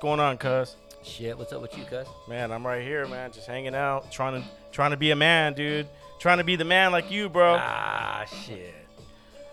[0.00, 0.76] Going on, cuz?
[1.02, 2.06] Shit, what's up with you, cuz?
[2.28, 5.54] Man, I'm right here, man, just hanging out, trying to trying to be a man,
[5.54, 5.86] dude.
[6.18, 7.56] Trying to be the man like you, bro.
[7.58, 8.74] Ah, shit.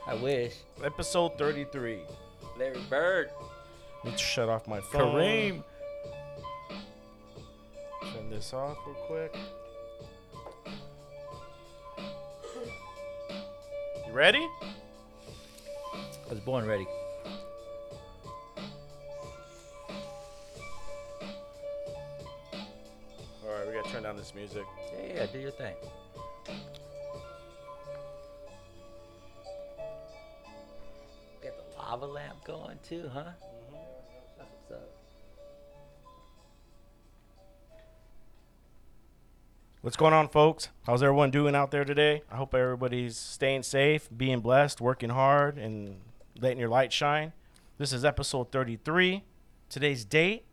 [0.06, 0.54] I wish.
[0.84, 2.00] Episode 33.
[2.58, 3.30] Larry Bird.
[4.04, 5.16] Let me shut off my phone.
[5.16, 5.64] Kareem.
[8.14, 9.36] Turn this off real quick.
[14.08, 14.48] You ready?
[15.94, 16.88] I was born ready.
[23.78, 24.66] Gotta turn down this music.
[24.92, 25.76] Yeah, yeah, do your thing.
[31.44, 33.24] Get the lava lamp going too, huh?
[34.38, 34.90] That's what's up.
[39.82, 40.70] What's going on, folks?
[40.88, 42.24] How's everyone doing out there today?
[42.32, 46.02] I hope everybody's staying safe, being blessed, working hard, and
[46.40, 47.32] letting your light shine.
[47.78, 49.24] This is episode 33.
[49.70, 50.46] Today's date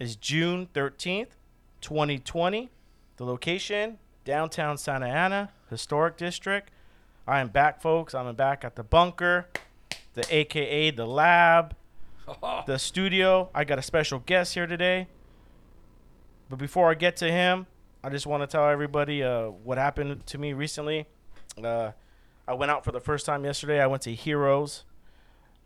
[0.00, 1.37] is June 13th,
[1.80, 2.70] 2020.
[3.16, 6.70] The location, downtown Santa Ana, Historic District.
[7.26, 8.14] I am back, folks.
[8.14, 9.48] I'm back at the bunker,
[10.14, 11.74] the AKA the lab,
[12.66, 13.50] the studio.
[13.54, 15.08] I got a special guest here today.
[16.48, 17.66] But before I get to him,
[18.02, 21.06] I just want to tell everybody uh, what happened to me recently.
[21.62, 21.92] Uh,
[22.46, 23.80] I went out for the first time yesterday.
[23.80, 24.84] I went to Heroes,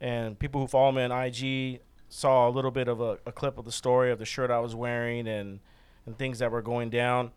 [0.01, 3.59] and people who follow me on IG saw a little bit of a, a clip
[3.59, 5.61] of the story of the shirt I was wearing and
[6.07, 7.33] and things that were going down.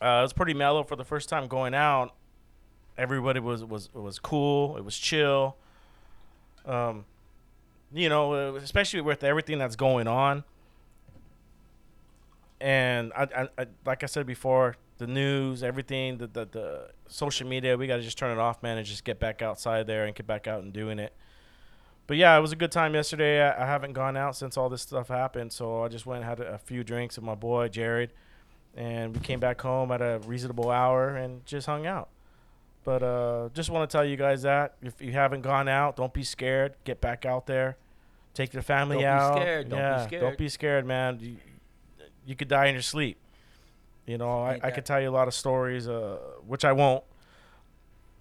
[0.00, 2.14] Uh, it was pretty mellow for the first time going out.
[2.96, 4.76] Everybody was was was cool.
[4.76, 5.56] It was chill.
[6.64, 7.04] Um,
[7.92, 10.44] you know, uh, especially with everything that's going on
[12.60, 17.48] and I, I, I, like I said before, the news, everything, the, the, the social
[17.48, 20.04] media, we got to just turn it off, man, and just get back outside there
[20.04, 21.14] and get back out and doing it.
[22.10, 23.40] But yeah, it was a good time yesterday.
[23.40, 26.28] I, I haven't gone out since all this stuff happened, so I just went and
[26.28, 28.12] had a, a few drinks with my boy Jared,
[28.74, 32.08] and we came back home at a reasonable hour and just hung out.
[32.82, 36.12] But uh, just want to tell you guys that if you haven't gone out, don't
[36.12, 36.74] be scared.
[36.82, 37.76] Get back out there.
[38.34, 39.36] Take your family Don't be out.
[39.36, 39.68] scared.
[39.68, 40.20] Don't be scared.
[40.20, 41.18] Don't be scared, man.
[41.20, 41.36] You,
[42.26, 43.18] you could die in your sleep.
[44.04, 47.04] You know, I, I could tell you a lot of stories, uh, which I won't,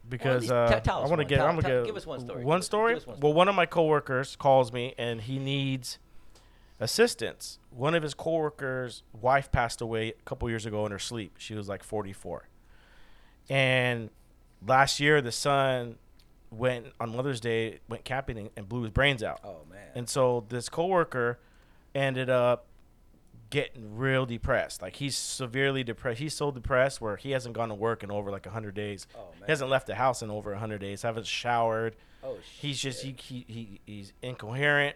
[0.10, 1.38] because least uh, tell I want to get.
[1.38, 2.44] Tell- I'm gonna tell- give us one story.
[2.44, 2.96] One story.
[2.96, 6.00] us one Well, one of my coworkers calls me and he needs
[6.80, 7.60] assistance.
[7.70, 11.36] One of his coworkers' wife passed away a couple years ago in her sleep.
[11.38, 12.48] She was like 44,
[13.50, 14.10] and
[14.66, 15.98] last year the son
[16.52, 19.40] went on Mother's Day, went camping and, and blew his brains out.
[19.44, 19.90] Oh man.
[19.96, 21.40] And so this coworker
[21.94, 22.66] ended up
[23.50, 24.82] getting real depressed.
[24.82, 26.20] Like he's severely depressed.
[26.20, 29.08] He's so depressed where he hasn't gone to work in over like 100 days.
[29.16, 29.46] oh man.
[29.46, 31.02] He hasn't left the house in over 100 days.
[31.02, 31.96] Haven't showered.
[32.24, 32.44] oh shit.
[32.62, 34.96] He's just he, he, he he's incoherent.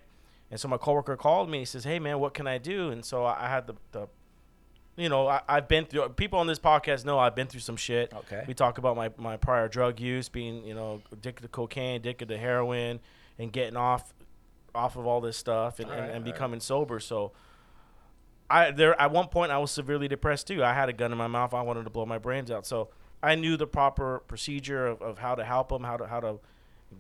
[0.52, 1.60] And so my coworker called me.
[1.60, 4.08] He says, "Hey man, what can I do?" And so I, I had the, the
[4.96, 6.08] you know, I, I've been through.
[6.10, 8.14] People on this podcast know I've been through some shit.
[8.14, 8.44] Okay.
[8.48, 12.28] We talk about my, my prior drug use, being you know addicted to cocaine, addicted
[12.28, 13.00] to heroin,
[13.40, 14.14] and getting off
[14.76, 16.24] off of all this stuff and, and, and alright.
[16.24, 17.00] becoming sober.
[17.00, 17.32] So
[18.50, 20.64] I there at one point I was severely depressed too.
[20.64, 21.54] I had a gun in my mouth.
[21.54, 22.66] I wanted to blow my brains out.
[22.66, 22.90] So
[23.22, 26.40] I knew the proper procedure of, of how to help him, how to how to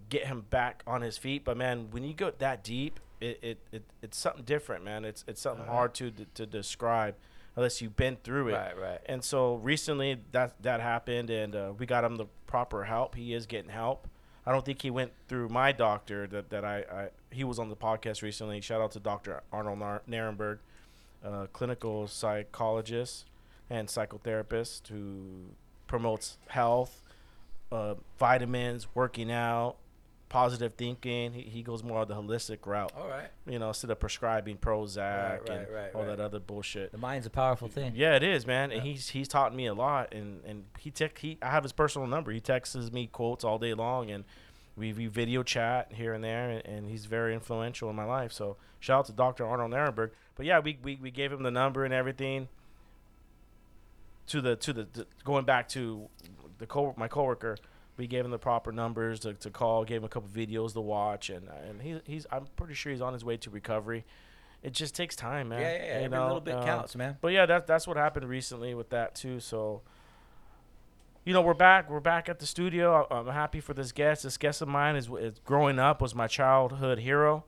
[0.09, 1.43] get him back on his feet.
[1.43, 5.05] But man, when you go that deep, it, it, it it's something different, man.
[5.05, 5.75] It's it's something Alright.
[5.75, 7.15] hard to to describe
[7.55, 8.53] unless you've been through it.
[8.53, 8.99] Right, right.
[9.05, 13.15] And so recently that that happened, and uh, we got him the proper help.
[13.15, 14.07] He is getting help.
[14.45, 17.69] I don't think he went through my doctor that, that I, I he was on
[17.69, 18.59] the podcast recently.
[18.61, 19.41] Shout out to Dr.
[19.51, 20.59] Arnold Nar- Nerenberg,
[21.23, 23.25] uh, clinical psychologist
[23.69, 25.45] and psychotherapist who
[25.87, 27.01] promotes health,
[27.71, 29.75] uh, vitamins, working out,
[30.29, 31.33] positive thinking.
[31.33, 33.29] He, he goes more of the holistic route, All right.
[33.47, 36.17] you know, instead of prescribing Prozac Right, right, and right, all right.
[36.17, 36.91] that other bullshit.
[36.91, 37.93] The mind's a powerful thing.
[37.95, 38.71] Yeah, it is, man.
[38.71, 41.71] And he's he's taught me a lot, and and he tech he I have his
[41.71, 42.31] personal number.
[42.31, 44.23] He texts me quotes all day long, and
[44.75, 48.31] we, we video chat here and there, and, and he's very influential in my life.
[48.33, 49.45] So shout out to Dr.
[49.45, 50.11] Arnold Nerenberg.
[50.35, 52.47] But yeah, we, we, we gave him the number and everything.
[54.27, 56.07] To the to the, the going back to
[56.57, 57.57] the co my coworker,
[57.97, 60.81] we gave him the proper numbers to, to call, gave him a couple videos to
[60.81, 64.05] watch, and and he, he's I'm pretty sure he's on his way to recovery.
[64.63, 65.59] It just takes time, man.
[65.59, 65.85] Yeah, yeah, yeah.
[65.99, 67.17] You Every know, little bit um, counts, man.
[67.19, 69.41] but yeah, that's that's what happened recently with that too.
[69.41, 69.81] So,
[71.25, 71.89] you know, we're back.
[71.89, 73.05] We're back at the studio.
[73.11, 74.23] I'm happy for this guest.
[74.23, 77.43] This guest of mine is, is growing up was my childhood hero.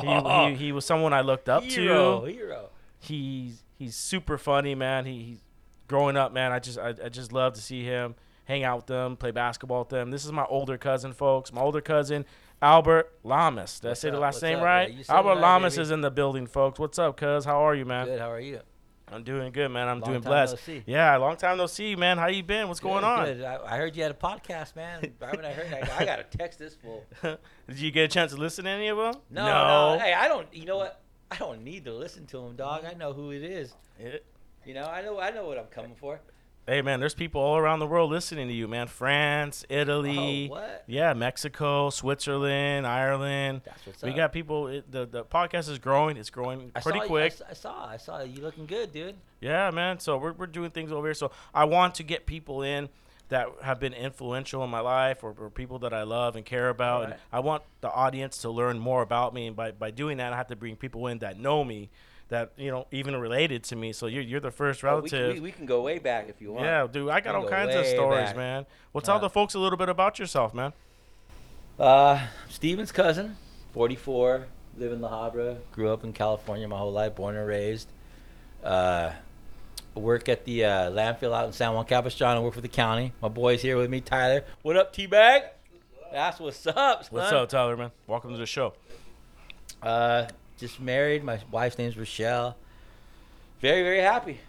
[0.00, 2.32] He, he, he was someone I looked up hero, to.
[2.32, 2.68] hero.
[2.98, 5.06] He's he's super funny, man.
[5.06, 5.42] He, he's
[5.88, 6.52] growing up, man.
[6.52, 8.14] I just I, I just love to see him
[8.44, 10.10] hang out with them, play basketball with them.
[10.10, 11.52] This is my older cousin, folks.
[11.52, 12.24] My older cousin.
[12.62, 13.80] Albert Lamas.
[13.80, 14.88] Did I say the last name up, right?
[14.88, 14.98] man?
[14.98, 15.82] You said it Albert right, Lamas baby.
[15.82, 16.78] is in the building, folks.
[16.78, 17.44] What's up, cuz?
[17.44, 18.06] How are you, man?
[18.06, 18.20] Good.
[18.20, 18.60] How are you?
[19.08, 19.86] I'm doing good, man.
[19.88, 20.58] I'm Long doing blessed.
[20.66, 20.80] no.
[20.86, 22.18] Yeah, long time no see, man.
[22.18, 22.66] How you been?
[22.66, 23.24] What's going on?
[23.24, 23.42] good.
[23.44, 25.12] I, I heard you had a podcast, man.
[25.20, 27.04] Right when I heard, I, I got to text this fool.
[27.22, 29.14] Did you get a chance to listen to any of them?
[29.30, 30.52] No, no, Hey, I don't.
[30.52, 31.00] You know what?
[31.30, 32.84] I don't need to listen to him, dog.
[32.84, 33.74] I know who it is.
[33.98, 34.24] It-
[34.64, 35.20] You know, I know.
[35.20, 36.20] I know what I'm coming for.
[36.66, 38.86] Hey, man, there's people all around the world listening to you, man.
[38.88, 40.84] France, Italy, Oh, what?
[40.86, 43.62] yeah, Mexico, Switzerland, Ireland.
[43.64, 44.16] That's what's We up.
[44.16, 44.68] got people.
[44.68, 46.16] It, the the podcast is growing.
[46.16, 47.32] It's growing I pretty saw, quick.
[47.32, 47.86] I, saw- I saw.
[47.88, 49.14] I saw you looking good, dude.
[49.40, 49.98] Yeah, man.
[50.00, 51.14] So we're we're doing things over here.
[51.14, 52.88] So I want to get people in
[53.28, 56.68] that have been influential in my life or, or people that I love and care
[56.68, 57.04] about.
[57.06, 59.48] And I want the audience to learn more about me.
[59.48, 61.90] And by, by doing that, I have to bring people in that know me,
[62.28, 63.92] that, you know, even related to me.
[63.92, 65.34] So you're, you're the first Oh, we, relative.
[65.34, 66.64] can, we, we can go way back if you want.
[66.64, 68.36] yeah, dude, I got all kinds of stories, back.
[68.36, 68.66] man.
[68.92, 70.72] Well, tell Uh, the folks a little bit about yourself, man.
[71.78, 73.36] Uh, Steven's cousin,
[73.74, 74.46] 44,
[74.78, 77.88] live in La Habra, grew up in California my whole life, born and raised.
[78.64, 79.12] Uh,
[79.94, 83.12] work at the uh, landfill out in San Juan Capistrano, work for the county.
[83.22, 84.44] My boy's here with me, Tyler.
[84.62, 85.42] What up, T-Bag?
[86.12, 87.08] That's what's up, son.
[87.10, 87.90] What's up, Tyler, man?
[88.06, 88.72] Welcome to the show.
[89.82, 90.26] Uh,
[90.58, 91.22] just married.
[91.24, 92.56] My wife's name's Rochelle.
[93.60, 94.40] Very, very happy.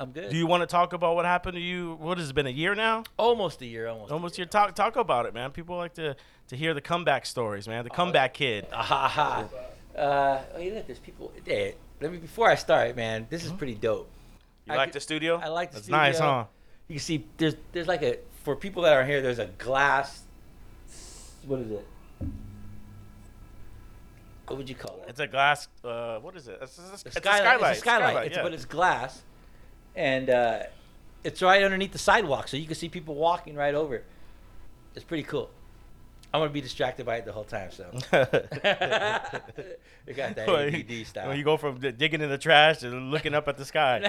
[0.00, 0.30] I'm good.
[0.30, 1.96] Do you want to talk about what happened to you?
[2.00, 3.02] What has it been a year now?
[3.16, 4.12] almost a year, almost.
[4.12, 5.50] Almost your talk talk about it, man.
[5.50, 6.14] People like to
[6.48, 7.80] to hear the comeback stories, man.
[7.80, 8.66] Oh, The comeback kid.
[8.72, 9.48] Ah, ha, ha.
[10.00, 11.32] Uh, oh, you look, there's people.
[11.44, 13.26] Hey, let me before I start, man.
[13.28, 13.52] This Mm-hmm.
[13.54, 14.08] is pretty dope.
[14.66, 15.36] You I like could- the studio?
[15.42, 15.98] I like the That's studio.
[16.00, 16.44] nice, huh?
[16.86, 19.20] You can see there's there's like a for people that are here.
[19.20, 20.22] There's a glass.
[21.44, 21.86] What is it?
[24.48, 25.10] What would you call it?
[25.10, 25.68] It's a glass.
[25.84, 26.58] Uh, what is it?
[26.62, 27.42] It's, it's, A it's a skylight.
[27.46, 27.70] skylight.
[27.70, 28.26] It's a skylight.
[28.26, 28.42] It's, yeah.
[28.42, 29.22] But it's glass,
[29.94, 30.62] and uh,
[31.24, 33.96] it's right underneath the sidewalk, so you can see people walking right over.
[33.96, 34.04] it.
[34.94, 35.50] It's pretty cool.
[36.32, 37.86] I'm gonna be distracted by it the whole time, so.
[37.92, 38.00] we
[40.12, 41.28] got that you- ADD style.
[41.28, 44.00] When you go from digging in the trash to looking up at the sky.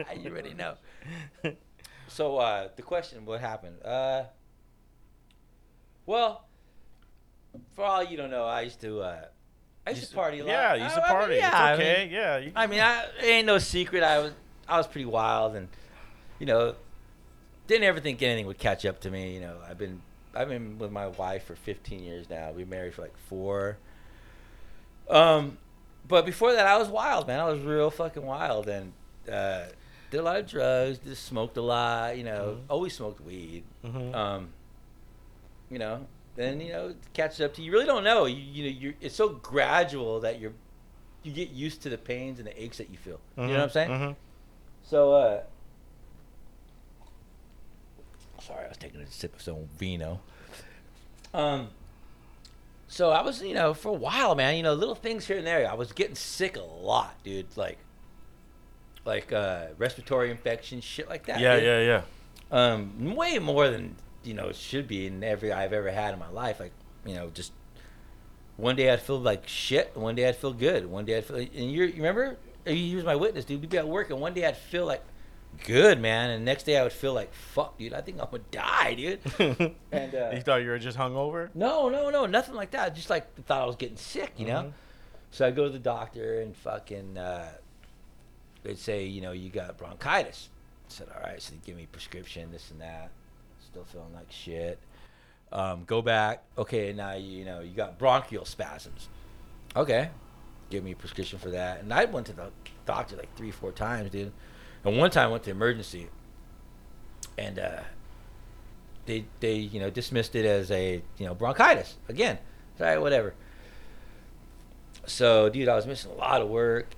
[0.22, 0.74] you already know.
[2.12, 3.80] So uh, the question, what happened?
[3.84, 4.24] Uh,
[6.06, 6.44] well,
[7.74, 9.24] for all you don't know, I used to uh,
[9.86, 10.50] I used to party a lot.
[10.50, 11.34] Yeah, you used to I- I mean, party.
[11.36, 12.02] yeah, it's I okay.
[12.04, 12.38] mean- yeah.
[12.38, 14.02] You, I mean, I, it ain't no secret.
[14.02, 14.32] I was
[14.68, 15.68] I was pretty wild, and
[16.38, 16.74] you know,
[17.66, 19.34] didn't ever think anything would catch up to me.
[19.34, 20.00] You know, I've been
[20.34, 22.52] I've been with my wife for 15 years now.
[22.52, 23.78] We married for like four.
[25.08, 25.58] Um,
[26.06, 27.40] but before that, I was wild, man.
[27.40, 28.92] I was real fucking wild, and
[29.30, 29.64] uh,
[30.10, 30.98] did a lot of drugs.
[30.98, 32.16] Just smoked a lot.
[32.16, 32.64] You know, Mhm.
[32.68, 33.64] always smoked weed.
[33.84, 34.14] Mhm.
[34.14, 34.48] Um,
[35.70, 36.06] you know,
[36.40, 37.66] then you know it catches up to you.
[37.66, 38.24] You really don't know.
[38.26, 40.52] You you know you're, it's so gradual that you're
[41.22, 43.20] you get used to the pains and the aches that you feel.
[43.36, 43.98] You know what I'm saying?
[43.98, 44.12] hmm
[44.84, 45.42] So uh
[48.40, 50.20] sorry, I was taking a sip of some vino.
[51.34, 51.68] Um
[52.88, 55.46] so I was, you know, for a while, man, you know, little things here and
[55.46, 55.70] there.
[55.70, 57.46] I was getting sick a lot, dude.
[57.56, 57.78] Like
[59.04, 61.40] like uh respiratory infections, shit like that.
[61.40, 61.64] Yeah, dude.
[61.64, 62.02] yeah, yeah.
[62.50, 66.20] Um way more than, you know, it should be in every I've ever had in
[66.20, 66.60] my life.
[66.60, 66.72] Like,
[67.06, 67.52] you know, just
[68.56, 70.86] one day I'd feel like shit, one day I'd feel good.
[70.86, 72.36] One day I'd feel and you you remember
[72.66, 73.60] you was my witness, dude.
[73.60, 75.02] We'd be at work and one day I'd feel like
[75.64, 77.94] good, man, and the next day I would feel like fuck, dude.
[77.94, 79.20] I think I'm gonna die, dude.
[79.92, 81.48] And, uh, you thought you were just hungover?
[81.54, 82.94] No, no, no, nothing like that.
[82.94, 84.62] Just like thought I was getting sick, you know.
[84.64, 84.72] Mhm.
[85.32, 87.48] So I go to the doctor and fucking uh,
[88.62, 90.48] they'd say, you know, you got bronchitis.
[90.88, 91.40] I said, all right.
[91.40, 93.10] So they give me prescription, this and that.
[93.70, 94.78] Still feeling like shit.
[95.52, 96.44] Um, go back.
[96.58, 99.08] Okay, now you, know you got bronchial spasms.
[99.76, 100.10] Okay,
[100.70, 101.80] give me a prescription for that.
[101.80, 102.50] And I went to the
[102.86, 104.32] doctor like three, four times, dude.
[104.84, 106.08] And one time I went to emergency,
[107.38, 107.80] and uh,
[109.06, 112.38] they they you know dismissed it as a you know bronchitis again.
[112.78, 113.34] Sorry, whatever.
[115.06, 116.88] So, dude, I was missing a lot of work.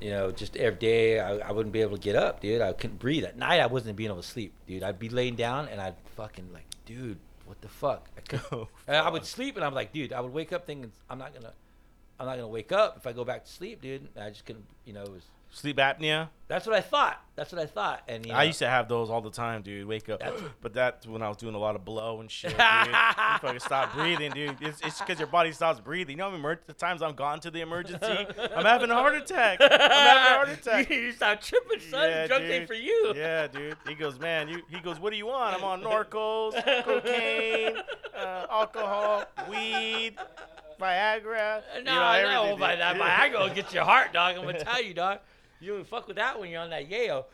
[0.00, 2.60] You know, just every day I, I wouldn't be able to get up, dude.
[2.60, 3.60] I couldn't breathe at night.
[3.60, 4.82] I wasn't being able to sleep, dude.
[4.82, 8.08] I'd be laying down and I'd fucking like, dude, what the fuck?
[8.16, 8.40] I could.
[8.52, 11.18] Oh, and I would sleep and I'm like, dude, I would wake up thinking I'm
[11.18, 11.52] not gonna,
[12.18, 14.08] I'm not gonna wake up if I go back to sleep, dude.
[14.14, 15.02] And I just couldn't, you know.
[15.02, 15.22] It was
[15.54, 16.30] Sleep apnea.
[16.48, 17.22] that's what I thought.
[17.36, 18.02] That's what I thought.
[18.08, 19.86] And you know, I used to have those all the time, dude.
[19.86, 20.20] Wake up,
[20.60, 22.50] but that's when I was doing a lot of blow and shit.
[22.50, 22.58] Dude.
[22.86, 24.56] you fucking stop breathing, dude.
[24.60, 26.14] It's it's because your body stops breathing.
[26.14, 28.26] You know how emer- the times I'm gone to the emergency?
[28.54, 29.58] I'm having a heart attack.
[29.60, 30.90] I'm having a heart attack.
[30.90, 32.10] you stop tripping, son.
[32.10, 32.66] Yeah, ain't dude.
[32.68, 33.12] for you.
[33.14, 33.76] Yeah, dude.
[33.86, 34.48] He goes, man.
[34.48, 34.62] You.
[34.68, 35.56] He goes, what do you want?
[35.56, 36.52] I'm on Norcos,
[36.84, 37.76] cocaine,
[38.16, 40.16] uh, alcohol, weed,
[40.80, 41.62] Viagra.
[41.74, 42.56] No, you know, I know.
[42.56, 44.36] By that Viagra will get your heart, dog.
[44.36, 45.20] I'm gonna tell you, dog.
[45.64, 47.26] You don't fuck with that when you're on that Yale.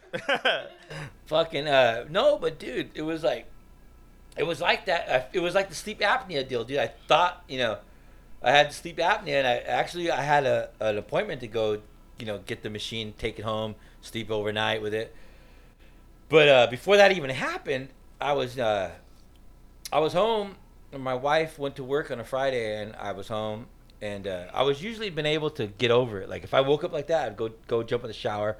[1.26, 3.46] Fucking uh, no, but dude, it was like,
[4.36, 5.08] it was like that.
[5.08, 6.78] Uh, it was like the sleep apnea deal, dude.
[6.78, 7.78] I thought, you know,
[8.40, 11.82] I had sleep apnea, and I actually I had a an appointment to go,
[12.20, 15.12] you know, get the machine, take it home, sleep overnight with it.
[16.28, 17.88] But uh, before that even happened,
[18.20, 18.92] I was uh,
[19.92, 20.54] I was home.
[20.92, 23.66] And my wife went to work on a Friday, and I was home.
[24.02, 26.28] And uh, I was usually been able to get over it.
[26.28, 28.56] Like if I woke up like that, I'd go go jump in the shower,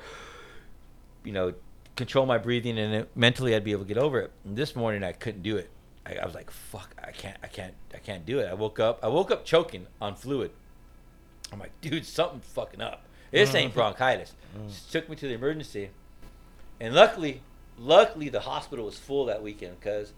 [1.25, 1.55] you know,
[1.97, 4.33] control my breathing, and it, mentally I'd be able to get over it.
[4.45, 5.71] And this morning I couldn't do it.
[6.05, 8.79] I, I was like, "Fuck, I can't, I can't, I can't do it." I woke
[8.79, 10.51] up, I woke up choking on fluid.
[11.53, 13.05] I'm like, "Dude, something fucking up.
[13.31, 14.35] This ain't bronchitis."
[14.91, 15.91] Took me to the emergency,
[16.81, 17.41] and luckily,
[17.79, 20.13] luckily the hospital was full that weekend because.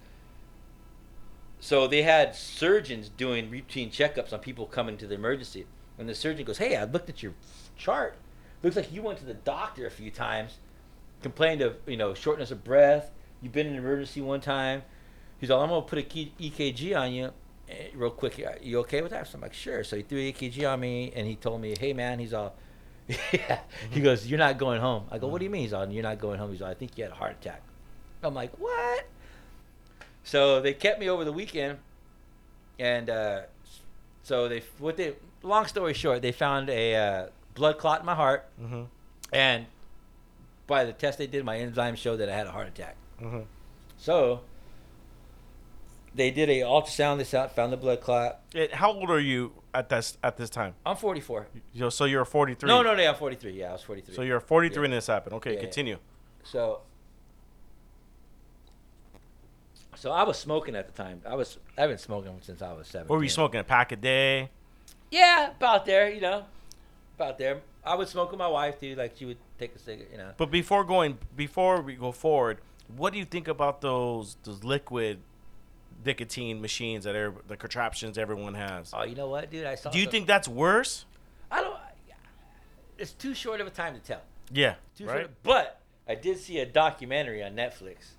[1.63, 5.65] So they had surgeons doing routine checkups on people coming to the emergency,
[5.97, 7.35] and the surgeon goes, "Hey, I looked at your
[7.77, 8.17] chart.
[8.65, 10.59] Looks like you went to the doctor a few times,
[11.23, 13.13] complained of you know shortness of breath.
[13.41, 14.83] You've been in an emergency one time."
[15.39, 17.31] He's all, "I'm gonna put a key- EKG on you,
[17.69, 18.41] eh, real quick.
[18.41, 21.13] Are You okay with that?" So I'm like, "Sure." So he threw EKG on me,
[21.15, 22.57] and he told me, "Hey, man," he's all.
[23.33, 23.61] Yeah.
[23.91, 25.05] He goes, You're not going home.
[25.13, 25.63] I go, What do you mean?
[25.63, 26.51] He's all, You're not going home.
[26.51, 27.63] He's all, I think you had a heart attack.
[28.23, 29.05] I'm like, What?
[30.25, 31.79] So they kept me over the weekend,
[32.79, 33.41] and uh,
[34.23, 38.15] so they what they long story short, they found a uh, blood clot in my
[38.15, 38.87] heart, Mhm.
[39.33, 39.67] and
[40.67, 42.97] by the test they did, my enzymes showed that I had a heart attack.
[43.21, 43.47] Mhm.
[43.99, 44.43] So
[46.15, 47.19] they did a ultrasound.
[47.19, 48.41] This out, found the blood clot.
[48.55, 50.75] It- How old are you at this at this time?
[50.87, 51.49] I'm 44.
[51.73, 52.69] You so you're 43.
[52.69, 53.53] No, no, no, I'm 43.
[53.53, 54.15] Yeah, I was 43.
[54.15, 54.81] So you're 43 Yeah.
[54.83, 55.35] when this happened.
[55.35, 55.63] Okay, Yeah, yeah.
[55.63, 55.99] continue.
[56.45, 56.81] So,
[60.03, 61.23] so I was smoking at the time.
[61.25, 63.07] I was I've been smoking since I was seven.
[63.07, 63.61] What were you smoking?
[63.61, 64.51] A pack a day?
[65.13, 66.11] Yeah, about there.
[66.11, 66.45] You know,
[67.17, 67.61] about there.
[67.85, 68.97] I would smoke with my wife too.
[68.97, 70.09] Like she would take a cigarette.
[70.11, 70.33] You know.
[70.37, 72.59] But before going, before we go forward,
[72.97, 75.21] what do you think about those those liquid
[76.05, 78.91] nicotine machines that are the contraptions everyone has?
[78.93, 79.67] Oh, you know what, dude?
[79.67, 79.91] I saw.
[79.91, 81.05] Do you some- think that's worse?
[81.49, 81.77] I don't.
[82.99, 84.23] It's too short of a time to tell.
[84.53, 84.75] Yeah.
[84.99, 85.21] Too right.
[85.21, 85.31] short.
[85.45, 88.15] But I did see a documentary on Netflix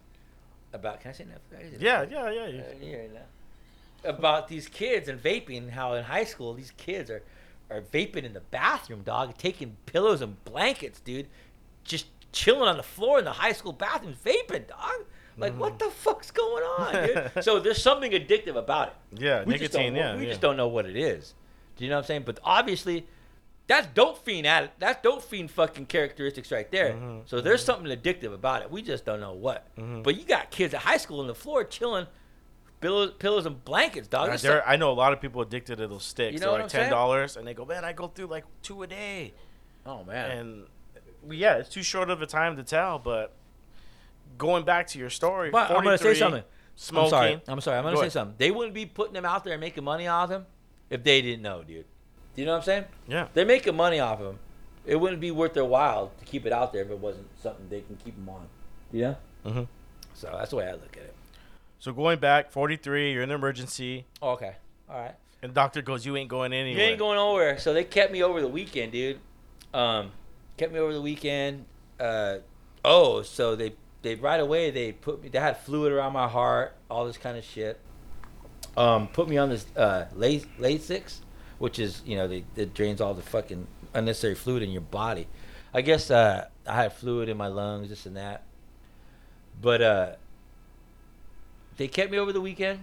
[0.74, 1.02] about.
[1.02, 1.82] Can I say Netflix?
[1.82, 2.42] Yeah, yeah, yeah.
[2.42, 2.64] Uh, yeah.
[2.82, 4.10] yeah, no.
[4.10, 7.24] About these kids and vaping, how in high school these kids are,
[7.70, 11.28] are vaping in the bathroom, dog, taking pillows and blankets, dude,
[11.86, 15.06] just chilling on the floor in the high school bathrooms, vaping, dog.
[15.38, 17.32] Like, what the fuck's going on, dude?
[17.44, 19.22] so there's something addictive about it.
[19.24, 19.96] Yeah, We just nicotine.
[19.96, 20.30] Yeah, we yeah.
[20.30, 21.34] just don't know what it is.
[21.76, 22.24] Do you know what I'm saying?
[22.26, 23.08] But obviously,
[23.68, 26.94] that's dope fiend at That's dope fiend fucking characteristics right there.
[26.94, 28.70] Mhm, So there's something addictive about it.
[28.72, 29.74] We just don't know what.
[29.78, 30.04] Mhm.
[30.04, 32.08] But you got kids at high school on the floor chilling,
[32.82, 34.38] pillows, pillows and blankets, dog.
[34.38, 36.34] Some- I know a lot of people addicted to those sticks.
[36.34, 38.84] You know They're like ten dollars, and they go, man, I go through like two
[38.84, 39.34] a day,
[39.86, 40.32] oh man.
[40.32, 40.68] and
[41.32, 43.00] yeah, it's too short of a time to tell.
[43.00, 43.32] But
[44.38, 46.44] going back to your story, but I'm gonna say something.
[46.76, 47.06] Smoking.
[47.06, 47.42] I'm sorry.
[47.48, 47.78] I'm sorry.
[47.78, 48.12] I'm gonna Go say ahead.
[48.14, 48.36] something.
[48.40, 50.48] They wouldn't be putting them out there and making money off them
[50.90, 51.86] if they didn't know, dude.
[52.36, 52.86] Do you know what I'm saying?
[53.08, 53.28] Yeah.
[53.34, 54.40] They're making money off of them.
[54.86, 57.68] It wouldn't be worth their while to keep it out there if it wasn't something
[57.70, 58.48] they can keep them on.
[58.92, 59.16] Yeah.
[59.46, 59.68] Mhm.
[60.14, 61.16] So that's the way I look at it.
[61.80, 64.56] So going back, 43, you're in emergency, Oh, okay.
[64.90, 65.16] All right.
[65.42, 66.84] and the doctor goes, you ain't going anywhere.
[66.84, 67.58] You ain't going nowhere.
[67.60, 69.20] So they kept me over the weekend, dude.
[69.74, 70.12] Um,
[70.58, 71.66] kept me over the weekend.
[72.00, 72.38] Uh,
[72.86, 75.30] oh, so they they right away they put me.
[75.30, 77.80] They had fluid around my heart, all this kind of shit.
[78.76, 81.20] Um, put me on this uh, Lasix,
[81.64, 85.30] which is you know they it drains all the fucking unnecessary fluid in your body.
[85.74, 88.44] I guess uh, I had fluid in my lungs, this and that.
[89.62, 90.12] But uh,
[91.78, 92.82] they kept me over the weekend,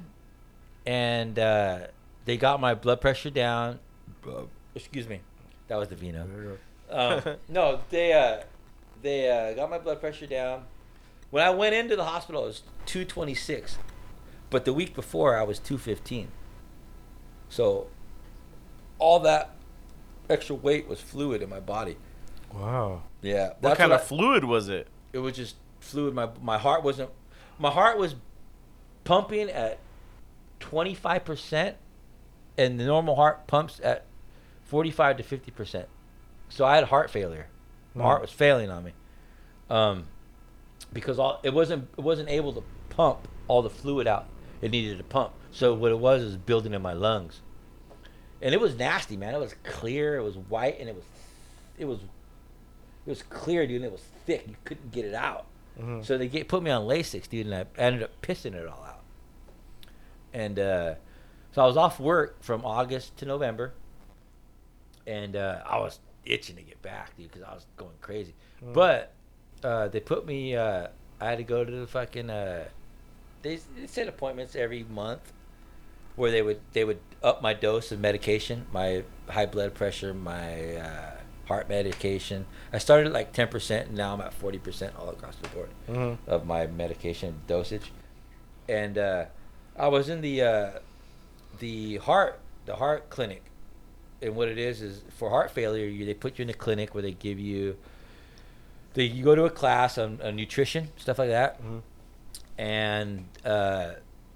[0.87, 1.89] and uh,
[2.25, 3.81] they got my blood pressure down.
[4.27, 4.45] Uh,
[4.75, 5.21] excuse me,
[5.69, 6.57] that was the vino.
[6.89, 8.45] Um, no, they uh,
[9.03, 10.65] they uh, got my blood pressure down.
[11.29, 13.77] When I went into the hospital, it was 226,
[14.49, 16.29] but the week before I was 215.
[17.51, 17.89] So
[19.01, 19.51] all that
[20.29, 21.97] extra weight was fluid in my body.
[22.55, 23.03] Wow.
[23.23, 24.87] Yeah, What kind of fluid was it?
[25.13, 26.15] it was just fluid.
[26.15, 27.11] My my heart wasn't.
[27.59, 28.15] My heart was
[29.05, 29.79] pumping at
[30.61, 31.77] 25 percent,
[32.57, 34.05] and the normal heart pumps at
[34.65, 35.89] 45 to 50 percent.
[36.49, 37.49] So I had heart failure.
[37.95, 38.07] My Hmm.
[38.07, 38.93] heart was failing on me,
[39.69, 40.07] um,
[40.93, 44.27] because all it wasn't it wasn't able to pump all the fluid out
[44.63, 45.33] it needed to pump.
[45.53, 47.41] So what it was is building in my lungs,
[48.43, 49.35] and it was nasty, man.
[49.35, 51.05] It was clear, it was white, and it was
[51.79, 51.99] it was
[53.07, 53.77] it was clear, dude.
[53.77, 54.45] And it was thick.
[54.49, 55.47] You couldn't get it out.
[55.79, 56.05] Mhm.
[56.05, 58.85] So they get put me on Lasix, dude, and I ended up pissing it all
[58.85, 59.03] out.
[60.33, 60.95] And uh,
[61.53, 63.73] so I was off work from August to November,
[65.07, 68.35] and uh, I was itching to get back, dude, because I was going crazy.
[68.65, 68.73] Mm.
[68.75, 69.13] But
[69.65, 70.55] uh, they put me.
[70.57, 70.89] Uh,
[71.21, 72.31] I had to go to the fucking.
[72.31, 72.65] Uh,
[73.43, 75.33] they, they set appointments every month
[76.17, 80.77] where they would they would up my dose of medication, my high blood pressure, my
[80.77, 81.11] uh,
[81.47, 82.47] heart medication.
[82.73, 85.49] I started at like ten percent, and now I'm at forty percent all across the
[85.49, 86.19] board Mhm.
[86.27, 87.93] of my medication dosage.
[88.69, 89.25] And uh,
[89.77, 90.71] I was in the uh,
[91.59, 93.43] the heart the heart clinic,
[94.23, 96.95] and what it is is for heart failure, you, they put you in a clinic
[96.95, 97.77] where they give you.
[98.95, 101.83] They, you go to a class on, on nutrition stuff like that, Mhm.
[102.59, 103.93] and uh,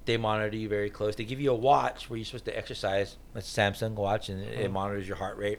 [0.06, 1.16] they monitor you very close.
[1.16, 3.16] They give you a watch where you're supposed to exercise.
[3.34, 4.72] It's a Samsung watch, and it, it Mhm.
[4.72, 5.58] monitors your heart rate,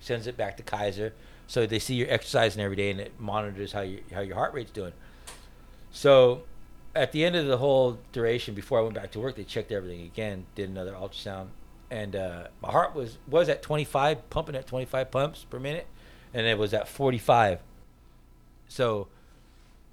[0.00, 1.12] sends it back to Kaiser,
[1.46, 4.54] so they see you're exercising every day, and it monitors how you how your heart
[4.54, 4.92] rate's doing.
[5.90, 6.42] So,
[6.94, 9.72] at the end of the whole duration, before I went back to work, they checked
[9.72, 11.48] everything again, did another ultrasound,
[11.90, 15.86] and uh, my heart was was at 25, pumping at 25 pumps per minute,
[16.32, 17.60] and it was at 45.
[18.68, 19.08] So,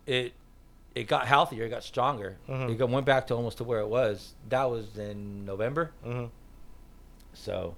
[0.05, 0.33] it
[0.99, 2.37] it got healthier, it got stronger.
[2.49, 2.71] Mhm.
[2.71, 4.33] It got, went back to almost to where it was.
[4.49, 5.91] That was in November.
[6.05, 6.29] Mhm.
[7.33, 7.75] So,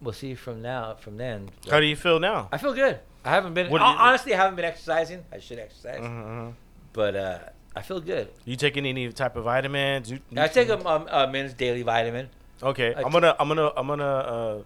[0.00, 1.50] we'll see from now from then.
[1.70, 2.48] How do you feel now?
[2.52, 3.00] I feel good.
[3.24, 4.34] I haven't been you- honestly.
[4.34, 5.24] I haven't been exercising.
[5.32, 6.54] I should exercise, Mhm.
[6.92, 7.38] but uh,
[7.74, 8.28] I feel good.
[8.44, 10.10] You taking any type of vitamins?
[10.10, 12.30] You- I take a, um, a men's daily vitamin.
[12.62, 14.58] Okay, I I'm t- gonna, I'm gonna, I'm gonna, uh,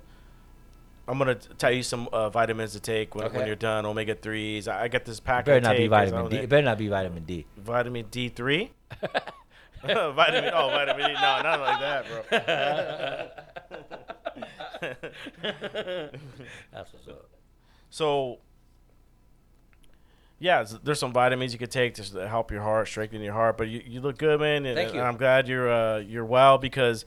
[1.11, 3.85] I'm gonna tell you some uh, vitamins to take when, when you're done.
[3.85, 4.69] Omega threes.
[4.69, 5.45] I, I got this pack.
[5.45, 6.37] It better not be take 'cause I vitamin D.
[6.37, 7.47] It better not be vitamin D.
[7.57, 8.71] Vitamin D three.
[9.83, 10.51] vitamin.
[10.55, 11.13] Oh, vitamin D.
[11.15, 12.23] No, not like that, bro.
[16.73, 17.29] That's what's up.
[17.91, 18.39] so,
[20.39, 23.59] yeah, there's some vitamins you could take to help your heart, strengthen your heart.
[23.59, 24.65] But you, you look good, man.
[24.65, 25.01] And, Thank you.
[25.01, 27.05] and I'm glad you're uh, you're well because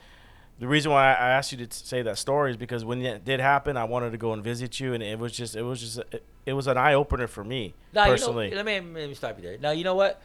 [0.59, 3.39] the reason why I asked you to say that story is because when it did
[3.39, 5.99] happen, I wanted to go and visit you, and it was just it was just
[6.11, 8.45] it, it was an eye opener for me Now, personally.
[8.45, 9.57] You know, let me let me stop you there.
[9.57, 10.21] Now you know what?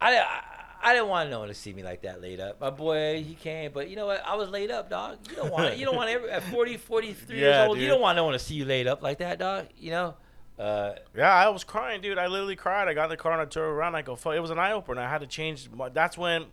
[0.00, 0.40] I, I
[0.82, 2.60] I didn't want no one to see me like that laid up.
[2.60, 4.24] My boy, he came, but you know what?
[4.24, 5.18] I was laid up, dog.
[5.28, 5.78] You don't want it.
[5.78, 7.78] You don't want every at 40, 43 years Yeah, old.
[7.78, 9.66] You don't want no one to see you laid up like that, dog.
[9.78, 10.14] You know.
[10.58, 12.16] Uh, Yeah, I was crying, dude.
[12.18, 12.88] I literally cried.
[12.88, 13.94] I got in the car and I turned around.
[13.94, 14.34] I go, fuck.
[14.34, 15.02] It was an eye opener.
[15.02, 15.68] I had to change.
[15.70, 16.46] My, that's when.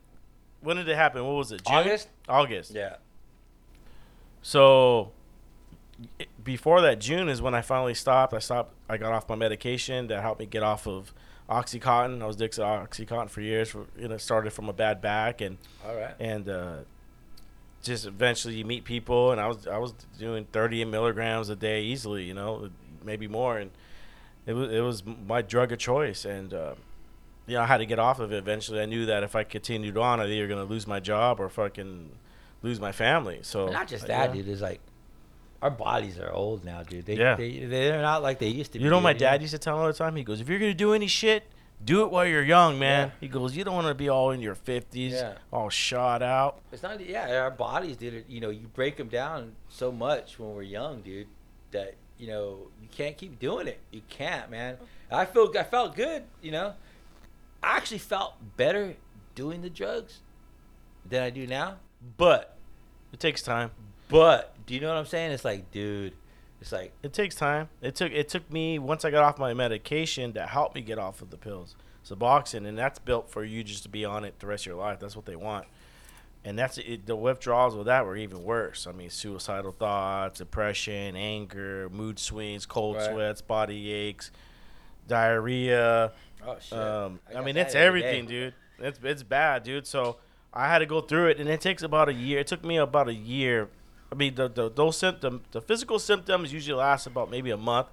[0.59, 1.23] When did it happen?
[1.23, 1.63] What was it?
[1.65, 1.75] June?
[1.75, 2.09] August?
[2.27, 2.71] August.
[2.73, 2.97] yeah.
[4.41, 5.11] So
[6.19, 8.33] it- before that June is when I finally stopped.
[8.33, 8.73] I stopped.
[8.89, 11.13] I got off my medication that helped me get off of
[11.49, 12.21] OxyContin.
[12.21, 13.69] I was addicted to OxyContin for years.
[13.69, 16.13] For, you know, it started from a bad back and All right.
[16.19, 16.75] and uh,
[17.83, 19.31] just eventually you meet people.
[19.31, 22.23] And I was I was doing 30 milligrams a day easily.
[22.23, 22.69] You know,
[23.03, 23.57] maybe more.
[23.57, 23.71] And
[24.45, 26.23] it was it was my drug of choice.
[26.25, 26.75] And uh,
[27.47, 28.81] you know, I had to get off of it eventually.
[28.81, 32.11] I knew that if I continued on, I'd either gonna lose my job or fucking
[32.61, 33.39] lose my family.
[33.43, 34.41] So But not just uh, that, yeah.
[34.41, 34.47] dude.
[34.49, 34.81] It's like
[35.61, 37.05] our bodies are old now, dude.
[37.05, 37.35] They, Yeah.
[37.35, 38.83] they they're not like they used to be.
[38.83, 40.15] You know, my dad used to tell me all the time.
[40.15, 41.43] He goes, "If you're gonna do any shit,
[41.83, 43.13] do it while you're young, man." Yeah.
[43.21, 45.33] He goes, "You don't want to be all in your fifties, Yeah.
[45.51, 46.99] all shot out." It's not.
[46.99, 48.25] Yeah, our bodies, dude.
[48.27, 51.27] You know, you break them down so much when we're young, dude,
[51.71, 53.79] that you know you can't keep doing it.
[53.91, 54.77] You can't, man.
[55.11, 55.51] I feel.
[55.57, 56.23] I felt good.
[56.41, 56.73] You know,
[57.63, 58.95] I actually felt better
[59.35, 60.19] doing the drugs
[61.07, 61.75] than I do now.
[62.17, 62.55] But,
[63.13, 63.71] It takes time.
[64.09, 65.31] but, do you know what I'm saying?
[65.31, 66.13] It's like, dude,
[66.61, 67.69] it's like, It takes time.
[67.81, 70.97] It took it took me once I got off my medication to help me get
[70.99, 71.75] off of the pills.
[72.05, 74.75] Suboxone, and that's built for you just to be on it the rest of your
[74.77, 74.99] life.
[74.99, 75.65] That's what they want.
[76.45, 78.87] And that's it, the withdrawals with that were even worse.
[78.87, 83.11] I mean, suicidal thoughts, depression, anger, mood swings, cold Right.
[83.11, 84.31] sweats, body aches,
[85.07, 86.11] diarrhea.
[86.45, 86.77] Oh shit.
[86.77, 88.53] Um, I, got mean, it's everything, dude.
[88.79, 89.87] It's it's bad, dude.
[89.87, 90.17] So
[90.53, 92.39] I had to go through it, and it takes about a year.
[92.39, 93.69] It took me about a year.
[94.11, 97.87] I mean, the, the those symptom, the physical symptoms usually last about maybe a month,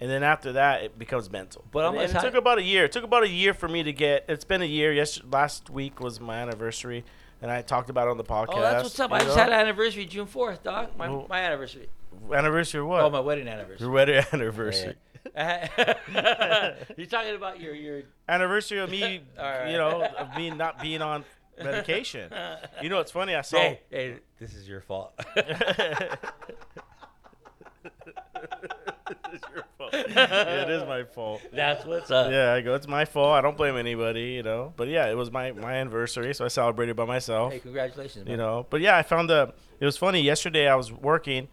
[0.00, 1.64] and then after that, it becomes mental.
[1.70, 2.84] But I'm and, and it took about a year.
[2.84, 4.24] It took about a year for me to get.
[4.28, 4.92] It's been a year.
[4.92, 7.04] Yes, last week was my anniversary,
[7.40, 8.46] and I talked about it on the podcast.
[8.54, 9.10] Oh, that's what's up.
[9.10, 10.96] you I just had an anniversary June 4th, dog.
[10.96, 11.88] My, Well- my anniversary.
[12.32, 12.82] anniversary.
[12.82, 13.02] What?
[13.02, 13.84] Oh, my wedding anniversary.
[13.84, 14.94] Your wedding anniversary.
[16.96, 18.02] You're talking about your your.
[18.28, 19.70] Anniversary of me, right.
[19.70, 21.24] you know, of me not being on
[21.62, 22.30] medication.
[22.82, 23.34] You know, it's funny.
[23.34, 23.58] I saw.
[23.58, 25.12] Hey, hey, this is your fault.
[29.32, 29.92] it's your fault.
[29.92, 31.40] Yeah, it is my fault.
[31.52, 32.30] That's what's up.
[32.30, 32.74] Yeah, I go.
[32.74, 33.34] It's my fault.
[33.34, 34.72] I don't blame anybody, you know.
[34.76, 38.30] But yeah, it was my my anniversary, so I celebrated by myself, Hey, congratulations, man.
[38.32, 38.66] you know.
[38.70, 39.52] But yeah, I found the.
[39.80, 40.20] It was funny.
[40.22, 41.48] Yesterday, I was working,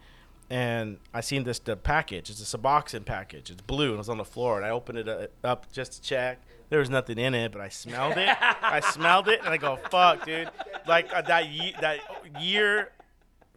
[0.50, 2.30] and I seen this the package.
[2.30, 3.50] It's a Suboxone package.
[3.50, 5.92] It's blue, and it was on the floor, and I opened it uh, up just
[5.94, 6.40] to check.
[6.68, 8.28] There was nothing in it, but I smelled it.
[8.40, 10.50] I smelled it, and I go, "Fuck, dude!"
[10.86, 11.98] Like uh, that ye- that
[12.40, 12.90] year,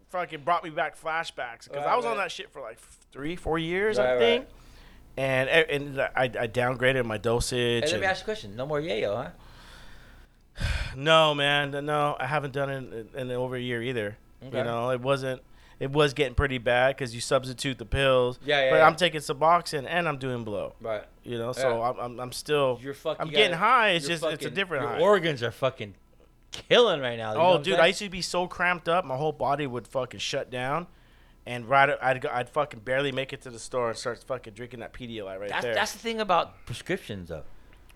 [0.09, 2.79] fucking brought me back flashbacks because I Right, was on that shit for like
[3.11, 4.19] three, four years, Right, I right.
[4.19, 4.45] think.
[5.17, 7.83] And and I, I downgraded my dosage.
[7.85, 8.55] Hey, let me ask you a question.
[8.55, 9.31] No more yayo,
[10.57, 10.65] huh?
[10.95, 14.17] no, man, no, I haven't done it in, in over a year either.
[14.45, 14.57] Okay.
[14.57, 15.41] You know, it wasn't.
[15.79, 18.37] It was getting pretty bad because you substitute the pills.
[18.43, 18.87] Yeah, yeah, But yeah.
[18.87, 20.73] I'm taking Suboxone and I'm doing blow.
[20.81, 21.05] Right.
[21.23, 21.89] You know, so Yeah.
[21.89, 22.79] I'm, I'm I'm still.
[22.81, 23.21] You're fucking.
[23.21, 23.89] I'm you getting gotta- high.
[23.91, 24.99] It's just it's a fucking- different your high.
[24.99, 25.95] organs are fucking
[26.51, 27.35] killing right now.
[27.35, 27.79] oh, dude.
[27.79, 30.87] I used to be so cramped up, my whole body would fucking shut down,
[31.45, 34.79] and right, I'd I'd fucking barely make it to the store and start fucking drinking
[34.81, 35.73] that Pedialyte right That's there.
[35.75, 37.43] that's the thing about prescriptions, though.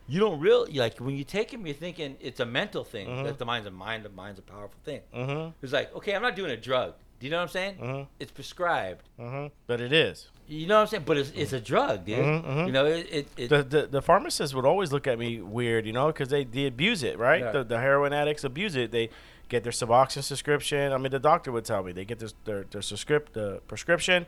[0.07, 1.65] You don't really like when you take them.
[1.65, 3.07] You're thinking it's a mental thing.
[3.07, 3.23] Mhm.
[3.23, 4.03] That the mind's a mind.
[4.05, 5.01] The mind's a powerful thing.
[5.15, 5.51] mm-hmm.
[5.61, 6.93] It's like, okay, I'm not doing a drug.
[7.23, 7.75] Do you know what I'm saying?
[7.77, 8.07] Mhm.
[8.19, 9.07] It's prescribed.
[9.17, 9.47] Mm-hmm.
[9.65, 10.27] But it is.
[10.45, 11.03] You know what I'm saying?
[11.05, 12.17] But it's, it's a drug, dude.
[12.19, 12.65] Mhm, mhm.
[12.65, 15.85] You know, it, it, it the, the the pharmacists would always look at me weird,
[15.85, 17.39] you know, because they, they abuse it, right?
[17.39, 17.51] Yeah.
[17.53, 18.91] The, the heroin addicts abuse it.
[18.91, 19.09] They
[19.47, 20.91] get their Suboxone subscription.
[20.91, 24.25] I mean, the doctor would tell me they get this, their their subscript the prescription.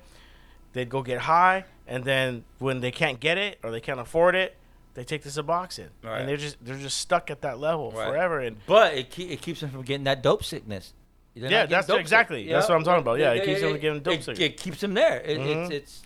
[0.71, 4.35] They'd go get high, and then when they can't get it or they can't afford
[4.35, 4.55] it,
[4.93, 6.19] they take the Suboxone, Right.
[6.21, 8.07] and they're just they're just stuck at that level Right.
[8.07, 8.39] forever.
[8.39, 10.93] And but it, keep, it keeps them from getting that dope sickness.
[11.35, 13.19] They're Yeah, that's exactly- sick, that's you what I'm talking about.
[13.19, 14.39] Yeah, it keeps them it- getting dope it.
[14.39, 15.19] It keeps them there.
[15.21, 15.69] It, Mhm.
[15.69, 16.03] It's it's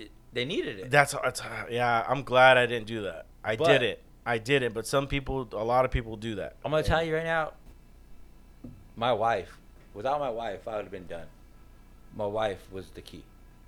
[0.00, 0.90] it, they needed it.
[0.90, 1.40] that's, that's
[1.70, 2.04] yeah.
[2.08, 3.26] I'm glad I didn't do that.
[3.44, 4.02] I But- did it.
[4.26, 4.74] I did it.
[4.74, 6.56] But some people, a lot of people do that.
[6.64, 7.52] I'm gonna tell you right now.
[8.96, 9.56] My wife,
[9.94, 11.26] without my wife, I would have been done.
[12.16, 13.22] My wife was the key.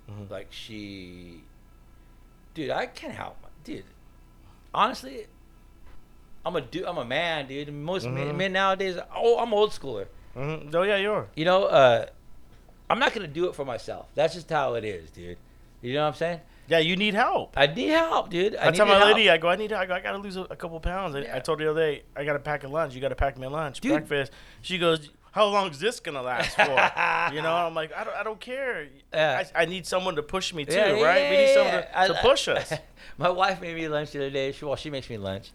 [0.09, 0.29] Mhm.
[0.29, 1.41] Like she,
[2.53, 3.85] dude, I can't help, my, dude.
[4.73, 5.27] Honestly,
[6.45, 6.83] I'm a dude.
[6.85, 7.71] I'm a man, dude.
[7.73, 8.35] Most men, Mhm.
[8.35, 10.07] men nowadays, oh, I'm old schooler.
[10.35, 10.75] Mm-hmm.
[10.75, 11.27] Oh yeah, you are.
[11.35, 12.05] You know, uh,
[12.89, 14.07] I'm not gonna do it for myself.
[14.15, 15.37] That's just how it is, dude.
[15.81, 16.41] You know what I'm saying?
[16.67, 17.53] Yeah, you need help.
[17.57, 18.55] I need help, dude.
[18.55, 19.15] I, I, tell my help.
[19.15, 21.15] lady, I go, I need, I, go, I gotta lose a, a couple pounds.
[21.15, 21.35] I, Yeah.
[21.35, 22.93] I told her the other day, I gotta pack a lunch.
[22.95, 23.91] You gotta pack me a lunch, Dude.
[23.91, 24.31] breakfast.
[24.61, 26.61] She goes, how long is this gonna last for?
[27.35, 28.87] you know, I'm like, I don't, I don't care.
[29.13, 29.43] Yeah.
[29.55, 31.29] I, I need someone to push me too, Yeah, yeah, right?
[31.29, 31.73] we need someone
[32.07, 32.73] to, to push us.
[33.17, 34.51] My wife made me lunch the other day.
[34.51, 35.51] She, well, she makes me lunch,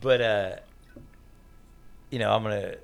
[0.00, 0.56] but uh,
[2.10, 2.76] you know, I'm gonna.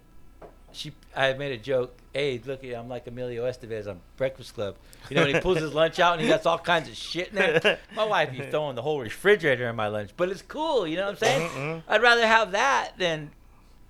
[0.73, 1.97] She, I made a joke.
[2.13, 4.77] Hey, look, I'm like Emilio Estevez on Breakfast Club.
[5.09, 7.29] You know, when he pulls his lunch out and he got all kinds of shit
[7.29, 7.79] in there.
[7.97, 10.87] My wife, he's throwing the whole refrigerator in my lunch, but it's cool.
[10.87, 11.49] You know what I'm saying?
[11.51, 11.83] Mhm.
[11.89, 13.31] I'd rather have that than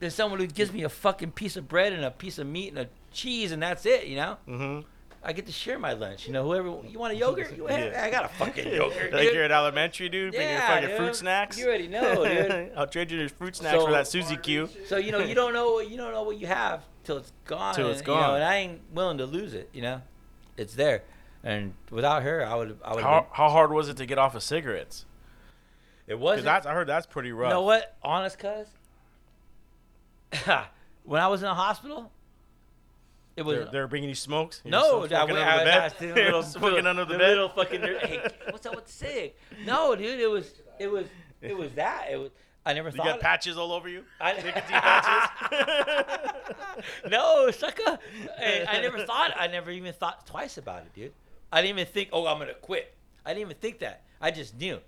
[0.00, 2.68] than someone who gives me a fucking piece of bread and a piece of meat
[2.68, 4.06] and a cheese and that's it.
[4.06, 4.80] You know, mm-hmm.
[5.24, 6.26] I get to share my lunch.
[6.26, 8.04] You know, whoever you want a yogurt, you have, Yeah.
[8.04, 9.12] I got a fucking yogurt.
[9.12, 9.34] like dude.
[9.34, 10.96] you're at elementary, dude, bringing your fucking dude.
[10.96, 11.58] fruit snacks.
[11.58, 12.72] You already know, dude.
[12.76, 14.68] I'll trade you your fruit snacks So- for that Suzy Q.
[14.86, 17.74] So you know you don't know you don't know what you have till it's gone.
[17.74, 18.34] Till it's and, You know, gone.
[18.36, 19.68] and I ain't willing to lose it.
[19.72, 20.02] You know,
[20.56, 21.02] it's there.
[21.44, 23.02] And without her, I would I would.
[23.04, 25.04] How, how hard was it to get off of cigarettes?
[26.08, 27.50] It that's I heard that's pretty rough.
[27.50, 27.96] You know what?
[28.02, 28.66] Honest, cuz.
[31.04, 32.10] when I was in the hospital,
[33.36, 34.60] it was They're, they're bringing you smokes.
[34.64, 35.04] You're no.
[35.04, 35.82] I, fucking went- under I, the bed.
[35.84, 37.28] was sitting little, smoking little- under the, the bed.
[37.28, 37.80] Little fucking.
[37.80, 39.32] Hey, what's up with the cig?
[39.64, 40.20] No, dude.
[40.20, 40.52] It was.
[40.78, 41.06] It was.
[41.40, 42.08] It was that.
[42.10, 42.30] It was.
[42.64, 43.06] I never You thought.
[43.06, 44.04] got patches all over you.
[44.20, 46.54] I, Nicotine patches.
[47.10, 47.98] no, sucker.
[48.38, 49.32] I, I never thought.
[49.36, 51.12] I never even thought twice about it, dude.
[51.52, 52.94] I didn't even think, oh, I'm gonna quit.
[53.26, 54.02] I didn't even think that.
[54.20, 54.78] I just knew,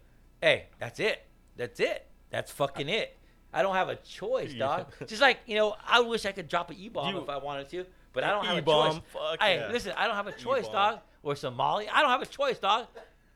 [0.40, 1.24] hey, that's it.
[1.56, 2.06] That's it.
[2.30, 3.16] That's fucking it.
[3.52, 4.58] I don't have a choice, Yeah.
[4.66, 4.92] dog.
[5.06, 7.84] Just like you know, I wish I could drop an e-bomb if I wanted to,
[8.14, 9.02] but I don't have a E-bomb, choice.
[9.12, 9.68] fuck Hey, yeah.
[9.70, 10.72] listen, I don't have a choice, E-bomb.
[10.94, 11.00] dog.
[11.22, 11.88] Or Somali.
[11.88, 12.86] I don't have a choice, dog.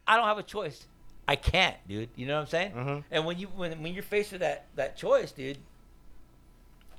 [0.07, 0.87] I don't have a choice.
[1.27, 2.09] I can't, dude.
[2.17, 2.73] You know what I'm saying?
[2.73, 3.05] Mhm.
[3.11, 5.59] And when you when when you're faced with that that choice, dude,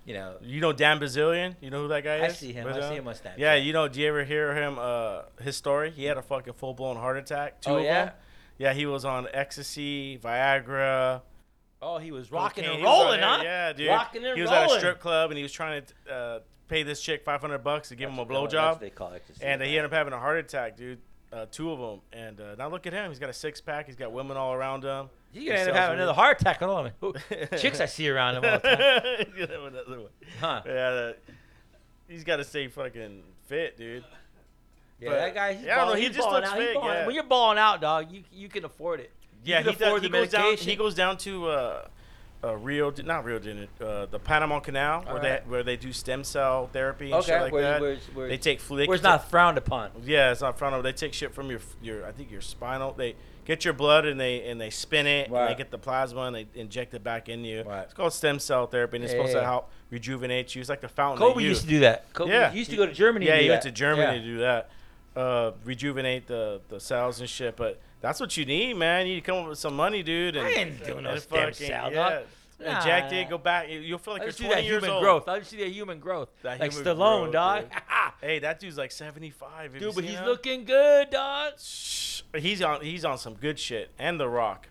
[0.06, 1.56] you know, You know Dan Bilzerian?
[1.62, 2.34] You know who that guy I is?
[2.34, 2.68] I see him.
[2.68, 3.38] I see him on Snapchat.
[3.38, 5.92] Yeah, you know, do you ever hear him uh his story?
[5.92, 7.62] He had a fucking full blown heart attack.
[7.62, 8.06] Two Oh, of yeah?
[8.06, 8.14] them.
[8.58, 11.22] Yeah, he was on ecstasy, Viagra,
[11.82, 12.80] Oh, he was rocking cocaine.
[12.80, 13.40] and rolling, huh?
[13.42, 13.88] Yeah, dude.
[13.88, 14.36] Rocking and rolling.
[14.38, 14.70] he was rolling.
[14.72, 16.40] at a strip club and he was trying to uh,
[16.70, 18.80] pay this chick 500 bucks to give him a That's what blowjob.
[18.80, 19.44] they call ecstasy.
[19.44, 21.00] And he ended up having a heart attack, dude.
[21.34, 22.00] Uh, two of them.
[22.14, 23.10] And uh, now look at him.
[23.12, 23.86] He's got a six pack.
[23.88, 25.10] He's got women all around him.
[25.34, 26.58] You're gonna end up having another heart attack.
[26.60, 26.92] Hold on.
[27.02, 27.14] Who-
[27.58, 29.02] Chicks I see around him all the time.
[29.36, 30.10] He's gonna have another one.
[30.40, 30.62] Huh?
[30.66, 31.14] Yeah, uh,
[32.08, 34.04] he's got to stay fucking fit, dude.
[35.00, 35.54] Yeah, But- that guy.
[35.54, 36.60] He's yeah, I don't know, he he's just balling looks out.
[36.60, 36.94] He's fake, balling out.
[37.02, 37.06] yeah.
[37.06, 39.12] When you're balling out, dog, you you can afford it.
[39.44, 40.56] You Yeah, can he, does, afford he goes down.
[40.58, 41.88] He goes down to uh,
[42.44, 45.44] uh, Rio, not Rio de uh, the Panama Canal, where Alright.
[45.44, 47.82] they where they do stem cell therapy and shit like where, that.
[47.82, 48.66] where's, where's, they take.
[48.66, 49.92] They where's can not frowned upon.
[50.06, 50.84] Yeah, it's not frowned upon.
[50.84, 52.94] They take shit from your your I think your spinal.
[52.94, 56.22] They get your blood and they and they spin it and they get the plasma
[56.22, 57.64] and they inject it back in you.
[57.64, 57.82] Right.
[57.82, 59.42] It's called stem cell therapy and it's Yeah, supposed yeah.
[59.42, 60.62] to help rejuvenate you.
[60.62, 61.18] It's like the fountain.
[61.18, 62.14] Kobe used to do that.
[62.14, 62.52] Kobe Yeah.
[62.52, 63.26] he used to go to Germany.
[63.26, 64.22] Yeah, he went to Germany Yeah.
[64.22, 64.70] to do that.
[65.16, 67.58] Uh, rejuvenate the the cells and shit.
[67.58, 69.08] But that's what you need, man.
[69.08, 70.36] You need to come up with some money, dude.
[70.36, 72.24] And, I ain't doing no and stem cell, dog.
[72.62, 73.70] Nah, Inject it, go back.
[73.70, 75.04] You- You'll feel like I you're just see 20 that years human old.
[75.04, 75.28] growth.
[75.30, 76.28] I just see that human growth.
[76.44, 77.66] That like human Stallone, growth, dog.
[78.22, 79.72] Hey, that dude's like 75.
[79.72, 80.26] Have Dude, but he's that?
[80.26, 81.54] looking good, dog.
[81.58, 82.22] Shh.
[82.36, 82.82] He's on.
[82.82, 83.92] He's on some good shit.
[83.98, 84.68] And The Rock.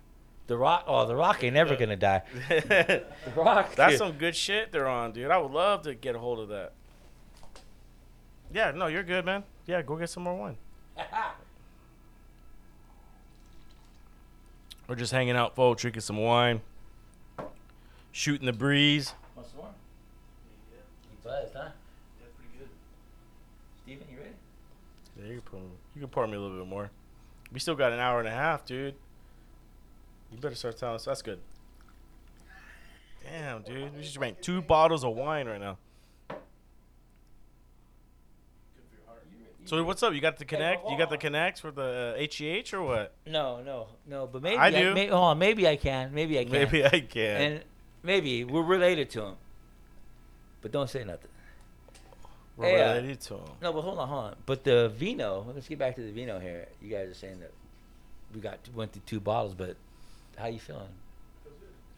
[0.49, 0.85] The Rock.
[0.87, 2.23] Oh, The Rock ain't never gonna die.
[2.49, 3.75] The Rock.
[3.75, 3.99] That's dude.
[4.01, 5.31] some good shit they're on, dude.
[5.31, 6.75] I would love to get a hold of that.
[8.53, 9.45] Yeah, no, you're good, man.
[9.67, 10.57] Yeah, go get some more wine.
[14.89, 16.63] We're just hanging out, folks, drinking some wine,
[18.11, 19.13] shooting the breeze.
[19.35, 19.69] What's more?
[20.73, 21.69] You buzzed, huh?
[22.19, 22.69] Yeah, pretty good.
[23.83, 24.31] Steven, you ready?
[25.21, 26.91] Yeah, you can pour, me, you can pour me a little bit more.
[27.53, 28.95] We still got an hour and a half, dude.
[30.33, 31.05] You better start telling us.
[31.05, 31.41] That's good.
[33.23, 33.95] Damn, dude.
[33.95, 35.77] We just drank two bottles of wine right now.
[39.69, 40.15] So what's up?
[40.15, 40.89] You got the connect?
[40.89, 43.13] You got the connects for the uh, HGH or what?
[43.27, 44.27] No, no, no.
[44.27, 44.95] But maybe I do.
[44.95, 46.15] may, hold on, maybe I can.
[46.15, 46.53] Maybe I can.
[46.53, 47.41] Maybe I can.
[47.41, 47.65] And
[48.03, 49.35] maybe we're related to him.
[50.63, 51.29] But don't say nothing.
[52.57, 53.51] We're hey, uh, related to him.
[53.61, 54.37] No, but hold on, hold on.
[54.47, 55.45] But the vino.
[55.55, 56.67] Let's get back to the vino here.
[56.81, 57.53] You guys are saying that
[58.35, 59.77] we got went through two bottles, but
[60.39, 60.89] how you feeling?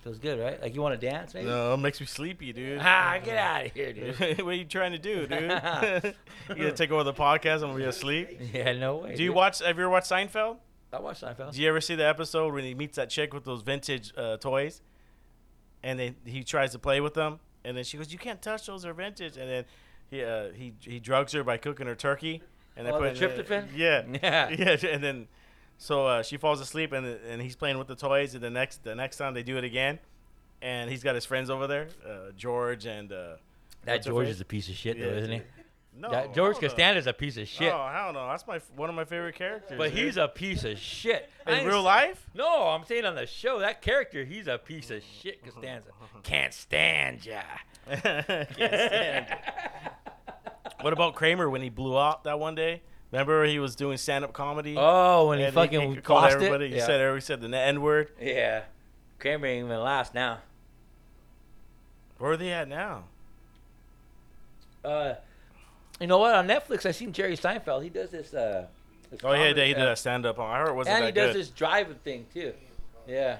[0.02, 0.60] Feels good, right?
[0.62, 1.46] Like you want to dance, maybe?
[1.48, 2.78] No, it makes me sleepy, dude.
[2.82, 4.18] Ah, get out of here, dude.
[4.38, 5.40] what are you trying to do, dude?
[6.48, 7.56] you gonna take over the podcast?
[7.56, 8.40] I'm gonna be asleep.
[8.52, 9.14] yeah, no way.
[9.14, 9.36] Do you dude.
[9.36, 9.58] watch?
[9.58, 10.56] Have you ever watched Seinfeld?
[10.92, 11.52] I watched Seinfeld.
[11.52, 14.38] Do you ever see the episode when he meets that chick with those vintage uh,
[14.38, 14.80] toys,
[15.82, 18.66] and then he tries to play with them, and then she goes, "You can't touch
[18.66, 19.64] those; they're vintage." And then
[20.10, 22.42] he uh, he he drugs her by cooking her turkey,
[22.76, 23.66] and then Oh, the tryptophan?
[23.76, 24.48] Yeah, Yeah.
[24.48, 24.76] yeah.
[24.90, 25.28] And then
[25.80, 28.84] so uh, she falls asleep, and and he's playing with the toys, and the next
[28.84, 29.98] the next time they do it again,
[30.60, 33.36] and he's got his friends over there, uh, George and uh,
[33.84, 35.42] That George is a piece of shit, though, Yeah, isn't he?
[35.96, 36.58] No, that George.
[36.58, 37.72] Costanza's a piece of shit.
[37.72, 38.28] Oh, hell no!
[38.28, 39.78] That's my one of my favorite characters.
[39.78, 39.98] but dude.
[40.00, 41.30] he's a piece of shit.
[41.46, 42.28] In real life.
[42.34, 45.88] No, I'm saying on the show, that character, he's a piece of shit, Costanza.
[46.22, 47.40] Can't stand ya.
[47.88, 49.38] Can't stand it.
[50.82, 52.82] What about Kramer when he blew up that one day?
[53.12, 54.76] Remember he was doing stand-up comedy.
[54.78, 56.66] Oh, when he and fucking called lost everybody.
[56.66, 56.70] it.
[56.70, 56.86] He yeah.
[56.86, 58.10] said every said the N word.
[58.20, 58.62] yeah.
[59.18, 60.38] Kramer ain't even last now.
[62.18, 63.04] Where are they at now?
[64.84, 65.14] Uh,
[66.00, 66.34] you know what?
[66.34, 67.82] On Netflix, I seen Jerry Seinfeld.
[67.82, 68.32] He does this.
[68.32, 68.66] Uh,
[69.10, 70.38] this Oh yeah, he did a stand-up.
[70.38, 71.40] on I heard it wasn't And he does good.
[71.40, 72.54] this driving thing too.
[73.06, 73.38] Yeah.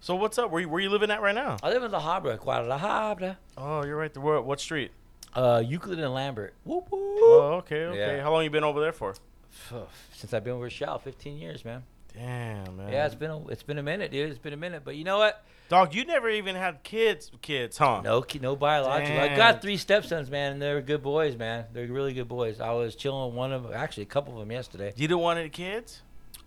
[0.00, 0.50] So what's up?
[0.50, 1.56] Where you, where you living at right now?
[1.62, 3.38] I live in La Habra, Guadalajara.
[3.56, 4.12] Oh, you're right.
[4.12, 4.90] The where, what street?
[5.36, 6.54] Uh, Euclid and Lambert.
[6.64, 7.02] Whoop whoop.
[7.20, 8.16] Oh, okay, okay.
[8.16, 8.22] Yeah.
[8.22, 9.14] How long you been over there for?
[10.12, 11.82] Since I've been with Shell, 15 years, man.
[12.14, 12.90] Damn, man.
[12.90, 14.30] Yeah, it's been a, it's been a minute, dude.
[14.30, 14.82] It's been a minute.
[14.84, 15.44] But you know what?
[15.68, 18.00] Dog, you never even had kids, kids, huh?
[18.02, 19.18] No, no biological.
[19.20, 21.66] I got three stepsons, man, and they're good boys, man.
[21.72, 22.60] They're really good boys.
[22.60, 24.92] I was chilling with one of them, actually a couple of them yesterday.
[24.96, 26.02] You didn't want any kids?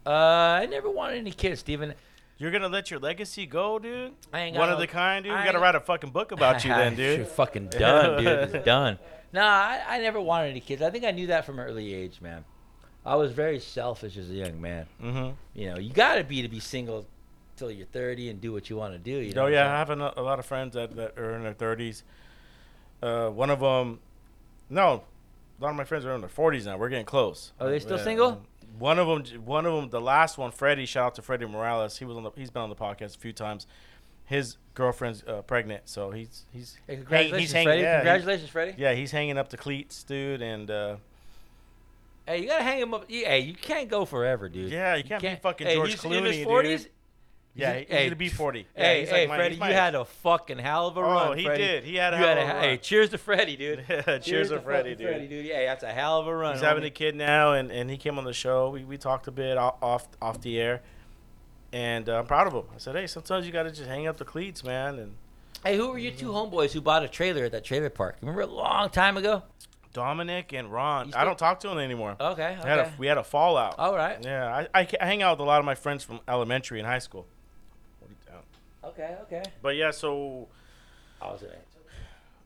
[0.06, 1.94] Uh, I never wanted any kids, Steven.
[2.40, 4.14] You're gonna let your legacy go, dude?
[4.34, 5.34] I ain't got One no- of the kind, dude.
[5.34, 7.28] I You gotta ain't- write a fucking book about you then, You're dude.
[7.28, 8.28] fucking done, dude.
[8.56, 8.98] It's done.
[9.34, 10.82] Nah, I, I never wanted any kids.
[10.82, 12.46] I think I knew that from an early age, man.
[13.06, 14.86] I was very selfish as a young man.
[15.04, 15.30] Mm-hmm.
[15.54, 17.06] You know, you gotta be to be single
[17.58, 19.12] till you're 30 and do what you want to do.
[19.20, 21.44] You know Oh yeah, I have a, a lot of friends that, that are in
[21.44, 22.04] their thirties.
[23.04, 24.00] Uh, one of them,
[24.70, 25.04] no,
[25.60, 26.78] a lot of my friends are in their forties now.
[26.78, 27.52] We're getting close.
[27.60, 28.04] Are they still Yeah.
[28.04, 28.42] single?
[28.80, 30.86] One of them, one of them, the last one, Freddie.
[30.86, 31.98] Shout out to Freddie Morales.
[31.98, 33.68] He was on the, he's been on the podcast a few times.
[34.26, 37.68] His girlfriend's uh, pregnant, so he's he's Hey, congratulations, he's hanging.
[37.68, 37.82] Freddie.
[37.82, 38.76] Yeah, congratulations, Freddie.
[38.78, 40.96] yeah, he's hanging up the cleats, dude, and uh,
[42.28, 43.10] Hey, you gotta hang him up.
[43.10, 44.72] Hey, you can't go forever, dude.
[44.72, 46.92] yeah, you can't, be fucking hey, George he's Clooney, in his dude.
[47.56, 47.60] 40s.
[47.62, 48.68] Yeah, He's- hey, gonna be forty.
[48.78, 51.38] Yeah, hey, hey, like Freddie, you had a fucking hell of a Oh, run.
[51.38, 51.64] he Freddie.
[51.64, 51.84] did.
[51.84, 53.86] He had a You hell had of a Hey, cheers to Freddie, dude.
[54.24, 55.08] cheers, to to Freddie, dude.
[55.08, 55.46] Freddie, dude.
[55.46, 56.54] Yeah, that's a hell of a run.
[56.54, 58.70] He's having a kid now, and, and he came on the show.
[58.70, 60.82] We, we talked a bit off off the air,
[61.74, 62.64] and uh, I'm proud of him.
[62.74, 65.00] I said, hey, sometimes you got to just hang up the cleats, man.
[65.00, 65.16] And
[65.66, 68.18] Hey, who were your two homeboys who bought a trailer at that trailer park?
[68.22, 69.44] Remember a long time ago?
[69.92, 72.16] Dominic and Ron, I don't talk to him anymore.
[72.22, 73.76] Okay, We, had a, we had a fallout.
[73.80, 74.18] All right.
[74.24, 76.88] Yeah, I, I, I hang out with a lot of my friends from elementary and
[76.88, 77.26] high school.
[78.84, 79.44] Okay, okay.
[79.62, 80.48] But yeah, so
[81.22, 81.66] I was it.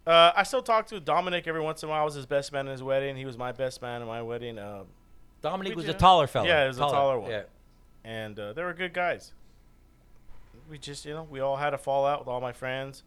[0.08, 2.02] uh, I still talk to Dominic every once in a while.
[2.02, 3.16] I was his best man in his wedding.
[3.16, 4.58] He was my best man in my wedding.
[4.58, 4.84] Uh,
[5.42, 5.92] Dominic We was do.
[5.92, 6.48] a taller fellow.
[6.48, 7.30] Yeah, he was a taller one.
[7.32, 7.44] Yeah.
[8.04, 9.34] and uh, they were good guys.
[10.70, 13.04] We just, you know, we all had a fallout with all my friends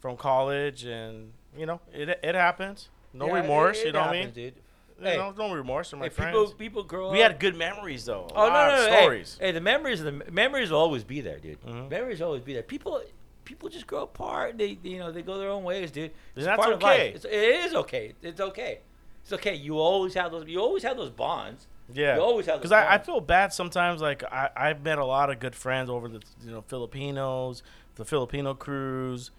[0.00, 2.88] from college, and you know, it it happens.
[3.12, 4.30] No Yeah, remorse, it you know what I mean?
[4.32, 4.54] Dude.
[5.00, 6.36] You Hey, know, no remorse from my Hey, friends.
[6.36, 7.30] people, people grow up we up.
[7.32, 8.26] had good memories though.
[8.34, 8.96] Oh no, lot no, of no!
[9.00, 9.36] stories.
[9.38, 11.60] Hey, hey, the memories, the memories will always be there, dude.
[11.62, 11.88] Mhm.
[11.90, 12.62] Memories will always be there.
[12.64, 13.00] People,
[13.44, 14.58] people just grow apart.
[14.58, 16.10] They, they, you know, they go their own ways, dude.
[16.34, 16.94] It's that's part of life.
[17.00, 17.08] okay.
[17.14, 18.14] It's, it is okay.
[18.22, 18.80] It's okay.
[19.22, 19.54] It's okay.
[19.54, 20.46] You always have those.
[20.48, 21.66] You always have those bonds.
[21.92, 24.02] Yeah, You always have because those I, I feel bad sometimes.
[24.02, 27.62] Like I I've met a lot of good friends over the you know Filipinos,
[27.94, 29.30] the Filipino crews,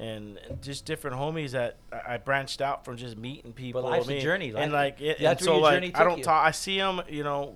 [0.00, 3.82] and and just different homies that I branched out from just meeting people.
[3.82, 6.22] But life's I a mean, journey, and like it, that's and so like I don't
[6.22, 6.46] talk.
[6.46, 7.54] I see them, you know,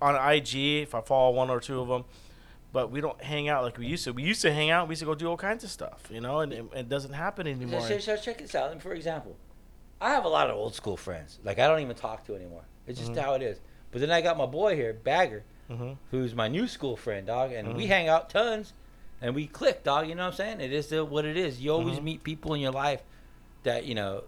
[0.00, 2.04] on IG if I follow one or two of them.
[2.72, 4.12] But we don't hang out like we used to.
[4.12, 4.86] We used to hang out.
[4.88, 7.12] We used to go do all kinds of stuff, you know, and it, it doesn't
[7.12, 7.80] happen anymore.
[7.80, 8.80] So, so check this out.
[8.80, 9.36] For example,
[10.00, 11.40] I have a lot of old school friends.
[11.44, 12.62] Like I don't even talk to anymore.
[12.86, 13.20] It's just Mhm.
[13.22, 13.58] how it is.
[13.90, 17.50] But then I got my boy here, Bagger, hmm who's my new school friend, dog,
[17.52, 17.88] and we Mhm.
[17.88, 18.72] hang out tons,
[19.20, 20.08] and we click, dog.
[20.08, 20.60] You know what I'm saying?
[20.60, 21.60] It is the, what it is.
[21.60, 22.04] You always Mhm.
[22.04, 23.02] meet people in your life
[23.62, 24.24] that you know.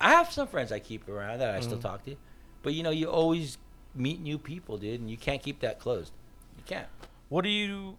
[0.00, 1.82] I have some friends I keep around that I still Mhm.
[1.82, 2.16] talk to,
[2.62, 3.58] but you know, you always
[3.94, 6.12] meet new people, dude, and you can't keep that closed.
[6.56, 6.86] You can't.
[7.28, 7.98] What do you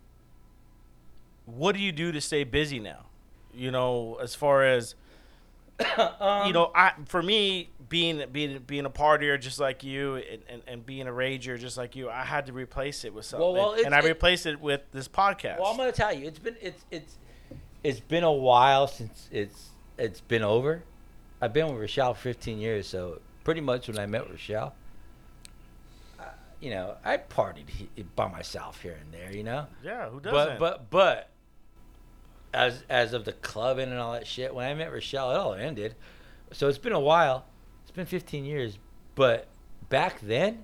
[1.46, 3.06] what do you do to stay busy now?
[3.54, 4.96] You know, as far as
[5.98, 10.42] um, you know, I for me being being being a partier just like you and,
[10.48, 13.52] and, and being a rager just like you, I had to replace it with something.
[13.54, 15.60] well, and I it's- it- replaced it with this podcast.
[15.60, 17.18] Well, I'm gonna tell you, it's been it's it's
[17.84, 20.84] it's been a while since it's it's been over.
[21.42, 24.76] I've been with Rochelle for 15 years, so pretty much when I met Rochelle,
[26.20, 26.24] uh,
[26.60, 29.68] you know, I partied he- by myself here and there, you know.
[29.84, 30.60] yeah, who doesn't?
[30.60, 31.30] But but but
[32.54, 35.54] as as of the clubbing and all that shit, when I met Rochelle, it all
[35.54, 35.96] ended.
[36.52, 37.46] So it's been a while.
[37.90, 38.78] It's been 15 years,
[39.16, 39.48] but
[39.90, 40.64] back then,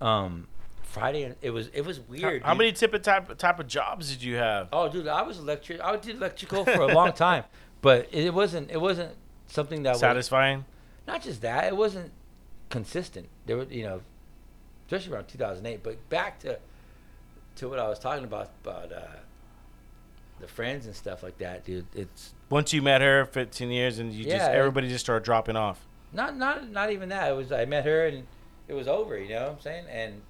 [0.00, 0.48] um,
[0.82, 2.42] Friday it was it was weird.
[2.42, 2.58] how dude.
[2.58, 4.68] many type of type type of jobs did you have?
[4.72, 5.80] Oh, dude, I was electric.
[5.80, 7.44] I did electrical for a long time,
[7.82, 8.68] but it wasn't.
[8.72, 9.12] It wasn't
[9.46, 10.64] something that was Satisfying.
[11.06, 11.66] not just that.
[11.68, 12.10] It wasn't
[12.68, 13.28] consistent.
[13.46, 14.00] There were you know,
[14.88, 15.84] especially around 2008.
[15.84, 16.58] But back to
[17.56, 19.02] to what I was talking about about uh,
[20.40, 21.86] the friends and stuff like that, dude.
[21.94, 25.24] It's Once you met her, 15 years, and you just Yeah, it- everybody just started
[25.24, 25.84] dropping off.
[26.12, 27.30] Not not not even that.
[27.30, 28.26] It was I met her and
[28.66, 29.18] it was over.
[29.18, 29.84] You know what I'm saying?
[29.90, 30.22] And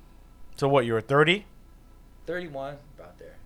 [0.57, 0.87] So what?
[0.87, 1.45] You were 30?
[2.27, 3.37] 31 about there.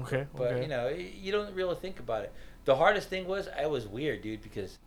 [0.00, 0.26] Okay.
[0.36, 0.62] But okay.
[0.62, 2.32] you know, you don't really think about it.
[2.64, 4.78] The hardest thing was it was weird, dude, because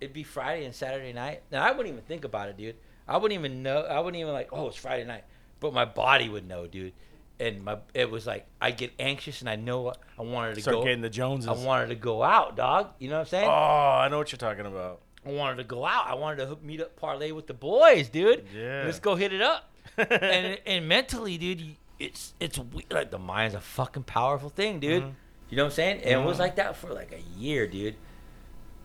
[0.00, 1.42] it'd be Friday and Saturday night.
[1.50, 2.76] Now I wouldn't even think about it, dude.
[3.06, 3.82] I wouldn't even know.
[3.82, 5.24] I wouldn't even like, oh, it's Friday night.
[5.60, 6.92] But my body would know, dude.
[7.40, 10.78] And my it was like I get anxious and I know I wanted to Start
[10.78, 10.82] go.
[10.84, 11.48] getting the Joneses.
[11.48, 12.88] I wanted to go out, dog.
[12.98, 13.48] You know what I'm saying?
[13.48, 15.00] oh, I know what you're talking about.
[15.28, 16.06] I wanted to go out.
[16.06, 18.46] I wanted to hook, meet up, parlay with the boys, dude.
[18.56, 18.84] Yeah.
[18.86, 19.70] Let's go hit it up.
[19.98, 25.02] and and mentally, dude, it's it's we- like the mind's a fucking powerful thing, dude.
[25.02, 25.12] Mhm.
[25.50, 26.02] You know what I'm saying?
[26.02, 26.40] And it was Mhm.
[26.40, 27.96] like that for like a year, dude.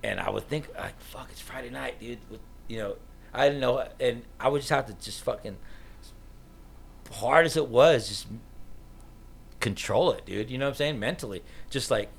[0.03, 2.19] And I would think, like, fuck, it's Friday night, dude.
[2.29, 2.95] With, you know,
[3.33, 5.57] I didn't know, and I would just have to just fucking,
[7.11, 8.27] hard as it was, just
[9.59, 10.49] control it, dude.
[10.49, 10.99] You know what I'm saying?
[10.99, 12.09] Mentally, just like,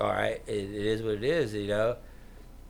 [0.00, 1.54] all right, it, it is what it is.
[1.54, 1.96] You know,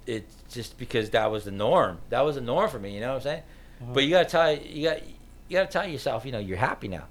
[0.07, 1.99] it's just because that was the norm.
[2.11, 2.95] That was the norm for me.
[2.95, 3.43] You know what I'm saying?
[3.83, 3.95] Mhm.
[3.95, 7.07] But you gotta tell you got you gotta tell yourself, you know, you're happy now.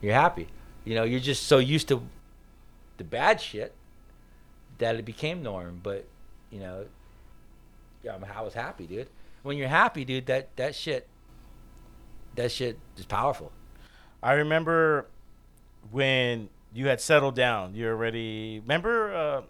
[0.00, 0.48] You're happy.
[0.84, 2.02] You know, you're just so used to
[2.98, 3.74] the bad shit
[4.78, 5.80] that it became norm.
[5.82, 6.06] But
[6.50, 6.86] you know,
[8.02, 9.08] yeah, I'm- I was happy, dude.
[9.42, 11.06] When you're happy, dude, that that shit,
[12.36, 13.52] that shit is powerful.
[14.22, 15.06] I remember
[15.90, 17.74] when you had settled down.
[17.74, 19.42] You already remember uh,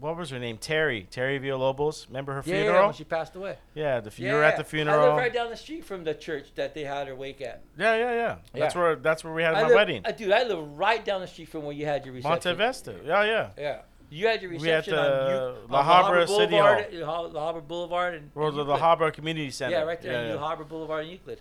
[0.00, 0.58] what was her name?
[0.58, 1.06] Terry.
[1.10, 2.06] Terry Villalobos.
[2.08, 2.86] Remember her Yeah, yeah, funeral?
[2.86, 3.56] when she passed away.
[3.74, 4.94] Yeah, the fu- Yeah, you were at the funeral.
[4.94, 5.16] I funeral.
[5.16, 7.62] live right down the street from the church that they had her wake at.
[7.78, 8.36] yeah, yeah, yeah.
[8.54, 10.02] That's where that's where we had I my live, wedding.
[10.06, 12.56] uh, dude, I live right down the street from where you had your reception.
[12.56, 12.94] Monte Vista.
[13.04, 13.50] Yeah, yeah.
[13.58, 13.78] Yeah.
[14.10, 16.56] You had your reception We had the on, La Habra City
[17.04, 17.28] Hall.
[17.28, 18.80] La Habra Boulevard and, Or the, Euclid.
[18.80, 19.76] Harbor Community Center.
[19.76, 20.32] Yeah, right there Yeah, on yeah.
[20.32, 21.40] New Harbor Boulevard and Euclid.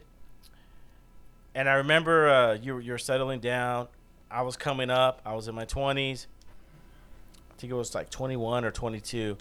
[1.56, 3.88] And I remember uh, you were- you're settling down.
[4.30, 5.22] I was coming up.
[5.26, 6.28] I was in my 20s.
[7.58, 9.36] I think it was like 21 or 22.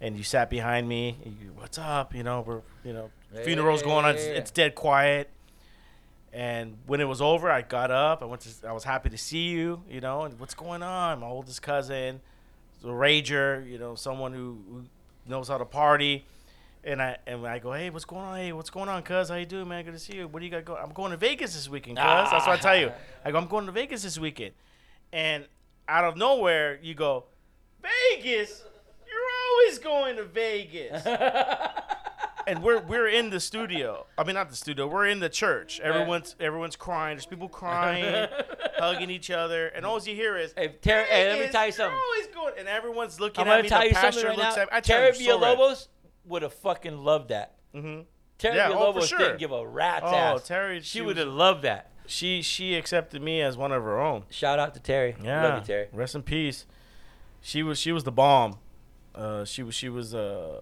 [0.00, 1.16] And you sat behind me.
[1.24, 2.14] and you, What's up?
[2.14, 4.14] You know, we're you know, Yeah, funeral's yeah, going on.
[4.14, 5.30] It's, it's dead quiet.
[6.32, 8.22] And when it was over, I got up.
[8.22, 8.68] I went to.
[8.68, 9.82] I was happy to see you.
[9.90, 11.20] You know, and what's going on?
[11.20, 12.20] My oldest cousin,
[12.82, 13.68] the rager.
[13.68, 14.82] You know, someone who, who
[15.26, 16.24] knows how to party.
[16.84, 18.36] And I and I go, hey, what's going on?
[18.36, 19.28] Hey, what's going on, cuz?
[19.30, 19.84] How you doing, man?
[19.84, 20.28] Good to see you.
[20.28, 20.80] What do you got going?
[20.80, 22.04] I'm going to Vegas this weekend, cuz.
[22.04, 22.92] That's what I tell you.
[23.24, 24.52] I go, I'm going to Vegas this weekend.
[25.12, 25.46] And
[25.88, 27.24] out of nowhere, you go,
[27.82, 28.62] Vegas?
[29.06, 31.06] You're always going to Vegas.
[32.46, 34.06] and we're we're in the studio.
[34.18, 34.86] I mean, not the studio.
[34.86, 35.80] We're in the church.
[35.80, 37.16] Everyone's everyone's crying.
[37.16, 38.28] There's people crying,
[38.78, 40.52] hugging each other, and all you hear is.
[40.56, 41.98] Hey, Terry, hey, let me tell you you're something.
[41.98, 43.68] always going, and everyone's looking I'm at gonna me.
[43.68, 44.62] tell the you pastor something right looks now.
[44.62, 44.76] at me.
[44.76, 45.38] I tell Terry you, so.
[45.38, 45.88] Villalobos
[46.26, 47.54] would have fucking loved that.
[47.74, 48.02] Mm-hmm.
[48.38, 49.18] Terry Yeah, oh, for Villalobos sure.
[49.18, 50.46] didn't give a rat's Oh, ass.
[50.46, 51.90] Terry, she she would have loved that.
[52.06, 54.24] She she accepted me as one of her own.
[54.30, 55.16] Shout out to Terry.
[55.22, 55.42] Yeah.
[55.42, 55.88] Love you, Terry.
[55.92, 56.66] Rest in peace.
[57.40, 58.58] She was she was the bomb.
[59.14, 60.60] Uh, she was she was uh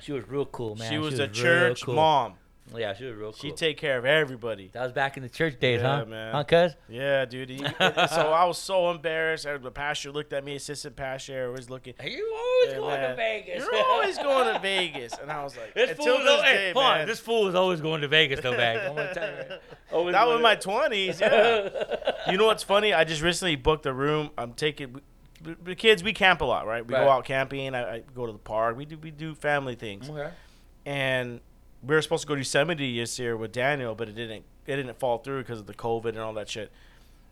[0.00, 0.90] She was real cool, man.
[0.90, 1.94] she was a church cool.
[1.94, 2.34] mom.
[2.74, 3.40] Yeah, she was real cool.
[3.40, 4.70] She take care of everybody.
[4.72, 6.04] that was back in the church days, Yeah, huh?
[6.06, 6.32] man.
[6.32, 6.72] Huh, cuz?
[6.88, 7.50] Yeah, dude.
[7.50, 9.44] He- so I was so embarrassed.
[9.44, 10.54] The pastor looked at me.
[10.56, 11.92] Assistant pastor was looking.
[12.00, 13.14] Are you always going to.
[13.16, 13.58] Vegas?
[13.70, 16.72] You're always going to Vegas, and I was like, This until fool, this is- hey,
[16.72, 17.06] day, on, man.
[17.08, 18.78] this fool is always going to Vegas, though, bag.
[18.88, 19.58] I'm gonna tell you.
[19.92, 21.20] Always that was my twenties.
[21.20, 21.68] Yeah.
[22.30, 22.94] you know what's funny?
[22.94, 24.30] I just recently booked a room.
[24.38, 25.02] I'm taking
[25.42, 26.02] the- kids.
[26.02, 26.86] We camp a lot, right?
[26.86, 27.04] We Right.
[27.04, 27.74] go out camping.
[27.74, 28.76] I, I go to the park.
[28.76, 30.08] We do we do family things.
[30.08, 30.30] Okay.
[30.86, 31.40] and
[31.84, 34.76] we were supposed to go to Yosemite this year with Daniel, but it didn't it
[34.76, 36.70] didn't fall through because of the COVID and all that shit.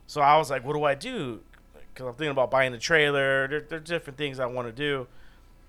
[0.09, 1.41] So I was like, what do I do?
[1.95, 3.47] Because I'm thinking about buying the trailer.
[3.47, 5.07] There, there's different things I want to do,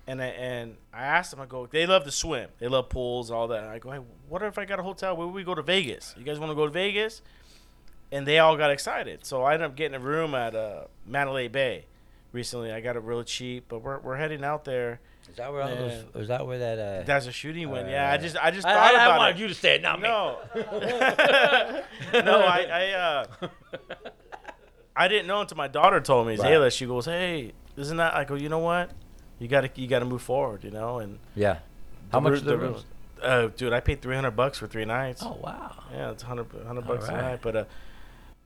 [0.08, 1.40] and I, and I asked them.
[1.40, 2.48] I go, they love to swim.
[2.58, 3.60] They love pools, all that.
[3.62, 5.16] And I go, hey, what if I got a hotel?
[5.16, 6.14] Where would we go to Vegas?
[6.18, 7.22] You guys want to go to Vegas?
[8.10, 9.24] And they all got excited.
[9.24, 11.84] So I ended up getting a room at uh, Mandalay Bay
[12.32, 12.72] recently.
[12.72, 15.00] I got it really cheap, but we're, we're heading out there.
[15.30, 17.86] Is that where all those, is that where that uh That's a shooting win.
[17.86, 19.40] Uh, Yeah, I just I just I, thought I, I about wanted it.
[19.40, 20.08] you to say it, not me.
[20.08, 20.38] No.
[22.12, 23.48] no, I, I uh
[24.94, 26.50] I didn't know until my daughter told me, Right.
[26.52, 28.90] Zayla, she goes, Hey, isn't that I go, you know what?
[29.38, 31.58] You gotta you gotta move forward, you know, and Yeah.
[32.10, 32.84] How much roo- are the rooms?
[33.22, 35.22] Uh dude, I paid three hundred bucks for three nights.
[35.24, 35.84] Oh wow.
[35.92, 37.38] Yeah, it's 100, 100 All bucks a night.
[37.42, 37.64] But uh,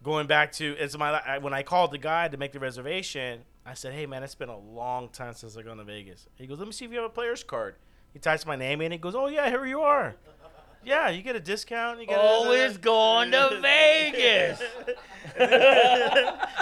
[0.05, 3.75] going back to it's my when I called the guy to make the reservation, I
[3.75, 6.59] said, "Hey man, it's been a long time since I've gone to Vegas." He goes,
[6.59, 7.77] "Let me see if you have a player's card."
[8.13, 8.93] He types my name in.
[8.93, 10.15] He goes, "Oh yeah, here you are."
[10.85, 12.01] Yeah, you get a discount.
[12.01, 14.63] You get Always going to Vegas.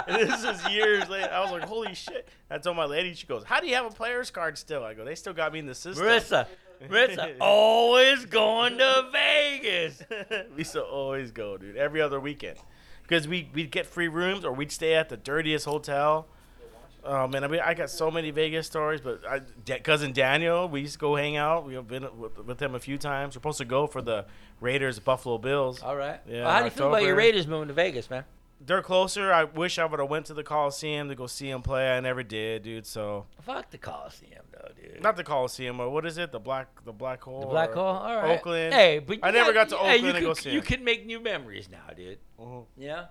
[0.07, 1.29] this is years later.
[1.31, 3.13] I was like, "Holy shit!" I told my lady.
[3.13, 5.53] She goes, "How do you have a player's card still?" I go, "They still got
[5.53, 6.47] me in the system." Marissa.
[6.89, 7.35] Marissa.
[7.39, 10.01] Always going to Vegas.
[10.51, 12.57] we used to always go, dude, every other weekend,
[13.03, 16.27] because we we'd get free rooms or we'd stay at the dirtiest hotel.
[17.07, 20.67] Oh man, I mean, I got so many Vegas stories, but I, Da- cousin Daniel,
[20.67, 21.65] we used to go hang out.
[21.65, 23.29] We've been with, with him a few times.
[23.35, 24.25] We're supposed to go for the
[24.59, 25.83] Raiders Buffalo Bills.
[25.83, 26.19] All right.
[26.27, 28.23] Yeah, Well, how do you feel about your Raiders moving to Vegas, man?
[28.65, 29.31] They're closer.
[29.31, 31.91] I wish I would have went to the Coliseum to go see him play.
[31.95, 32.87] I never did, dude.
[32.87, 35.03] So Fuck the Coliseum, though, dude.
[35.03, 36.31] not the Coliseum, or what is it?
[36.31, 37.41] The black the black hole.
[37.41, 37.83] the black hole.
[37.85, 38.31] All right.
[38.39, 38.73] Oakland.
[38.73, 40.59] Hey, but I you never got to hey, Oakland you to could, go see You
[40.59, 40.65] him.
[40.65, 42.17] can make new memories now, dude.
[42.39, 42.65] Mhm.
[42.77, 43.05] Yeah.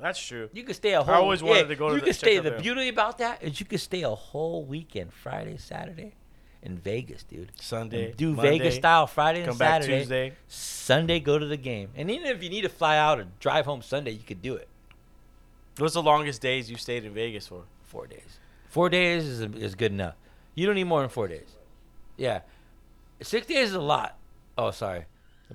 [0.00, 0.48] That's true.
[0.52, 1.14] You could stay a whole.
[1.14, 2.38] I always wanted yeah, to go to You the- could stay.
[2.38, 6.14] The beauty about that is you could stay a whole weekend, Friday, Saturday,
[6.62, 7.52] in Vegas, dude.
[7.60, 10.32] Sunday, And do Monday, Vegas style Friday and Come back Tuesday.
[10.48, 13.66] Sunday, go to the game, and even if you need to fly out or drive
[13.66, 14.68] home Sunday, you could do it.
[15.78, 17.64] What's the longest days you stayed in Vegas for?
[17.84, 18.38] Four days.
[18.68, 20.14] Four days is, is good enough.
[20.54, 21.48] You don't need more than four days.
[22.16, 22.40] Yeah,
[23.22, 24.16] six days is a lot.
[24.56, 25.04] Oh, sorry,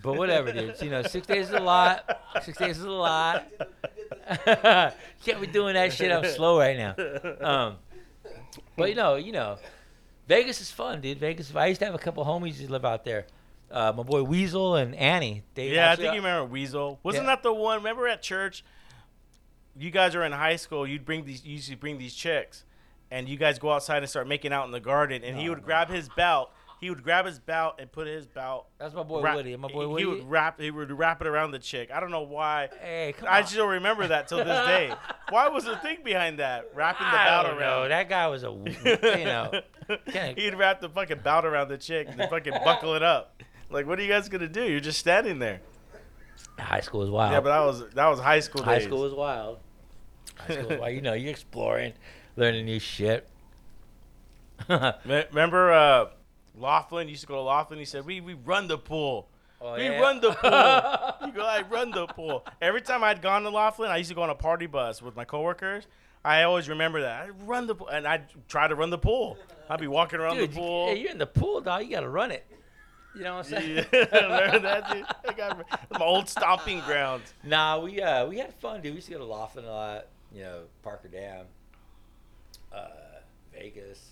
[0.02, 0.76] but whatever, dude.
[0.82, 2.22] You know, six days is a lot.
[2.44, 3.48] Six days is a lot.
[4.46, 6.12] Can't be doing that shit.
[6.12, 6.96] I'm slow right now.
[7.42, 7.76] Um,
[8.76, 9.58] but you know, you know,
[10.28, 11.20] Vegas is fun, dude.
[11.20, 11.54] Vegas.
[11.56, 13.26] I used to have a couple homies who live out there.
[13.72, 15.44] Uh, my boy Weasel and Annie.
[15.54, 17.00] They yeah, I think you remember Weasel.
[17.04, 17.36] Wasn't Yeah.
[17.36, 17.78] that the one?
[17.78, 18.64] Remember at church?
[19.80, 22.66] you guys are in high school, you'd bring these, you usually bring these chicks,
[23.12, 25.60] and you guys go outside and start making out in the garden, and he would
[25.60, 25.64] no.
[25.64, 26.52] grab his belt.
[26.82, 28.68] He would grab his belt and put his belt.
[28.78, 29.56] That's my boy wrap- Woody.
[29.58, 30.04] My boy he, Woody.
[30.04, 30.60] He would wrap.
[30.62, 31.92] He would wrap it around the chick.
[31.92, 32.70] I don't know why.
[32.82, 33.48] hey, come I on.
[33.48, 34.94] still remember that till this day.
[35.30, 36.72] Why was the thing behind that?
[36.74, 37.84] Wrapping the I belt don't around.
[37.84, 37.90] know.
[37.90, 39.52] That guy was a, you know,
[40.36, 43.44] He'd wrap the fucking belt around the chick and then fucking buckle it up.
[43.70, 44.64] Like, what are you guys gonna do?
[44.64, 45.62] You're just standing there.
[46.58, 47.32] high school was wild.
[47.34, 48.66] Yeah, but that was that was high school Days.
[48.66, 49.60] high school was wild.
[50.38, 50.94] High school was wild.
[50.96, 51.94] You know, you're exploring,
[52.36, 53.28] learning new shit.
[54.70, 56.06] Remember, uh,
[56.60, 57.80] Laughlin used to go to Laughlin.
[57.80, 59.28] He said, "We we run the pool.
[59.62, 60.00] we Oh, yeah?
[60.00, 60.32] run the
[61.20, 61.28] pool.
[61.28, 64.16] you go, I run the pool." Every time I'd gone to Laughlin, I used to
[64.16, 65.88] go on a party bus with my coworkers.
[66.24, 67.26] I always remember that.
[67.26, 69.38] I run the pool, and I'd try to run the pool.
[69.70, 70.88] I'd be walking around Dude, the pool.
[70.88, 71.84] yeah, you're in the pool, dog.
[71.84, 72.46] You gotta run it.
[73.16, 73.86] You know what I'm saying?
[73.92, 75.06] Yeah, remember that, dude?
[75.28, 77.34] I got my old stomping grounds.
[77.44, 78.92] Nah, we uh we had fun, dude.
[78.92, 80.08] We used to go to Laughlin a lot.
[80.34, 81.46] You know, Parker Dam,
[82.72, 82.86] uh,
[83.54, 84.09] Vegas.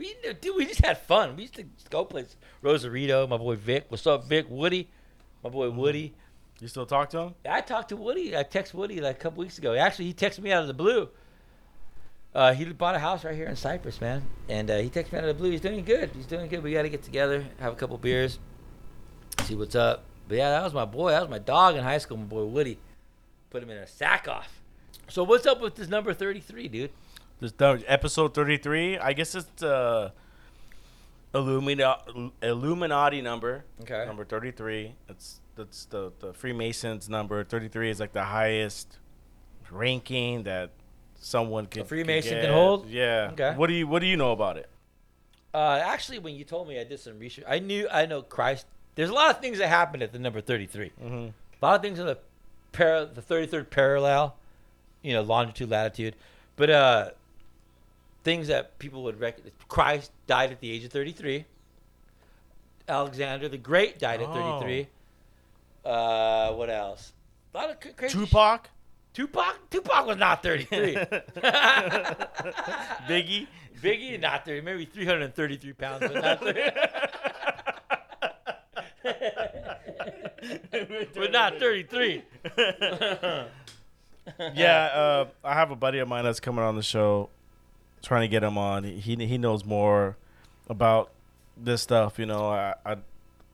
[0.00, 1.36] We dude, we just had fun.
[1.36, 2.34] We used to go places.
[2.62, 3.84] Rosarito, my boy Vic.
[3.90, 4.46] What's up, Vic?
[4.48, 4.88] Woody,
[5.44, 6.14] my boy Woody.
[6.58, 7.34] You still talk to him?
[7.46, 8.34] I talked to Woody.
[8.34, 9.74] I texted Woody like a couple weeks ago.
[9.74, 11.10] Actually, he texted me out of the blue.
[12.34, 15.18] Uh, he bought a house right here in Cypress, man, and uh, he texted me
[15.18, 15.50] out of the blue.
[15.50, 16.08] He's doing good.
[16.16, 16.62] He's doing good.
[16.62, 18.38] We got to get together, have a couple beers,
[19.42, 20.04] see what's up.
[20.28, 21.10] But yeah, that was my boy.
[21.10, 22.16] That was my dog in high school.
[22.16, 22.78] My boy Woody.
[23.50, 24.62] Put him in a sack off.
[25.08, 26.90] So what's up with this number thirty-three, dude?
[27.40, 27.54] This
[27.86, 28.98] episode thirty three.
[28.98, 30.10] I guess it's uh,
[31.34, 33.64] Illumina- Illuminati number.
[33.80, 34.04] Okay.
[34.06, 34.94] Number thirty three.
[35.08, 37.42] It's that's the the Freemasons number.
[37.44, 38.98] Thirty three is like the highest
[39.70, 40.70] ranking that
[41.18, 41.86] someone can.
[41.86, 42.50] Freemason can get.
[42.50, 42.88] hold?
[42.88, 43.30] Yeah.
[43.32, 43.54] Okay.
[43.56, 44.68] What do you What do you know about it?
[45.54, 47.44] Uh, actually, when you told me, I did some research.
[47.48, 48.66] I knew I know Christ.
[48.96, 50.92] There's a lot of things that happened at the number thirty-three.
[51.02, 51.28] Mm-hmm.
[51.62, 52.18] A lot of things in the
[52.72, 54.36] para, the 33rd parallel,
[55.02, 56.16] you know, longitude, latitude.
[56.56, 57.10] But uh,
[58.22, 59.52] things that people would recognize.
[59.68, 61.44] Christ died at the age of 33.
[62.88, 64.58] Alexander the Great died at Oh.
[64.60, 64.86] 33.
[65.84, 67.12] Uh, what else?
[67.54, 68.28] A lot of crazy shit.
[68.28, 68.68] Tupac.
[69.12, 69.70] Tupac?
[69.70, 70.94] Tupac was not 33.
[73.08, 73.46] Biggie.
[73.82, 74.60] Biggie, not 30.
[74.60, 76.60] Maybe 333 pounds, but not 30.
[81.14, 82.22] but not 33.
[84.54, 87.28] yeah, uh, I have a buddy of mine that's coming on the show,
[88.02, 88.84] trying to get him on.
[88.84, 90.16] He he knows more
[90.68, 91.10] about
[91.56, 92.18] this stuff.
[92.18, 92.96] You know, I, I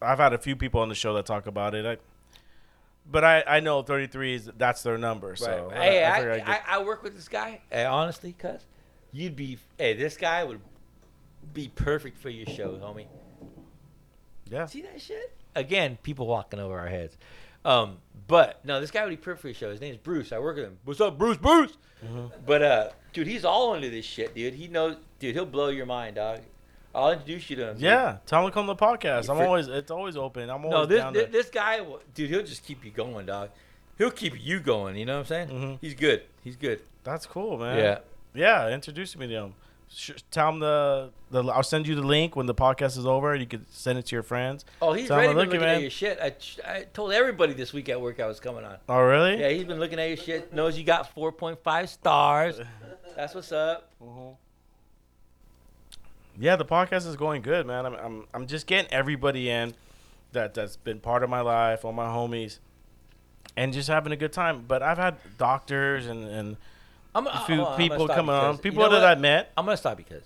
[0.00, 1.86] I've had a few people on the show that talk about it.
[1.86, 1.96] I,
[3.10, 5.36] but I, I know 33 is that's their number.
[5.36, 5.82] So Right.
[5.82, 7.60] Hey, I, I'd I, I, work with this guy.
[7.70, 8.60] Hey, honestly, cuz
[9.12, 9.58] you'd be.
[9.78, 10.60] Hey, this guy would
[11.52, 13.06] be perfect for your show, homie.
[14.50, 14.66] yeah.
[14.66, 15.32] See that shit?
[15.54, 17.16] Again, people walking over our heads.
[17.66, 17.98] Um,
[18.28, 19.70] but no, this guy would be perfect for your show.
[19.70, 20.32] His name's Bruce.
[20.32, 20.78] I work with him.
[20.84, 21.36] What's up, Bruce?
[21.36, 21.76] Bruce.
[22.04, 22.30] Mhm.
[22.46, 24.54] But uh, dude, he's all into this shit, dude.
[24.54, 25.34] He knows, dude.
[25.34, 26.40] He'll blow your mind, dog.
[26.94, 27.74] I'll introduce you to him.
[27.74, 27.82] dude.
[27.82, 29.28] Yeah, tell him to come to the podcast.
[29.30, 30.48] I'm always it's always open.
[30.48, 32.90] I'm always No, this down this, to- this guy, will- dude, he'll just keep you
[32.90, 33.50] going, dog.
[33.98, 34.96] He'll keep you going.
[34.96, 35.48] You know what I'm saying?
[35.48, 35.78] Mhm.
[35.80, 36.22] He's good.
[36.44, 36.80] He's good.
[37.04, 37.78] That's cool, man.
[37.78, 37.98] Yeah.
[38.34, 39.54] Yeah, introduce me to him.
[39.88, 43.34] Sh- tell him the, the I'll send you the link when the podcast is over.
[43.34, 44.64] You can send it to your friends.
[44.82, 46.18] Oh, he's Tell ready to look looking at your shit.
[46.20, 46.34] I,
[46.68, 48.76] I told everybody this week at work I was coming on.
[48.88, 49.40] Oh, really?
[49.40, 50.52] Yeah, he's been looking at your shit.
[50.52, 52.60] Knows you got 4.5 stars.
[53.14, 53.90] That's what's up.
[54.02, 54.36] Mhm.
[56.38, 57.86] Yeah, the podcast is going good, man.
[57.86, 59.74] I'm, I'm, I'm just getting everybody in
[60.32, 62.58] that that's been part of my life, all my homies,
[63.56, 64.64] and just having a good time.
[64.68, 66.56] But I've had doctors and, and
[67.16, 69.18] I'm, a few I'm gonna people coming on, you people know that what?
[69.18, 69.52] I met.
[69.56, 70.22] I'm gonna stop because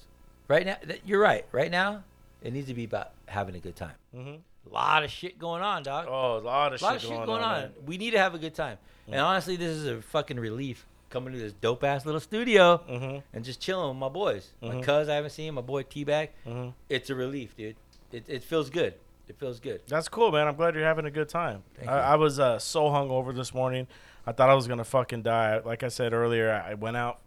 [0.48, 1.44] right now, you're right.
[1.52, 2.02] Right now,
[2.42, 3.94] it needs to be about having a good time.
[4.14, 4.36] Mm-hmm.
[4.70, 6.06] A lot of shit going on, dog.
[6.08, 7.64] Oh, a lot of a lot shit of shit going, on.
[7.64, 7.70] on.
[7.86, 8.78] We need to have a good time.
[9.06, 13.22] And honestly, this is a fucking relief coming to this dope ass little studio Mhm.
[13.32, 14.50] and just chilling with my boys.
[14.60, 14.82] My Mhm.
[14.84, 16.30] cuz I haven't seen, my boy T Bag.
[16.46, 16.72] Mhm.
[16.88, 17.76] It's a relief, dude.
[18.12, 18.94] It, it feels good.
[19.28, 19.80] It feels good.
[19.86, 20.46] That's cool, man.
[20.48, 21.62] I'm glad you're having a good time.
[21.76, 22.00] Thank I, you.
[22.00, 23.86] I was uh, so hungover this morning.
[24.30, 25.58] I thought I was gonna fucking die.
[25.58, 27.18] Like I said earlier, I went out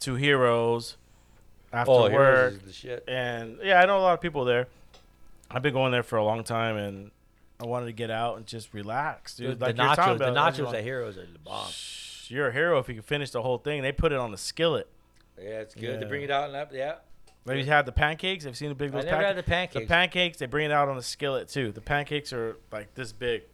[0.00, 0.96] to Heroes
[1.72, 2.60] after oh, work.
[2.60, 4.66] Heroes the and yeah, I know a lot of people there.
[5.48, 7.12] I've been going there for a long time, and
[7.60, 9.50] I wanted to get out and just relax, dude.
[9.50, 11.70] Dude, like the nachos, the about, just nachos want- at Heroes are the bomb.
[11.70, 13.82] Shh, You're a hero if you can finish the whole thing.
[13.82, 14.88] They put it on the skillet.
[15.38, 16.02] Yeah, it's good.
[16.02, 16.08] Yeah.
[16.08, 16.72] bring it out and up.
[16.72, 16.96] Yeah.
[17.44, 18.44] Maybe you had the pancakes.
[18.46, 19.84] I've seen the big I never had the pancakes.
[19.84, 21.70] The pancakes, they bring it out on the skillet too.
[21.70, 23.44] The pancakes are like this big.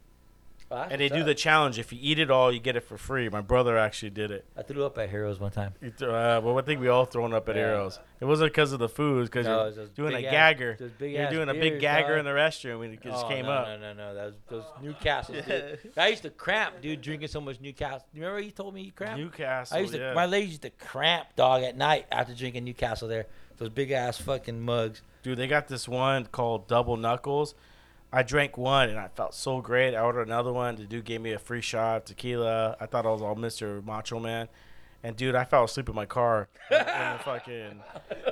[0.73, 1.25] And they do up.
[1.25, 1.79] the challenge.
[1.79, 3.29] If you eat it all, you get it for free.
[3.29, 4.45] My brother actually did it.
[4.57, 5.73] I threw up at Heroes one time.
[5.81, 7.67] He threw- Uh, well, I think we all thrown up at Yeah.
[7.67, 7.99] Heroes.
[8.19, 10.77] It wasn't because of the food, because No, you're doing a ass- gagger.
[10.99, 12.19] You're doing a big gagger dog.
[12.19, 13.67] in the restroom when it just oh, came no, up.
[13.67, 14.13] No, no, no.
[14.15, 15.35] That was those Newcastle.
[15.47, 15.79] dude.
[15.97, 18.07] I used to cramp, dude, drinking so much Newcastle.
[18.13, 19.19] You remember you told me you cramp?
[19.19, 19.77] Newcastle.
[19.77, 19.99] I used to.
[19.99, 20.13] yeah.
[20.13, 23.07] My legs used to cramp, dog, at night after drinking Newcastle.
[23.07, 23.25] There,
[23.57, 25.01] those big ass fucking mugs.
[25.23, 27.55] Dude, they got this one called Double Knuckles.
[28.15, 29.95] I drank one and I felt so great.
[29.95, 30.75] I ordered another one.
[30.75, 32.77] The dude gave me a free shot of tequila.
[32.79, 33.83] I thought I was all Mr.
[33.83, 34.49] Macho Man.
[35.01, 36.47] And dude, I fell asleep in my car.
[36.71, 37.81] in the fucking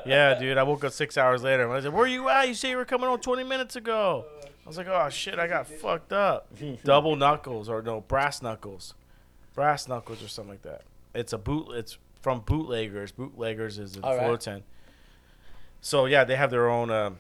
[0.06, 0.60] yeah, dude.
[0.60, 1.64] I woke up six hours later.
[1.64, 2.48] And I said, "Where you at?
[2.48, 5.48] You say you were coming on 20 minutes ago." I was like, "Oh shit, I
[5.48, 6.48] got fucked up."
[6.86, 8.94] Double knuckles or no brass knuckles,
[9.54, 10.84] brass knuckles or something like that.
[11.14, 11.72] It's a boot.
[11.72, 13.12] It's from bootleggers.
[13.12, 14.24] Bootleggers is in All right.
[14.24, 14.64] Fullerton.
[15.82, 17.18] So yeah, they have their own um,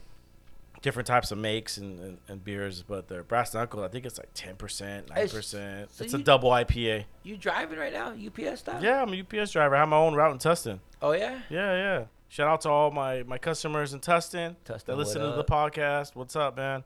[0.81, 4.17] different types of makes and, and, and beers, but their brass knuckle, I think it's
[4.17, 5.89] like ten percent, nine percent.
[5.99, 7.05] It's a double IPA.
[7.23, 8.09] You driving right now?
[8.13, 8.83] UPS style?
[8.83, 9.75] Yeah, I'm a UPS driver.
[9.75, 10.79] I have my own route in Tustin.
[11.01, 11.39] Oh yeah.
[11.49, 12.03] Yeah, yeah.
[12.29, 16.15] Shout out to all my, my customers in Tustin Tustin, that listen to the podcast.
[16.15, 16.83] What's up, man?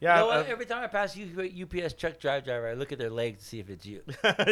[0.00, 0.30] Yeah, you know?
[0.30, 1.26] I- Every time I pass you
[1.62, 4.02] UPS truck drive driver, I look at their legs to see if it's you.
[4.06, 4.46] look at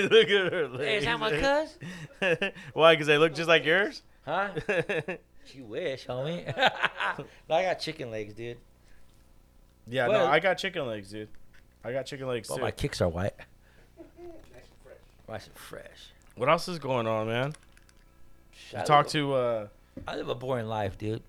[0.52, 0.84] her legs.
[0.84, 2.50] Hey, is that my cuz?
[2.72, 2.94] Why?
[2.94, 4.02] Because they look just like yours.
[4.24, 4.50] Huh?
[5.54, 6.44] You wish, homie.
[7.48, 8.56] no, I got chicken legs, dude.
[9.86, 11.28] Yeah, no, I got chicken legs, dude.
[11.84, 12.64] I got chicken legs Well, too.
[12.64, 13.34] my kicks are white.
[15.28, 16.10] Nice and fresh.
[16.36, 17.54] What else is going on, man?
[18.74, 19.68] I You talk live to uh,
[20.06, 21.22] a- I live a boring life, dude.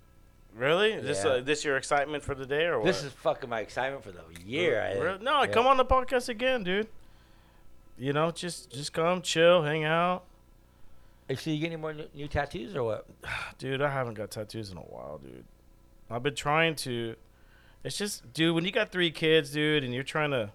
[0.55, 0.93] really?
[0.93, 1.31] Is This Yeah.
[1.31, 2.85] uh, this your excitement for the day or what?
[2.85, 4.81] This is fucking my excitement for the year.
[4.81, 5.21] I Re- think.
[5.23, 5.47] No, Yeah.
[5.51, 6.87] come on the podcast again, dude.
[7.97, 10.23] You know, just just come, chill, hang out,
[11.27, 13.05] Hey, so you get any more new, new tattoos or what?
[13.57, 13.81] dude.
[13.81, 15.43] I haven't got tattoos in a while, dude.
[16.09, 17.15] I've been trying to.
[17.87, 20.51] It's just, dude, when you got three kids, dude, and you're trying to.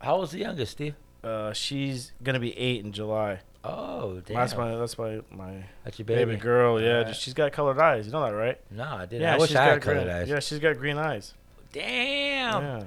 [0.00, 0.94] How old's the youngest, Steve?
[1.22, 3.40] Uh, she's gonna be eight in July.
[3.64, 4.36] Oh, damn.
[4.36, 6.36] That's my that's my my That's your baby, baby.
[6.40, 6.80] girl.
[6.80, 7.16] Yeah, Alright.
[7.16, 8.06] she's got colored eyes.
[8.06, 8.58] You know that, right?
[8.70, 9.22] No, I didn't.
[9.22, 10.28] Yeah, I wish she's I got had colored green, eyes.
[10.30, 11.34] Yeah, she's got green eyes.
[11.72, 12.62] Damn.
[12.62, 12.82] Yeah.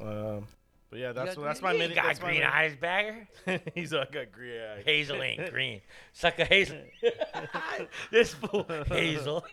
[0.00, 0.46] Um,
[0.90, 1.94] but yeah, You that's got that's my you mini.
[1.94, 3.28] got that's my green mini- eyes, bagger.
[3.76, 4.82] He's all got green eyes.
[4.84, 5.80] Hazel ain't green.
[6.12, 6.78] Suck a hazel.
[8.10, 9.44] this fool, Hazel.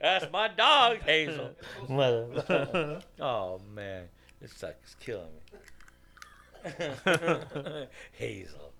[0.00, 1.50] That's my dog, Hazel.
[1.88, 3.00] Mother.
[3.20, 4.04] Oh man,
[4.40, 5.40] this sucks It's killing me.
[8.12, 8.72] Hazel.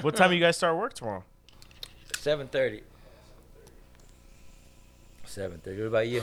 [0.00, 1.24] what time do you guys start work tomorrow?
[2.18, 2.82] Seven thirty.
[5.24, 5.80] Seven thirty.
[5.80, 6.22] What about you?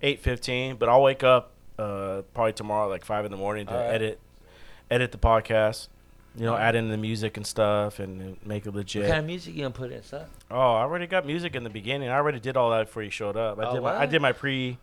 [0.00, 3.72] Eight fifteen, but I'll wake up uh, probably tomorrow like five in the morning to
[3.74, 3.94] Alright.
[3.94, 4.20] edit
[4.90, 5.88] edit the podcast.
[6.34, 9.02] You know, add in the music and stuff and make it legit.
[9.02, 10.26] What kind of music you gonna put in, son?
[10.50, 12.08] oh, I already got music in the beginning.
[12.08, 13.58] I already did all that before you showed up.
[13.58, 14.78] I Oh, did my I did my pre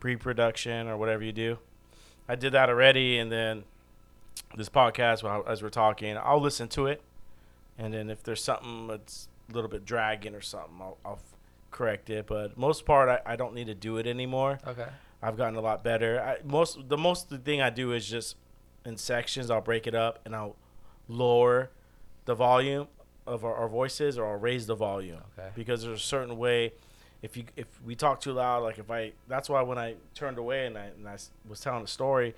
[0.00, 1.58] pre production or whatever you do.
[2.26, 3.64] I did that already, and then
[4.56, 7.02] this podcast while as we're talking, I'll listen to it,
[7.76, 11.18] and then if there's something that's a little bit dragging or something, I'll, I'll
[11.70, 12.26] correct it.
[12.26, 14.58] But most part, I, I don't need to do it anymore.
[14.66, 14.86] Okay.
[15.22, 16.18] I've gotten a lot better.
[16.20, 18.36] I, most the most the thing I do is just
[18.86, 19.50] in sections.
[19.50, 20.56] I'll break it up and I'll
[21.08, 21.70] lower
[22.24, 22.88] the volume
[23.26, 25.48] of our, our voices or I'll raise the volume Okay.
[25.54, 26.72] because there's a certain way.
[27.22, 30.36] If you if we talk too loud, like if I that's why when I turned
[30.38, 32.34] away and I, and I s- was telling the story,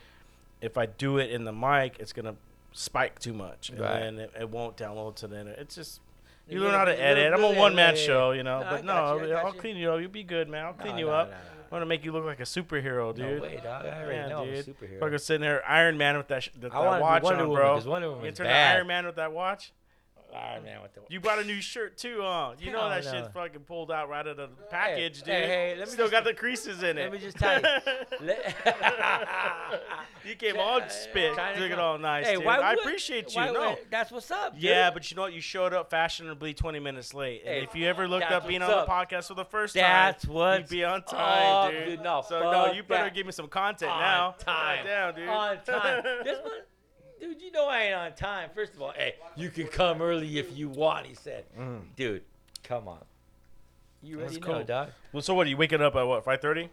[0.61, 2.37] if I do it in the mic, it's gonna
[2.73, 4.01] spike too much and Right.
[4.01, 5.59] then it, it won't download to the internet.
[5.59, 6.01] It's just
[6.49, 7.35] you You learn how to put a little edit.
[7.35, 8.61] I'm a one man yeah, yeah, show, you know.
[8.61, 9.61] No, but no, you, I got I'll you.
[9.61, 10.01] clean you up.
[10.01, 10.67] You'll be good, man.
[10.67, 11.33] I'll clean No, you no, up.
[11.71, 13.37] I want to make you look like a superhero, dude.
[13.37, 13.87] No way, dog.
[13.87, 14.55] I already Yeah, know dude.
[14.55, 15.01] I'm a superhero.
[15.01, 17.91] Fucking sitting there, Iron Man with that, sh- that, that watch Wonder on, Woman, bro.
[17.91, 18.77] Wonder You Woman's turn bad.
[18.77, 19.73] Iron Man with that watch.
[20.37, 22.53] Iron Man with the You bought a new shirt too, huh?
[22.59, 23.13] You know that no.
[23.13, 25.35] shit's fucking pulled out right out of the package, dude.
[25.35, 27.03] hey, hey, let me Still just- got the creases in it.
[27.03, 27.67] let me just tell you.
[30.25, 32.45] you came all spit, trying to looking go- all nice, Hey, dude.
[32.45, 33.41] why I would- appreciate you.
[33.53, 33.71] no.
[33.71, 34.55] would- that's what's up.
[34.55, 34.63] dude.
[34.63, 35.33] Yeah, but you know what?
[35.33, 37.43] You showed up fashionably 20 minutes late.
[37.45, 39.09] And Hey, if you ever looked up being on what's the up.
[39.09, 41.85] podcast for the first That's time, what's you'd be on time, up, dude.
[41.87, 42.01] dude.
[42.03, 44.35] No, so no, you better give me some content On now.
[44.39, 44.79] time.
[44.87, 45.29] Goddamn, dude.
[45.29, 46.03] on time.
[46.25, 46.53] This one,
[47.21, 48.51] dude, you know I ain't on time.
[48.55, 51.07] First of all, hey, you can come early if you want.
[51.07, 51.81] He said, Mm.
[51.97, 52.23] dude,
[52.63, 53.05] come on.
[54.03, 54.63] You know, cool.
[54.63, 54.91] dog.
[55.13, 55.47] Well, so what?
[55.47, 56.25] Are you waking up at what?
[56.25, 56.69] 5:30?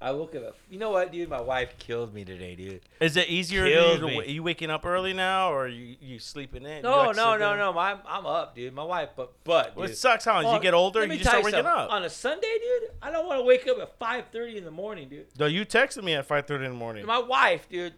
[0.00, 0.56] I woke up.
[0.70, 1.28] You know what, dude?
[1.28, 2.82] My wife killed me today, dude.
[3.00, 3.64] Is it easier?
[3.64, 4.20] to Killed me.
[4.20, 6.82] are you waking up early now, or are you you sleeping in?
[6.82, 7.58] No, like no, no, in?
[7.58, 7.76] no.
[7.76, 8.72] I'm, I'm up, dude.
[8.72, 10.36] My wife, but, but, Well, it sucks, huh?
[10.38, 11.72] As Well, you get older, you just start waking something.
[11.72, 11.90] up.
[11.90, 15.08] On a Sunday, dude, I don't want to wake up at 5:30 in the morning,
[15.08, 15.26] dude.
[15.36, 17.04] No, you texted me at 5:30 in the morning.
[17.04, 17.94] My wife, dude,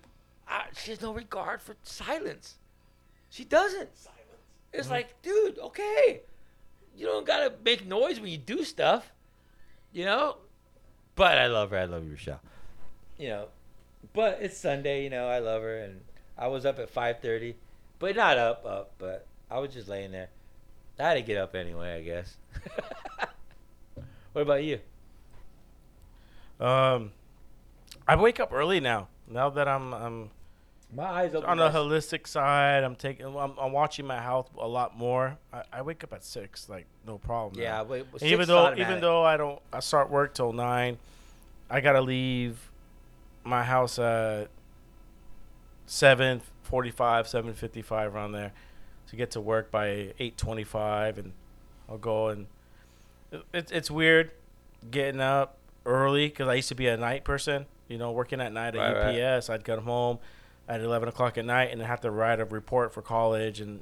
[0.50, 2.56] I, she has no regard for silence.
[3.30, 3.88] She doesn't.
[4.72, 4.92] It's Mm-hmm.
[4.92, 6.22] like, dude, okay,
[6.96, 9.10] you don't gotta make noise when you do stuff,
[9.92, 10.36] you know.
[11.16, 11.78] But I love her.
[11.78, 12.40] I love you, Rochelle.
[13.18, 13.46] you know,
[14.12, 15.02] but it's Sunday.
[15.04, 16.00] You know, I love her, and
[16.38, 17.56] I was up at five thirty,
[17.98, 20.28] but not up up, but I was just laying there.
[20.98, 22.36] I had to get up anyway, I guess.
[24.32, 24.78] what about you?
[26.60, 27.12] Um,
[28.06, 29.08] I wake up early now.
[29.26, 30.30] Now that I'm I'm
[30.92, 31.48] My eyes open.
[31.48, 35.38] on the holistic side, I'm taking I'm, I'm watching my health a lot more.
[35.52, 37.60] I, I wake up at six, like no problem.
[37.60, 40.98] Yeah, wait, And even though even though I don't I start work till nine,
[41.70, 42.70] I gotta leave
[43.44, 44.48] my house at
[45.86, 48.52] seven forty five, seven fifty five around there
[49.10, 51.32] to get to work by eight twenty five, and
[51.88, 52.46] I'll go and
[53.30, 54.32] it, it's it's weird
[54.90, 57.66] getting up early because I used to be a night person.
[57.86, 59.22] You know, working at night at Right, right.
[59.36, 60.18] UPS, I'd come home
[60.70, 63.80] at eleven o'clock at night and have to write a report for college and.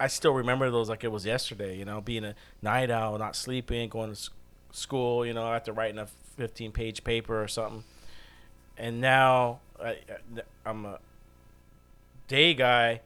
[0.00, 3.36] I still remember those like it was yesterday, you know, being a night owl, not
[3.36, 4.30] sleeping, going to
[4.72, 7.84] school, you know, after writing a 15 page paper or something.
[8.76, 9.98] And now I,
[10.66, 10.98] I'm a
[12.28, 13.00] day guy,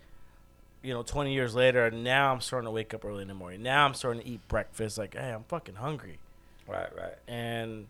[0.82, 1.86] you know, 20 years later.
[1.86, 3.62] And now I'm starting to wake up early in the morning.
[3.62, 4.98] Now I'm starting to eat breakfast.
[4.98, 6.18] Like, hey, I'm fucking hungry.
[6.66, 7.18] right, right.
[7.28, 7.86] And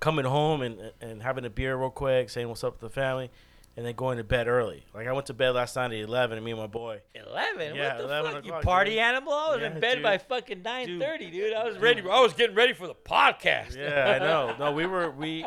[0.00, 3.30] coming home and, and having a beer real quick, saying what's up to the family,
[3.76, 4.84] and then going to bed early.
[4.94, 7.00] Like, I went to bed last night at 11, and me and my boy.
[7.14, 7.74] Eleven?
[7.74, 8.44] Yeah, what the 11 fuck?
[8.46, 9.00] You party dude.
[9.00, 9.32] animal?
[9.32, 10.02] I was Yeah, in bed dude.
[10.02, 11.52] by fucking nine thirty, dude.
[11.54, 12.00] I was ready.
[12.02, 13.76] I was getting ready for the podcast.
[13.76, 14.54] Yeah, I know.
[14.58, 15.44] No, we were we.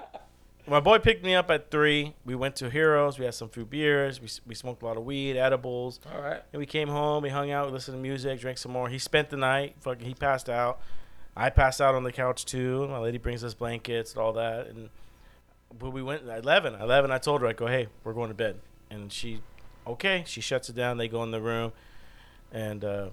[0.70, 2.14] My boy picked me up at three.
[2.26, 3.18] We went to Heroes.
[3.18, 4.20] We had some few beers.
[4.20, 6.42] We we smoked a lot of weed, edibles, All right.
[6.52, 7.24] and we came home.
[7.24, 8.90] We hung out, We listened to music, drank some more.
[8.90, 9.76] He spent the night.
[9.80, 10.82] Fucking, he passed out.
[11.38, 12.86] I passed out on the couch too.
[12.90, 14.90] My lady brings us blankets and all that, and
[15.78, 16.76] but we went at eleven.
[16.76, 18.60] Eleven, I told her I go, hey, we're going to bed,
[18.90, 19.42] and she,
[19.86, 20.24] okay.
[20.26, 20.98] She shuts it down.
[20.98, 21.74] They go in the room,
[22.52, 22.84] and.
[22.84, 23.10] uh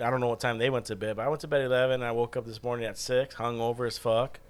[0.00, 1.66] I don't know what time they went to bed, but I went to bed at
[1.66, 1.96] 11.
[1.96, 4.40] And I woke up this morning at 6, hungover as fuck.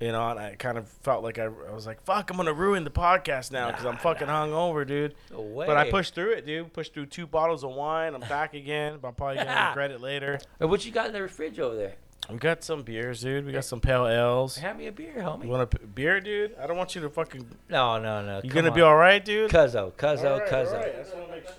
[0.00, 2.46] You know, and I kind of felt like I, I was like, fuck, I'm going
[2.46, 4.46] to ruin the podcast now because I'm fucking nah.
[4.46, 5.14] hungover, dude.
[5.32, 5.66] No way.
[5.66, 6.70] But I pushed through it, dude.
[6.74, 8.14] Pushed through two bottles of wine.
[8.14, 10.38] I'm back again, but I'm probably to regret it later.
[10.58, 11.94] Hey, what you got in the fridge over there?
[12.30, 13.46] We got some beers, dude.
[13.46, 14.56] We got some pale ales.
[14.56, 15.44] Have me a beer, homie.
[15.44, 16.56] You want a p- beer, dude?
[16.60, 17.46] I don't want you to fucking.
[17.68, 18.36] No, no, no.
[18.38, 19.50] You come going to be all right, dude?
[19.50, 20.66] Cuzzo, cuzzo, All right, cuzzo.
[20.72, 20.94] all right.
[20.94, 21.54] I just wanna make sure.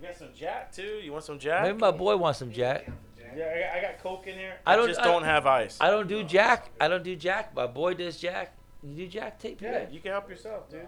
[0.00, 1.00] You got some Jack, too?
[1.02, 1.62] You want some Jack?
[1.62, 2.86] Maybe my boy wants some Jack.
[3.34, 4.54] Yeah, I got, I got Coke in here.
[4.66, 5.78] I I don't- just I- don't have ice.
[5.80, 6.70] I don't do Jack.
[6.80, 7.54] I don't do Jack.
[7.54, 8.54] My boy does Jack.
[8.82, 9.38] You do Jack?
[9.40, 9.92] Take me Yeah, back.
[9.92, 10.86] you can help yourself, dude.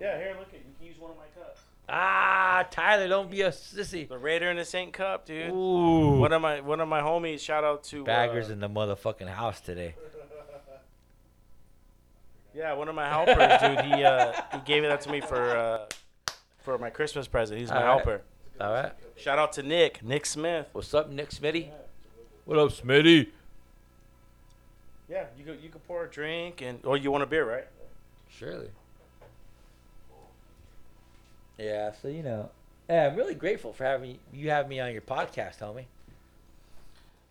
[0.00, 1.60] Yeah, here, look at you can use one of my cups.
[1.88, 4.08] Ah, Tyler, don't be a sissy.
[4.08, 5.50] The Raider in the Saint Cup, dude.
[5.50, 6.18] Ooh.
[6.18, 7.40] One of my one of my homies.
[7.40, 9.94] Shout out to Baggers uh, in the motherfucking house today.
[12.54, 13.84] Yeah, one of my helpers, dude.
[13.84, 15.86] He uh he gave that to me for uh
[16.62, 17.60] for my Christmas present.
[17.60, 18.04] He's my All right.
[18.04, 18.22] helper.
[18.60, 18.92] All right.
[19.16, 20.68] Shout out to Nick, Nick Smith.
[20.72, 21.70] What's up, Nick Smitty?
[22.44, 23.28] What up, Smitty?
[25.08, 27.66] Yeah, you could you could pour a drink and oh you want a beer, right?
[28.28, 28.68] Surely.
[31.58, 32.50] Yeah, so you know,
[32.88, 35.84] yeah, I'm really grateful for having you have me on your podcast, homie.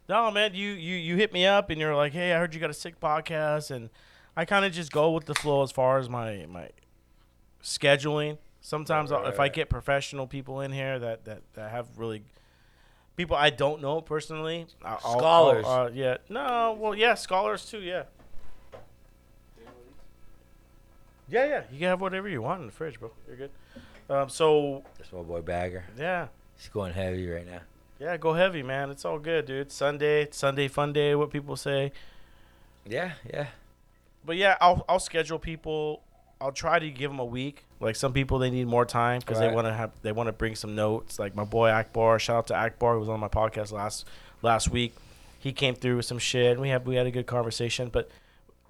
[0.10, 2.60] No, man, you you you hit me up and you're like, "Hey, I heard you
[2.60, 3.90] got a sick podcast," and
[4.36, 6.70] I kind of just go with the flow as far as my my
[7.62, 8.38] scheduling.
[8.62, 12.24] Sometimes I'll, if I get professional people in here that that that have really
[13.18, 15.66] people I don't know personally, I'll, I'll- Scholars.
[15.68, 18.04] I'll, uh, yeah, no, well, yeah, scholars too, yeah.
[21.30, 23.12] Yeah, yeah, you can have whatever you want in the fridge, bro.
[23.28, 23.52] You're good.
[24.10, 25.84] Um, so That's my boy Bagger.
[25.98, 26.28] yeah,
[26.58, 27.62] He's going heavy right now.
[28.00, 28.90] yeah, go heavy, man.
[28.90, 29.72] It's all good, dude.
[29.72, 31.16] Sunday, Sunday fun day.
[31.16, 31.92] What people say.
[32.88, 33.48] Yeah, yeah.
[34.26, 36.02] But yeah, I'll I'll schedule people.
[36.42, 37.64] I'll try to give them a week.
[37.80, 40.34] Like some people, they need more time because they want to have they want to
[40.34, 41.18] bring some notes.
[41.20, 42.20] Like my boy Akbar.
[42.20, 44.06] Shout out to Akbar who was on my podcast last
[44.42, 44.94] last week.
[45.40, 46.52] He came through with some shit.
[46.54, 47.90] And we have we had a good conversation.
[47.90, 48.10] But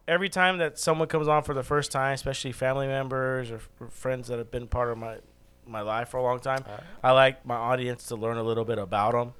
[0.08, 3.70] every time that someone comes on for the first time, especially family members or, f-
[3.92, 5.18] friends that have been part of my
[5.66, 6.64] my life for a long time.
[7.02, 9.34] I like my audience to learn a little bit about them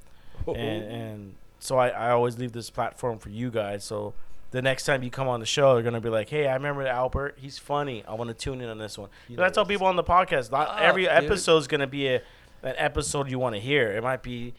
[0.56, 3.84] and, and so I, I always leave this platform for you guys.
[3.84, 4.14] So
[4.52, 6.86] the next time you come on the show, they're gonna be like, "Hey, I remember
[6.88, 7.38] Albert.
[7.42, 8.04] He's funny.
[8.08, 10.52] I want to tune in on this one." You I tell people on the podcast,
[10.52, 12.22] not Oh, every episode is gonna be a
[12.64, 13.92] an episode you want to hear.
[13.92, 14.54] It might be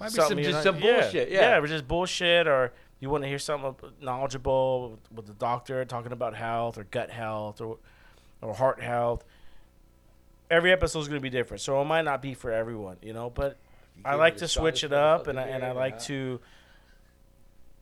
[0.00, 1.40] Might be some- just not- some yeah, bullshit, yeah.
[1.50, 2.72] yeah, or just bullshit, or
[3.04, 7.60] you want to hear something knowledgeable with, the doctor talking about health or gut health
[7.60, 7.76] or
[8.40, 9.22] or heart health.
[10.50, 13.28] Every episode is gonna be different, so it might not be for everyone, you know.
[13.28, 13.58] But
[14.06, 16.40] I like to switch it up, and I, and I like to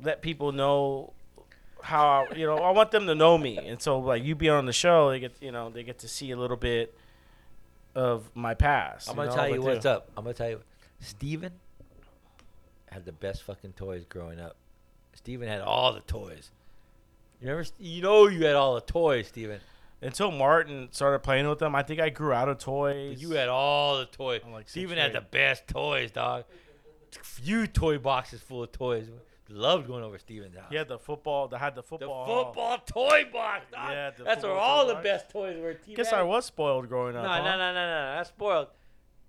[0.01, 1.13] let people know
[1.83, 4.67] how you know I want them to know me, and so like you be on
[4.67, 6.93] the show, they get you know they get to see a little bit
[7.95, 9.09] of my past.
[9.09, 10.11] I'm gonna know, tell you what's up.
[10.17, 10.63] I'm gonna tell you,
[10.99, 11.53] Steven
[12.91, 14.57] had the best fucking toys growing up.
[15.15, 16.51] Steven had all the toys.
[17.41, 17.69] You remember?
[17.79, 19.61] You know you had all the toys, Steven.
[20.01, 23.23] Until Martin started playing with them, I think I grew out of toys.
[23.23, 24.41] You had all the toys.
[24.45, 26.45] I'm like Steven had the best toys, dog.
[27.23, 29.07] Few toy boxes full of toys.
[29.49, 30.65] Loved going over Steven's house.
[30.71, 31.47] He had the football.
[31.49, 32.27] That had the football.
[32.27, 32.79] the football.
[32.87, 33.91] toy box, dog.
[33.91, 35.05] Yeah, That's where all the box.
[35.05, 35.77] best toys were.
[35.95, 37.27] Guess I was spoiled growing No, up.
[37.27, 37.57] no, huh?
[37.57, 38.15] no, no, no.
[38.17, 38.69] That's spoiled.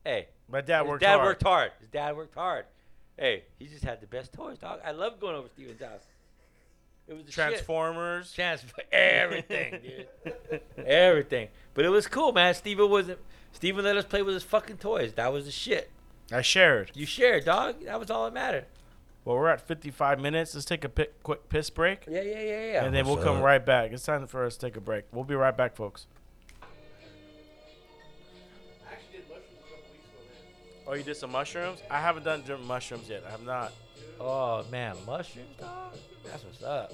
[0.06, 1.26] Hey, My dad his worked dad hard.
[1.28, 1.72] worked hard.
[1.80, 2.66] His dad worked hard.
[3.18, 4.80] Hey, he just had the best toys, dog.
[4.86, 6.02] I love going over Steven's house.
[7.08, 7.32] It was the.
[7.32, 8.32] Transformers.
[8.32, 10.62] chance for everything, dude.
[10.86, 11.50] everything.
[11.74, 12.54] But it was cool, man.
[12.54, 13.20] Steven wasn't.
[13.52, 15.14] Steven let us play with his fucking toys.
[15.14, 15.92] That was the shit.
[16.32, 16.92] I shared.
[16.96, 17.84] You shared, dog.
[17.86, 18.66] That was all that mattered.
[19.26, 20.54] Well, we're at 55 minutes.
[20.54, 20.90] Let's take a
[21.24, 22.84] quick piss break, Yeah, yeah, yeah, yeah.
[22.86, 23.92] and then we'll come right back.
[23.92, 25.06] It's time for us to take a break.
[25.14, 26.08] We'll be right back, folks.
[30.94, 31.80] Oh, you did some mushrooms?
[31.90, 33.24] I haven't done mushrooms yet.
[33.28, 33.74] I have not.
[34.20, 35.96] Oh man, mushrooms, dog.
[36.24, 36.94] That's what's up.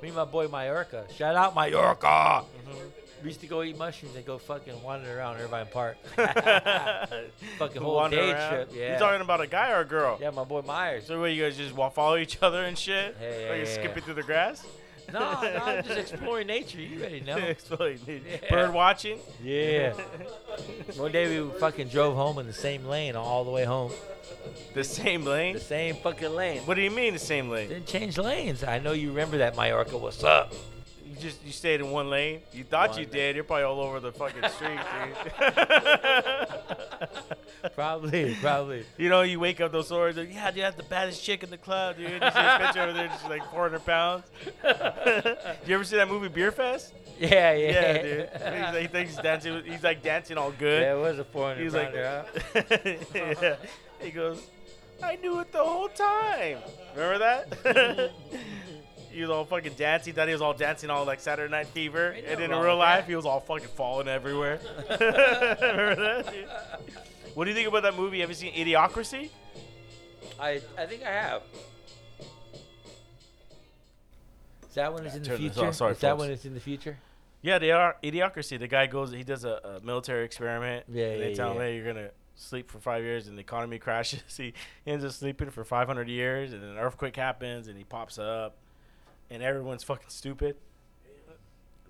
[0.00, 1.04] Me and my boy Mallorca.
[1.14, 2.06] Shout out Mallorca.
[2.06, 2.78] Mm-hmm.
[3.22, 5.98] We used to go eat mushrooms and go fucking wander around Irvine Park.
[7.58, 8.50] fucking whole day around.
[8.50, 8.70] trip.
[8.74, 8.94] Yeah.
[8.94, 10.16] You talking about a guy or a girl?
[10.22, 11.06] yeah, my boy Myers.
[11.06, 13.14] So what, you guys just follow each other and shit?
[13.18, 14.04] Hey, like yeah, you're yeah, skipping yeah.
[14.04, 14.66] through the grass?
[15.12, 16.80] No, no, I'm just exploring nature.
[16.80, 17.36] You already know.
[17.54, 18.00] Explain.
[18.06, 18.50] Yeah.
[18.50, 19.18] Bird watching?
[19.42, 19.92] Yeah.
[20.96, 23.92] One day we fucking drove home in the same lane all the way home.
[24.74, 25.54] The same lane?
[25.54, 26.62] The same fucking lane.
[26.62, 27.68] What do you mean the same lane?
[27.68, 28.64] Didn't change lanes.
[28.64, 29.96] I know you remember that, Mallorca.
[29.98, 30.52] What's up?
[31.14, 32.40] You just you stayed in one lane.
[32.52, 33.12] You thought One you lane.
[33.12, 33.34] did.
[33.36, 36.48] You're probably all over the fucking street, dude.
[37.74, 38.84] Probably, probably.
[38.98, 40.18] you know, you wake up those stories.
[40.18, 42.10] Like, yeah, dude, that's the baddest chick in the club, dude.
[42.10, 44.24] You see a picture of her there, she's like 400 pounds.
[45.66, 46.92] you ever see that movie Beerfest?
[47.18, 47.70] Yeah, yeah.
[47.70, 48.28] Yeah, dude.
[48.32, 49.62] He's like, he thinks he's dancing.
[49.64, 50.82] He's like dancing all good.
[50.82, 51.94] Yeah, it was a 400 He's like,
[53.14, 53.56] yeah.
[53.98, 54.46] He goes,
[55.02, 56.58] I knew it the whole time.
[56.94, 58.10] Remember that?
[59.14, 60.12] He was all fucking dancing.
[60.12, 63.16] Thought he was all dancing all like Saturday Night Fever, and in real life, he
[63.16, 64.58] was all fucking falling everywhere.
[64.90, 66.34] Remember that?
[67.34, 68.20] What do you think about that movie?
[68.20, 69.30] Have you seen Idiocracy?
[70.38, 71.42] I, I think I have.
[74.68, 75.68] Is that one is in the turn this future?
[75.68, 75.74] off.
[75.76, 76.20] Sorry, Is that folks.
[76.20, 76.98] when it's in the future?
[77.42, 78.58] Yeah, they are Idiocracy.
[78.58, 80.86] The guy goes, he does a, a military experiment.
[80.90, 81.62] Yeah, and they yeah, tell him, yeah.
[81.64, 84.22] hey, you're gonna sleep for five years, and the economy crashes.
[84.36, 84.54] he
[84.86, 88.56] ends up sleeping for 500 years, and an earthquake happens, and he pops up,
[89.30, 90.56] and everyone's fucking stupid.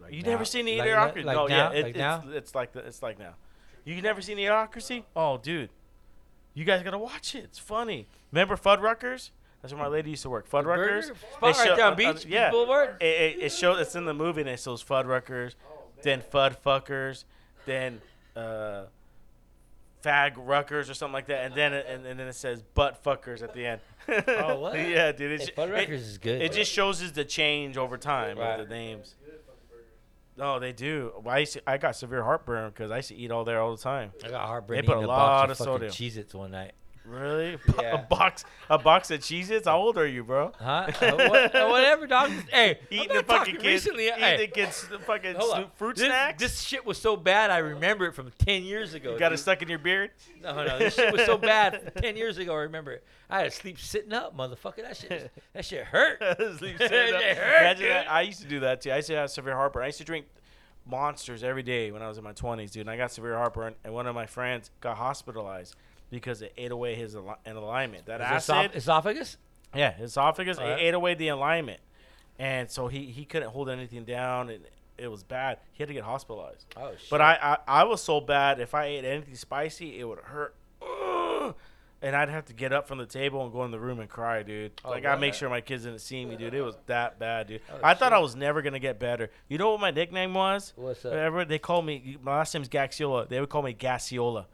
[0.00, 0.30] Like you now?
[0.30, 1.24] never seen the Idiocracy?
[1.24, 1.72] like no, now?
[1.72, 2.24] yeah, it, Like it's, now?
[2.28, 3.34] it's like the, it's like now.
[3.84, 5.04] You never seen the Idiocracy?
[5.14, 5.70] Oh, dude,
[6.52, 7.44] you guys gotta watch it.
[7.44, 8.06] It's funny.
[8.32, 9.30] Remember Fuddruckers?
[9.62, 10.48] That's where my lady used to work.
[10.50, 11.08] Fuddruckers.
[11.08, 12.50] They Spot right show- on uh, uh, Beach, yeah.
[12.50, 12.96] Boulevard?
[13.00, 13.80] It, it, it shows.
[13.80, 15.54] It's in the movie, and it shows Fuddruckers,
[16.02, 17.24] then Fud Fuckers,
[17.64, 18.02] then
[18.36, 18.84] uh,
[20.02, 23.42] Fag Ruckers or something like that, and then and, and then it says Butt Fuckers
[23.42, 23.80] at the end.
[24.08, 24.74] Oh, what?
[24.78, 25.32] yeah, dude.
[25.32, 26.42] It's, Hey, Fuddruckers it, is good.
[26.42, 28.60] it just shows us the change over time Right.
[28.60, 29.14] of the names.
[30.36, 31.12] No, they do.
[31.22, 33.60] Well, I used to, I got severe heartburn because I used to eat all there
[33.60, 34.10] all the time.
[34.24, 36.12] I got heartburn They put a a lot box of of fucking sodium.
[36.12, 36.72] Cheez-Its one night.
[37.04, 37.58] Really?
[37.80, 37.94] Yeah.
[37.94, 39.66] A box, a box of Cheez-Its?
[39.66, 40.52] How old are you, bro?
[40.58, 40.86] Huh?
[41.00, 42.30] Uh, what- uh, whatever, dog.
[42.50, 44.06] Hey, Eating the fucking kids, recently.
[44.06, 46.40] eating hey, the kids, the fucking snoop- fruit this, snacks.
[46.42, 47.50] This shit was so bad.
[47.50, 49.12] I remember it from ten years ago.
[49.12, 50.12] you got it stuck in your beard.
[50.42, 52.54] No, no, this shit was so bad ten years ago.
[52.54, 53.04] I remember it.
[53.28, 54.82] I had to sleep sitting up, motherfucker.
[54.82, 56.20] That shit, that shit hurt.
[56.58, 57.22] Sleep It sitting up.
[57.22, 58.10] hurt, that.
[58.10, 58.92] I used to do that too.
[58.92, 59.82] I used to have severe heartburn.
[59.82, 60.26] I used to drink
[60.86, 62.82] monsters every day when I was in my 20s, dude.
[62.82, 65.74] And I got severe heartburn, and one of my friends got hospitalized
[66.14, 68.06] because it ate away his al- an alignment.
[68.06, 69.36] That acid, esoph- esophagus?
[69.74, 70.78] yeah, his esophagus, Alright.
[70.80, 71.80] it ate away the alignment,
[72.38, 74.64] and so he he couldn't hold anything down, and
[74.96, 75.58] it was bad.
[75.72, 76.66] He had to get hospitalized.
[76.76, 77.10] Oh shit.
[77.10, 78.60] But I, I I was so bad.
[78.60, 80.54] If I ate anything spicy, it would hurt.
[80.82, 81.54] Ugh.
[82.02, 84.10] And I'd have to get up from the table and go in the room and
[84.10, 84.72] cry, dude.
[84.84, 86.52] Oh, like I make sure my kids didn't see me, dude.
[86.52, 87.62] It was that bad, dude.
[87.72, 88.22] Oh, I thought I shit.
[88.22, 89.30] was never gonna get better.
[89.48, 90.74] You know what my nickname was?
[90.76, 91.12] What's up?
[91.12, 92.18] Whatever they call me.
[92.22, 93.26] My last name's Gaxiola.
[93.28, 94.44] They would call me Gasiola.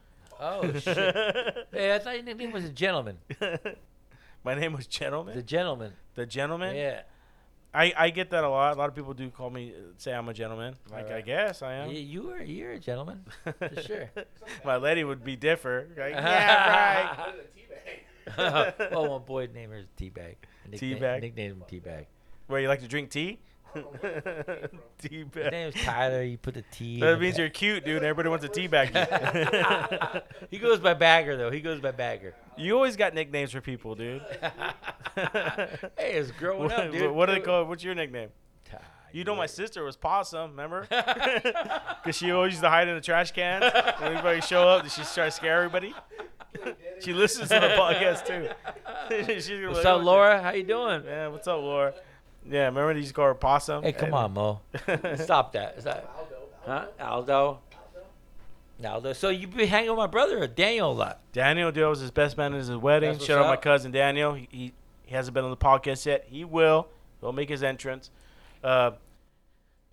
[0.40, 1.66] Oh shit.
[1.72, 3.18] hey, I thought your nickname was a gentleman.
[4.44, 5.36] my name was gentleman.
[5.36, 5.92] The Gentleman.
[6.14, 6.74] The Gentleman.
[6.74, 7.02] Yeah.
[7.72, 8.74] I, I get that a lot.
[8.74, 10.74] A lot of people do call me say I'm a gentleman.
[10.90, 11.90] Like I guess I am.
[11.90, 13.24] You, you are you're a gentleman.
[13.44, 14.10] For sure.
[14.64, 15.96] my lady would be different.
[15.96, 17.26] Like, yeah,
[18.36, 18.74] right.
[18.92, 20.36] oh, my boy named her Teabag.
[20.68, 21.20] Nickname- Teabag?
[21.20, 22.06] Nicknamed him Teabag.
[22.48, 23.38] Where you like to drink tea?
[24.98, 25.52] Tea His bag.
[25.52, 26.22] name's Tyler.
[26.22, 27.00] You put the T.
[27.00, 28.02] That means you're cute, dude.
[28.02, 28.88] Everybody wants a tea bag.
[30.50, 31.50] he goes by Bagger though.
[31.50, 32.34] He goes by Bagger.
[32.56, 34.22] you always got nicknames for people, dude.
[35.16, 37.10] hey, it's growing what, up, dude.
[37.12, 37.64] what do they call?
[37.64, 38.30] What's your nickname?
[39.12, 40.86] You know my sister was Possum, remember?
[40.88, 43.64] Because she always used to hide in the trash cans.
[43.98, 45.92] When anybody show up, she try to scare everybody.
[47.00, 48.48] she listens to the podcast too.
[49.66, 50.40] What's like, up, "Oh, Laura?
[50.40, 51.04] How you doing?
[51.04, 51.92] Man, what's up, Laura?
[52.48, 53.82] Yeah, remember these called possum?
[53.82, 54.60] Hey, come on, Mo.
[55.16, 55.76] Stop that.
[55.76, 56.08] Is that
[56.64, 56.86] huh?
[57.00, 57.60] Aldo.
[58.84, 59.12] Aldo.
[59.12, 61.20] So you been hanging with my brother Daniel a lot?
[61.32, 63.12] Daniel, dude, I was his best man at his wedding.
[63.12, 63.62] That's Shout out my up.
[63.62, 64.34] cousin Daniel.
[64.34, 64.72] He, he
[65.04, 66.24] he hasn't been on the podcast yet.
[66.28, 66.88] He will.
[67.20, 68.10] He'll make his entrance.
[68.62, 68.92] Uh,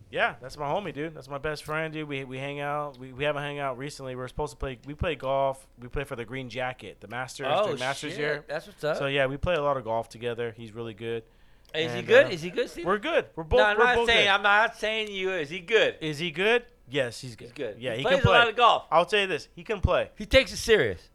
[0.09, 1.15] yeah, that's my homie, dude.
[1.15, 2.07] That's my best friend, dude.
[2.07, 2.97] We we hang out.
[2.97, 4.15] We, we haven't hung out recently.
[4.15, 4.79] We're supposed to play.
[4.85, 5.67] We play golf.
[5.81, 7.47] We play for the Green Jacket, the Masters.
[7.49, 8.19] oh, during Masters shit.
[8.19, 8.45] year.
[8.47, 8.97] That's what's up.
[8.97, 10.53] So yeah, we play a lot of golf together.
[10.55, 11.23] He's really good.
[11.75, 12.25] Is he and, good?
[12.27, 12.85] uh, is he good, Steve?
[12.85, 13.25] We're good.
[13.35, 13.59] We're both.
[13.59, 14.25] no, I'm we're not both saying.
[14.25, 14.31] good.
[14.31, 15.31] I'm not saying you.
[15.31, 15.95] Is he good?
[16.01, 16.63] Is he good?
[16.89, 17.45] Yes, he's good.
[17.45, 17.75] He's good.
[17.79, 18.35] Yeah, he, plays can play.
[18.35, 18.85] a lot of golf.
[18.91, 20.09] I'll tell you this: he can play.
[20.15, 21.09] He takes it serious.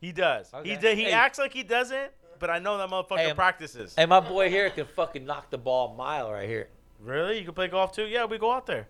[0.00, 0.52] He does.
[0.54, 0.68] Okay.
[0.76, 1.12] He he Hey.
[1.12, 3.94] acts like he doesn't, but I know that motherfucker Hey, practices.
[3.98, 6.68] And my boy here can fucking knock the ball a mile right here.
[6.98, 7.38] Really?
[7.38, 8.06] You can play golf too?
[8.06, 8.88] Yeah, we go out there.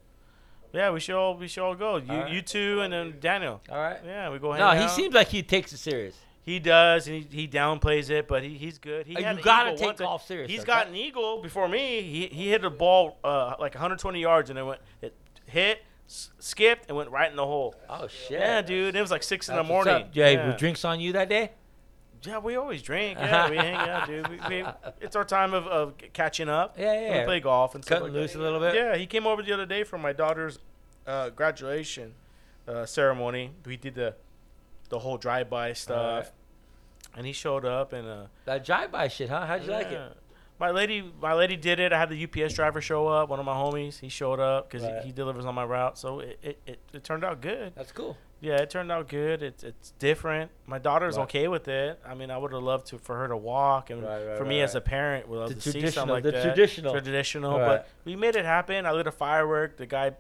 [0.73, 1.97] Yeah, we should all we should all go.
[1.97, 2.31] You All right.
[2.33, 3.61] you two and then Daniel.
[3.69, 3.99] All right.
[4.07, 4.91] Yeah, we go hang No, he out.
[4.93, 6.15] seems like he takes it serious.
[6.43, 9.07] He does, and he, he downplays it, but he, he's good.
[9.07, 10.07] He Uh, you gotta take one time.
[10.07, 10.67] golf serious, He's though.
[10.67, 12.03] got an eagle before me.
[12.03, 15.15] He he hit a ball uh, like 120 yards, and it went it
[15.47, 17.75] hit, s- skipped, and went right in the hole.
[17.89, 18.41] Oh shit.
[18.41, 20.07] Yeah, dude, it was like six in the That's what's morning.
[20.07, 20.13] up.
[20.13, 20.57] Jay, yeah.
[20.57, 21.53] drinks on you that day?
[22.23, 23.19] Yeah, we always drink.
[23.19, 24.29] Yeah, we hang out, dude.
[24.29, 24.65] We, we,
[25.01, 26.77] it's our time of, of catching up.
[26.79, 27.19] Yeah, yeah.
[27.21, 28.41] We play golf and stuff Cutting like loose that.
[28.41, 28.75] a little bit.
[28.75, 30.59] Yeah, he came over the other day for my daughter's
[31.07, 32.13] uh, graduation
[32.69, 33.53] uh, ceremony.
[33.65, 34.17] We did the
[34.91, 36.29] the whole drive-by stuff, Alright.
[37.17, 39.47] and he showed up and uh, That drive-by shit, huh?
[39.47, 40.17] How'd you like it?
[40.59, 41.91] My lady, my lady did it.
[41.91, 43.31] I had the UPS driver show up.
[43.31, 45.01] One of my homies, he showed up because Right.
[45.01, 45.97] he, he delivers on my route.
[45.97, 47.73] So it, it, it, it turned out good.
[47.75, 48.19] That's cool.
[48.43, 49.43] Yeah, it turned out good.
[49.43, 50.51] It's it's different.
[50.67, 51.23] My daughter's Right.
[51.25, 51.99] okay with it.
[52.07, 54.45] I mean, I would have loved to for her to walk, and Right, right, for
[54.45, 56.43] me right, as a parent, would love The to see something like the that.
[56.43, 56.93] traditional.
[56.93, 57.59] traditional.
[57.59, 57.67] Right.
[57.67, 58.85] But we made it happen.
[58.87, 59.77] I lit a firework.
[59.79, 60.13] The guy,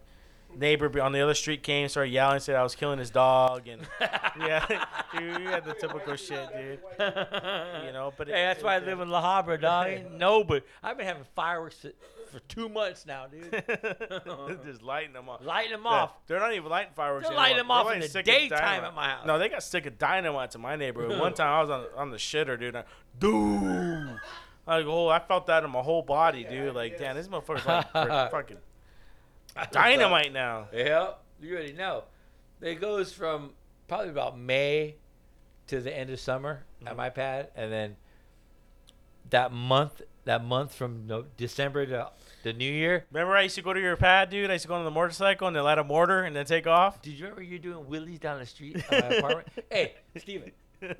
[0.57, 3.83] neighbor on the other street came, started yelling, said I was killing his dog, and
[4.39, 4.65] yeah,
[5.17, 6.81] dude, we had the typical shit, dude.
[7.85, 9.89] You know, but it- hey, that's why I live in La Habra, dog.
[10.19, 13.51] No, but I've been having fireworks for- two months now, dude.
[14.65, 15.45] just lighting them off.
[15.45, 16.13] Lighting them Yeah, off.
[16.29, 17.25] They're not even lighting fireworks.
[17.25, 17.43] They're anymore.
[17.43, 19.27] lighting them off They're in the daytime at my house.
[19.27, 21.19] No, they got sick of dynamite to my neighborhood.
[21.19, 22.77] One time I was on on the shitter, dude.
[22.77, 22.85] I,
[23.19, 24.17] dude.
[24.67, 26.75] Like, oh, I felt that in my whole body, dude.
[26.75, 28.59] Like, damn, this motherfucker's like fucking
[29.73, 30.69] dynamite now.
[30.73, 32.05] Yeah, you already know.
[32.61, 33.51] It goes from
[33.89, 34.97] probably about May
[35.69, 36.97] to the end of summer at Mhm.
[36.97, 37.97] my pad, and then
[39.31, 42.11] that month, that month from no, December to
[42.43, 43.07] the New Year.
[43.13, 44.51] Remember, I used to go to your pad, dude.
[44.51, 46.67] I used to go on the motorcycle and then light a mortar and then take
[46.67, 47.01] off.
[47.03, 49.49] Did you remember you doing wheelies down the street my apartment?
[49.71, 50.97] hey, Steven, do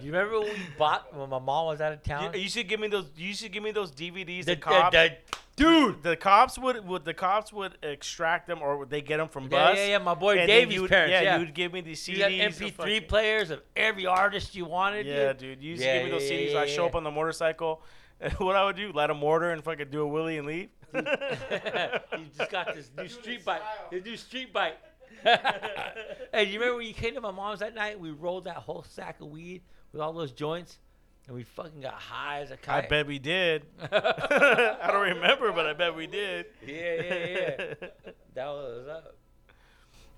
[0.00, 2.34] you remember when we bought when my mom was out of town?
[2.34, 3.06] You, you should give me those.
[3.16, 4.44] You should give me those DVDs.
[4.44, 5.16] The- The, cops, the-
[5.56, 6.02] dude.
[6.02, 9.44] the cops would, would the cops would extract them or would they get them from
[9.44, 9.76] Yeah, bus?
[9.78, 9.98] yeah, yeah.
[9.98, 11.12] My boy and Davey's you would- parents.
[11.12, 12.08] Yeah, Yeah, you would give me the CDs.
[12.08, 15.06] You got MP3 fucking- players of every artist you wanted.
[15.06, 15.38] Yeah, dude.
[15.38, 15.62] dude.
[15.62, 16.52] You used Yeah, to give me those yeah, CDs.
[16.52, 16.88] yeah, I show yeah.
[16.88, 17.82] up on the motorcycle.
[18.20, 20.68] And what I would do, light a mortar and fucking do a wheelie and leave.
[20.94, 23.62] you just got this new street bike.
[23.90, 24.76] This new street bike.
[26.32, 27.98] hey, you remember when you came to my mom's that night?
[27.98, 29.62] We rolled that whole sack of weed
[29.92, 30.78] with all those joints,
[31.26, 32.84] and we fucking got high as a I kite.
[32.84, 33.66] I bet we did.
[33.92, 36.46] I don't remember, but I bet we did.
[36.66, 37.74] Yeah, yeah, yeah.
[38.34, 39.16] that was up.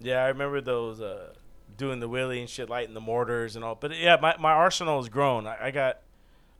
[0.01, 1.33] Yeah, I remember those uh,
[1.77, 3.75] doing the wheelie and shit, lighting the mortars and all.
[3.75, 5.47] But yeah, my, my arsenal has grown.
[5.47, 5.99] I, I got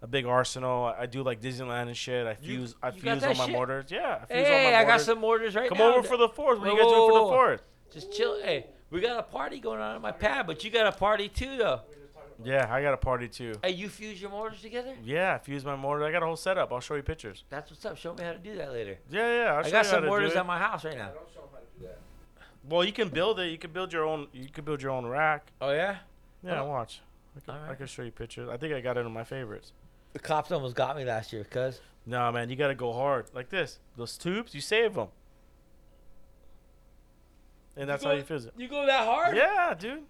[0.03, 0.85] a big arsenal.
[0.85, 2.27] I, I do like Disneyland and shit.
[2.27, 3.53] I You- fuse I you got fuse on my shit?
[3.55, 3.91] mortars.
[3.91, 5.95] Yeah, I fuse on Hey, my I got some mortars right Come now.
[5.95, 6.59] over for the fourth.
[6.59, 7.63] What are you guys doing for the fourth?
[7.93, 8.41] Just chill.
[8.43, 11.29] Hey, we got a party going on at my pad, but you got a party
[11.29, 11.81] too, though.
[12.43, 13.55] Yeah, I got a party too.
[13.63, 14.95] Hey, you fuse your mortars together?
[15.05, 16.05] Yeah, I fuse my mortar.
[16.07, 16.73] I got a whole setup.
[16.73, 17.45] I'll show you pictures.
[17.51, 17.99] That's what's up.
[17.99, 18.99] Show me how to do that later.
[19.11, 19.53] Yeah, yeah.
[19.53, 21.11] I'll I show got you how some to do mortars at my house right now.
[22.69, 23.47] Well, you can build it.
[23.51, 24.29] You can build your own.
[24.33, 25.51] You can build your own rack.
[25.61, 25.97] Oh yeah.
[26.43, 26.67] Yeah, Oh.
[26.69, 27.01] watch.
[27.37, 28.49] I can, I can show you pictures.
[28.51, 29.73] I think I got it in my favorites.
[30.13, 31.81] The cops almost got me last year, cuz.
[32.07, 33.79] No, man, you gotta go hard like this.
[33.97, 35.09] Those tubes, you save them,
[37.81, 38.55] and that's how go- you fuse it.
[38.57, 39.37] You go that hard?
[39.37, 40.03] Yeah, dude.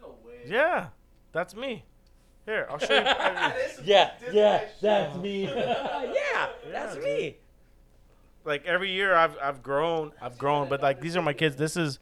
[0.00, 0.40] No way.
[0.46, 0.88] Yeah,
[1.32, 1.84] that's me.
[2.46, 3.00] Here, I'll show you.
[3.84, 5.44] Yeah, yeah, that's me.
[5.46, 7.04] yeah, that's dude.
[7.04, 7.36] me.
[8.44, 10.12] like every year, I've I've grown.
[10.20, 11.56] I've grown, but like these are my kids.
[11.56, 11.98] This is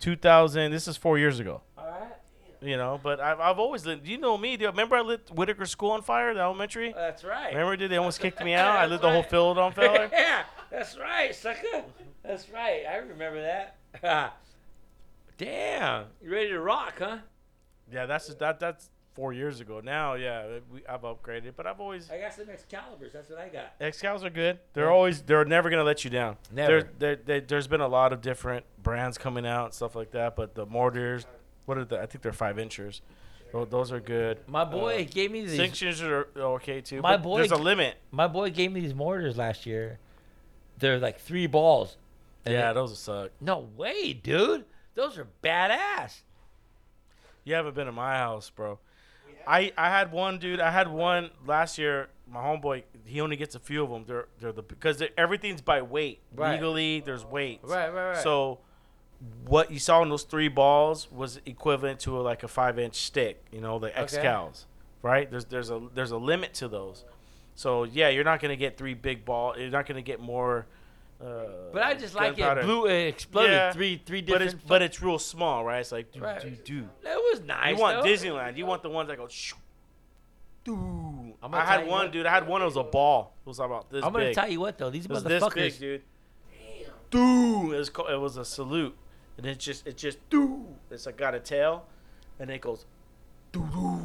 [0.00, 0.70] 2000.
[0.70, 1.62] This is four years ago.
[1.78, 2.12] All right.
[2.60, 4.04] You know, but I've I've always lit.
[4.04, 4.66] You know me, dude.
[4.68, 6.92] Remember I lit Whitaker School on fire, the elementary.
[6.94, 7.50] Oh, that's right.
[7.54, 7.90] Remember, dude?
[7.90, 8.76] They almost kicked me out.
[8.76, 10.10] I lit That's the whole field on fire.
[10.12, 11.84] yeah, that's right, sucker.
[12.28, 12.82] That's right.
[12.88, 13.76] I remember that.
[15.38, 17.18] Damn, you ready to rock, huh?
[17.92, 18.60] Yeah, that's that.
[18.60, 19.80] That's four years ago.
[19.82, 23.12] Now, yeah, we, I've upgraded, but I've always I got some Excaliburs.
[23.12, 23.78] That's what I got.
[23.80, 24.58] Excals are good.
[24.74, 24.90] They're Yeah.
[24.90, 26.36] always they're never gonna let you down.
[26.52, 26.82] Never.
[26.82, 30.10] There, there, there, there's been a lot of different brands coming out and stuff like
[30.10, 31.24] that, but the mortars,
[31.66, 31.98] what are the?
[32.00, 33.00] I think they're five inchers.
[33.52, 34.40] Tho- Those are good.
[34.48, 35.56] My boy Uh, gave me these.
[35.56, 37.00] Six inches are okay too.
[37.00, 37.96] My but boy there's a limit.
[38.10, 39.98] My boy gave me these mortars last year.
[40.78, 41.96] They're like three balls.
[42.44, 43.30] And Yeah, it- those suck.
[43.40, 44.64] no way, dude.
[44.94, 46.22] Those are badass.
[47.44, 48.78] You haven't been to my house, bro.
[49.46, 50.60] I, I had one dude.
[50.60, 52.08] I had one last year.
[52.30, 54.04] My homeboy, he only gets a few of them.
[54.06, 56.20] They're they're the because they're, everything's by weight.
[56.34, 56.52] Right.
[56.54, 57.60] Legally, there's weight.
[57.62, 58.16] Right, right, right.
[58.22, 58.58] So,
[59.46, 63.42] what you saw in those three balls was equivalent to like a five inch stick.
[63.50, 64.22] You know, the X Okay.
[64.22, 64.66] cows,
[65.00, 65.30] right?
[65.30, 67.04] There's there's a there's a limit to those.
[67.54, 69.54] So yeah, you're not gonna get three big ball.
[69.58, 70.66] You're not gonna get more.
[71.20, 72.62] Uh, But I just like it gunpowder.
[72.62, 74.54] blew it exploded Yeah, three three But different.
[74.54, 75.80] it's but it's real small, right?
[75.80, 76.40] It's like do Right.
[76.40, 76.50] do
[76.82, 76.88] do.
[77.02, 77.74] That was nice.
[77.76, 78.08] You want though.
[78.08, 78.56] Disneyland.
[78.56, 79.56] You want the ones that go shoo,
[80.64, 80.72] doo.
[81.42, 82.26] I'm gonna I tell had one, what- dude.
[82.26, 82.62] I had one.
[82.62, 83.34] It was a ball.
[83.44, 84.34] It was about this I'm gonna big.
[84.34, 85.54] tell you what though, these it was motherfuckers.
[85.54, 86.02] this big, dude.
[87.10, 87.72] Doo.
[87.72, 88.96] It was co- it was a salute,
[89.38, 90.66] and it just it just doo.
[90.90, 91.86] It's like got a tail,
[92.38, 92.84] and it goes
[93.50, 94.00] doo doo.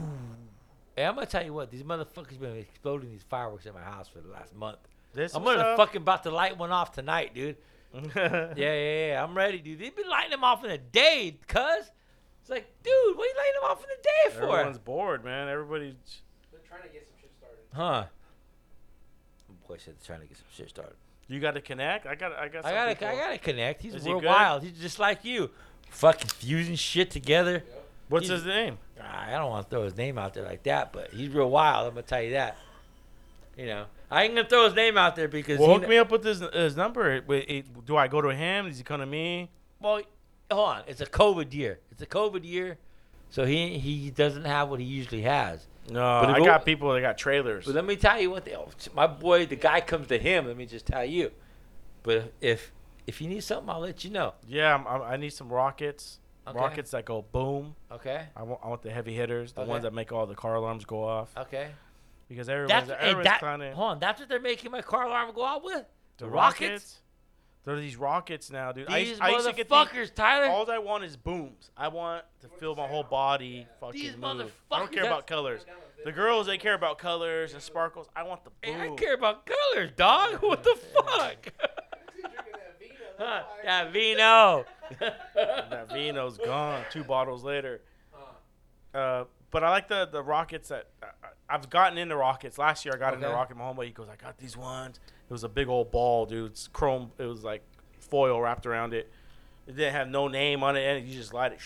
[0.96, 4.08] Hey, I'm gonna tell you what, these motherfuckers been exploding these fireworks in my house
[4.08, 4.78] for the last month.
[5.14, 5.78] This I'm gonna up.
[5.78, 7.58] fucking about to light one off tonight, dude.
[8.16, 9.24] Yeah, yeah, yeah.
[9.24, 9.80] I'm ready, dude.
[9.80, 11.92] They've been lighting them off in a day, cuz.
[12.42, 14.44] It's like, dude, what are you lighting them off in a day for?
[14.58, 15.48] Everyone's bored, man.
[15.48, 15.94] Everybody's
[16.52, 17.60] They're trying to get some shit started.
[17.74, 18.06] Huh.
[19.68, 20.96] Boy said trying to get some shit started.
[21.28, 22.06] you got to connect.
[22.06, 22.66] I got I got.
[22.66, 23.82] I got to I gotta connect.
[23.82, 24.28] He's Is real good?
[24.28, 24.64] wild.
[24.64, 25.52] He's just like you,
[25.90, 27.64] fucking fusing shit together.
[28.10, 28.78] What's he's- his name?
[29.02, 31.88] I don't want to throw his name out there like that, but he's real wild.
[31.88, 32.58] I'm gonna tell you that.
[33.58, 35.98] You know, I ain't gonna throw his name out there because Well, he hook me
[35.98, 37.22] up with his his number.
[37.26, 38.68] Wait, it- Do I go to him?
[38.68, 39.50] Does he come to me?
[39.80, 40.02] Well,
[40.52, 40.84] hold on.
[40.88, 41.80] It's a COVID year.
[41.92, 42.78] It's a COVID year,
[43.30, 45.68] so he he doesn't have what he usually has.
[45.90, 47.66] No, But I it- got people that got trailers.
[47.66, 48.46] But let me tell you what.
[48.46, 50.48] They, oh, my boy, the guy comes to him.
[50.48, 51.32] Let me just tell you.
[52.04, 52.72] But if
[53.08, 54.34] if you need something, I'll let you know.
[54.48, 56.20] Yeah, I'm, I'm, I need some rockets.
[56.48, 56.58] Okay.
[56.58, 57.76] Rockets that go boom.
[57.92, 58.28] Okay.
[58.36, 59.70] I want, I want the heavy hitters, the Okay.
[59.70, 61.34] ones that make all the car alarms go off.
[61.38, 61.70] Okay.
[62.34, 64.00] Because everyone's, That's hey, everyone's that, of hold on.
[64.00, 65.86] That's what they're making my car alarm go out with.
[66.18, 66.62] the the rockets.
[66.62, 67.00] rockets?
[67.66, 68.90] There are these rockets now, dude.
[68.90, 70.48] I These I used get these, motherfuckers, Tyler.
[70.48, 71.72] all I want is booms.
[71.78, 74.52] I want to feel my whole body fucking These move.
[74.72, 75.66] I don't care about colors.
[76.04, 78.10] The girls they care about colors and sparkles.
[78.16, 78.94] I want the Hey, boom.
[78.94, 80.34] I care about colors, dog.
[80.42, 81.44] What the fuck?
[82.14, 82.96] Drinking that vino.
[83.18, 83.64] Huh, that's why.
[83.64, 84.66] yeah, Vino.
[85.00, 86.84] that vino's gone.
[86.92, 87.82] Two bottles later.
[88.94, 92.58] Uh, but I like the the rockets that I, I've gotten into rockets.
[92.58, 93.36] Last year I got into Okay.
[93.36, 93.58] rocket.
[93.58, 95.00] My homeboy he goes, I got these ones.
[95.30, 96.52] It was a big old ball, dude.
[96.52, 97.12] It's chrome.
[97.18, 97.64] It was like
[98.00, 99.12] foil wrapped around it.
[99.68, 101.60] It didn't have no name on it, and you just light it.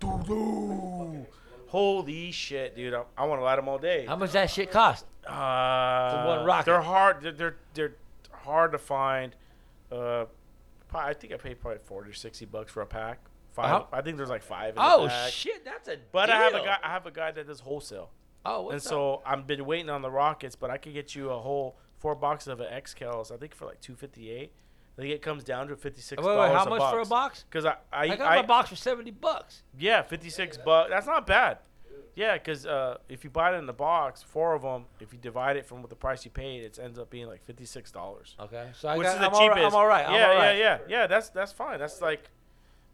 [0.00, 1.26] Doo-doo.
[1.68, 2.94] Holy shit, dude!
[2.94, 4.06] I, I want to light them all day.
[4.06, 5.04] How much that shit cost?
[5.26, 6.66] Uh, one rocket.
[6.66, 7.22] They're hard.
[7.22, 7.94] They're, they're they're
[8.30, 9.34] hard to find.
[9.90, 10.26] Uh,
[10.88, 13.18] probably, I think I paid probably forty or sixty bucks for a pack.
[13.56, 13.84] 5 Uh-huh.
[13.92, 14.74] I think there's like five.
[14.74, 15.32] In Oh the pack.
[15.32, 15.96] shit, that's a.
[16.12, 16.76] But I have a guy.
[16.82, 18.10] I have a guy that does wholesale,
[18.44, 18.88] Oh, what's and up?
[18.90, 20.54] so I've been waiting on the rockets.
[20.54, 23.32] But I could get you a whole four boxes of an Excals.
[23.32, 24.52] I think for like two fifty eight.
[24.98, 26.92] I think it comes down to fifty six Wait, dollars wait, how a much box.
[26.94, 27.44] for a box?
[27.50, 29.62] Because I I, I got I- my box for seventy bucks.
[29.78, 30.90] yeah fifty six bucks.
[30.90, 31.58] That's not bad.
[32.14, 35.18] Yeah, because uh, if you buy it in the box, four of them, if you
[35.18, 37.92] divide it from what the price you paid, it ends up being like fifty six
[37.92, 38.34] dollars.
[38.40, 39.66] Okay, so I which got, is the I'm all right- cheapest.
[39.66, 40.06] I'm all right.
[40.08, 40.56] I'm yeah, all right.
[40.56, 41.06] yeah, yeah, yeah.
[41.06, 41.78] That's that's fine.
[41.78, 42.30] That's like,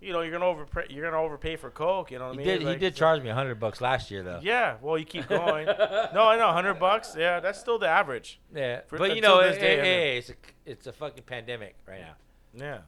[0.02, 2.10] you know, you're gonna over you're gonna overpay for Coke.
[2.10, 2.46] You know what I mean?
[2.46, 2.62] did.
[2.62, 4.40] Like, he did charge me a hundred bucks last year, though.
[4.42, 5.66] Yeah, well, you keep going.
[6.14, 7.14] no, I know, hundred bucks.
[7.16, 8.40] Yeah, that's still the average.
[8.54, 10.34] Yeah, For- but you know, this hey, day, hey, hey, it's a
[10.66, 12.14] it's a fucking pandemic right now.
[12.54, 12.78] Yeah,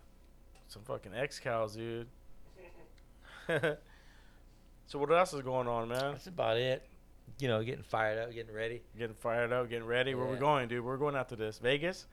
[0.67, 2.09] some fucking Excals, dude.
[4.87, 6.13] so what else is going on, man?
[6.13, 6.83] That's about it.
[7.39, 8.83] You know, getting fired up, getting ready.
[8.99, 10.15] Getting fired up, getting ready.
[10.15, 10.41] Where we Yeah.
[10.41, 10.85] going, dude?
[10.85, 11.59] We're going after this.
[11.59, 12.07] Vegas.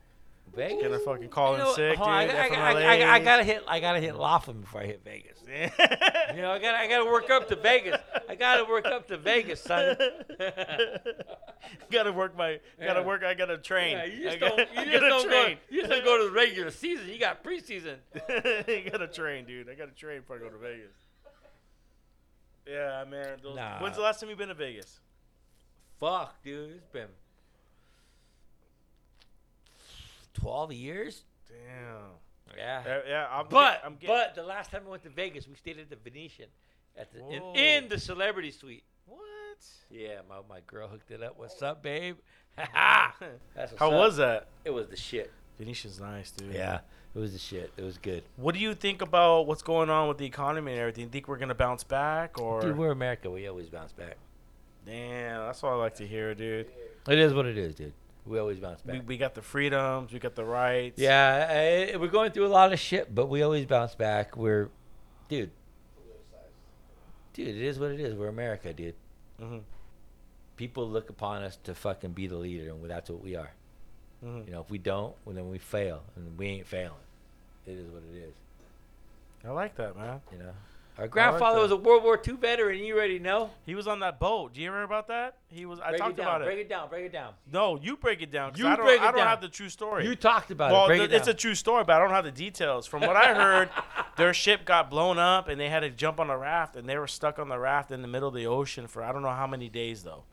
[0.54, 0.82] Vegas.
[0.82, 2.06] Gonna fucking call You in know, sick, dude.
[2.06, 3.62] I, I, I, I, gotta hit.
[3.66, 5.38] I gotta hit Laughlin before I hit Vegas.
[6.34, 8.00] You know, I gotta I gotta work up to Vegas.
[8.26, 9.96] I gotta work up to Vegas, son.
[11.90, 12.58] gotta work my.
[12.80, 13.06] Gotta Yeah.
[13.06, 13.22] work.
[13.22, 13.98] I gotta train.
[13.98, 14.86] Yeah, you just gotta- don't.
[14.86, 15.44] You just don't go.
[15.44, 15.58] train.
[15.68, 17.08] You just don't go to the regular season.
[17.08, 17.96] You got preseason.
[18.66, 19.68] you gotta train, dude.
[19.68, 20.92] I gotta train before I go to Vegas.
[22.66, 23.38] Yeah, man.
[23.42, 23.82] Those, Nah.
[23.82, 25.00] When's the last time you been to Vegas?
[26.00, 26.76] Fuck, dude.
[26.76, 27.08] It's been
[30.34, 31.24] twelve years.
[31.48, 32.56] Damn.
[32.56, 32.82] Yeah.
[32.86, 35.48] Yeah, yeah I'm But get- I'm get- but the last time I went to Vegas,
[35.48, 36.48] we stayed at the Venetian,
[36.98, 38.84] at the in, in the celebrity suite.
[39.06, 39.18] what?
[39.90, 41.38] Yeah, my, my girl hooked it up.
[41.38, 42.16] What's up, babe?
[42.56, 43.92] That's How up.
[43.94, 44.48] was that?
[44.64, 44.70] it?
[44.70, 45.30] Was the shit.
[45.58, 46.52] Venetian's nice, dude.
[46.54, 46.80] Yeah,
[47.14, 47.72] it was the shit.
[47.76, 48.24] It was good.
[48.36, 51.08] What do you think about what's going on with the economy and everything?
[51.08, 52.60] Think we're gonna bounce back or?
[52.60, 53.30] Dude, we're America.
[53.30, 54.16] We always bounce back.
[54.84, 56.66] Damn, that's what I like to hear, dude.
[57.08, 57.92] It is what it is, dude.
[58.24, 58.94] We always bounce back.
[58.94, 60.98] We, we got the freedoms, we got the rights.
[60.98, 64.36] yeah, I, we're going through a lot of shit, but we always bounce back.
[64.36, 64.68] We're,
[65.28, 65.50] dude.
[67.34, 68.14] dude, it is what it is.
[68.14, 68.94] We're America, dude.
[69.40, 69.58] hmm
[70.56, 73.50] People look upon us to fucking be the leader, and that's what we are.
[74.22, 76.92] hmm You know, if we don't, well, then we fail, and we ain't failing.
[77.66, 78.34] It is what it is.
[79.44, 80.20] I like that, man.
[80.30, 80.52] You know,
[80.98, 82.78] our grandfather was a World War II veteran.
[82.84, 83.50] You already know.
[83.64, 84.52] He was on that boat.
[84.54, 85.36] Do you remember about that?
[85.48, 85.80] He was.
[85.80, 86.60] I break talked it down, about Break it.
[86.62, 86.88] it down.
[86.90, 87.32] Break it down.
[87.52, 88.50] No, you break it down.
[88.50, 88.84] 'cause You I don't.
[88.84, 89.26] break it I don't down.
[89.28, 90.04] have the true story.
[90.06, 90.88] You talked about well, it.
[90.88, 91.34] Break th- it it's down.
[91.34, 92.86] a true story, but I don't have the details.
[92.86, 93.70] From what I heard,
[94.16, 96.98] their ship got blown up and they had to jump on a raft and they
[96.98, 99.30] were stuck on the raft in the middle of the ocean for I don't know
[99.30, 100.24] how many days though.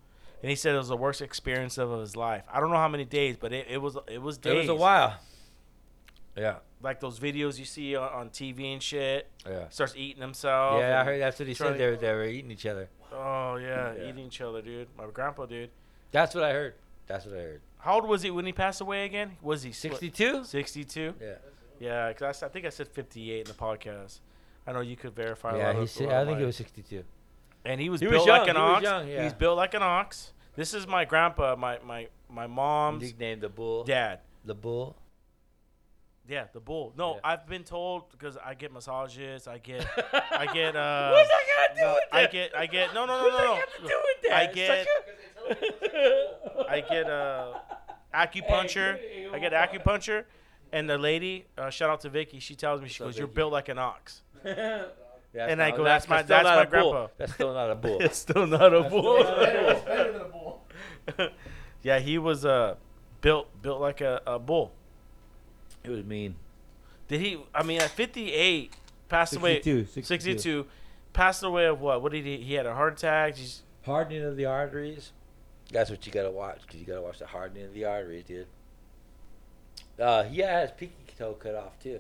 [0.42, 2.44] And he said it was the worst experience of his life.
[2.52, 4.54] I don't know how many days, but it, it was it was days.
[4.54, 5.16] it was a while.
[6.36, 6.58] Yeah.
[6.82, 9.28] Like those videos you see on, on TV and shit.
[9.48, 9.68] Yeah.
[9.70, 10.80] Starts eating himself.
[10.80, 11.78] Yeah, I heard that's what he said.
[11.78, 12.90] They were, they were eating each other.
[13.12, 14.10] Oh yeah, Yeah.
[14.10, 14.88] eating each other, dude.
[14.98, 15.70] My grandpa, dude.
[16.12, 16.76] That's what I heard.
[17.08, 17.62] That's what I heard.
[17.80, 19.38] How old was he when he passed away again?
[19.42, 20.44] Was he 62?
[20.46, 21.14] Sixty-two.
[21.22, 21.34] Yeah.
[21.80, 24.20] Yeah, because I, I think I said 58 in the podcast.
[24.68, 25.56] I know you could verify.
[25.56, 27.04] a Yeah, lot he of- said, I think it was 62.
[27.66, 28.84] And he was He was young, like an he was ox.
[28.84, 29.24] young, yeah.
[29.24, 30.32] He's built like an ox.
[30.56, 33.84] This is my grandpa, my my my mom's Nicknamed the bull.
[33.86, 34.20] dad.
[34.46, 34.96] The bull.
[36.30, 36.94] Yeah, the bull.
[36.96, 37.20] No, Yeah.
[37.24, 39.48] I've been told because I get massages.
[39.48, 39.86] I get
[40.32, 41.10] I get uh.
[41.12, 43.38] What's that got to do no, with I get I get no no no What's
[43.38, 43.56] no no.
[43.56, 44.40] that got to do with that?
[44.40, 47.54] I get- such a- I get uh
[48.14, 48.98] acupuncture.
[49.00, 50.26] Hey, I get hey, acupuncture,
[50.72, 52.40] and the lady, uh, shout out to Vicky.
[52.40, 53.36] She tells me she What's up, goes, "You're Vicky?
[53.36, 56.64] built like an ox." That's And I not- go, that's my- still that's not my
[56.64, 56.92] a bull.
[56.92, 57.14] grandpa.
[57.18, 57.98] That's still not a bull.
[58.02, 59.18] it's still not a bull.
[59.20, 60.62] It's better than a bull.
[61.84, 62.76] yeah, he was uh
[63.22, 64.72] built built like a, a bull.
[65.84, 66.36] It was mean.
[67.08, 67.40] Did he?
[67.54, 68.74] I mean, at 58,
[69.08, 69.62] passed away.
[69.62, 70.66] 62, 62.
[71.14, 72.02] passed away of what?
[72.02, 72.38] What did he?
[72.38, 73.36] He had a heart attack.
[73.36, 75.14] He's, Hardening of the arteries.
[75.72, 78.48] That's what you gotta watch, cause you gotta watch the hardening of the arteries, dude.
[80.00, 82.00] Uh, he had his pinky toe cut off too.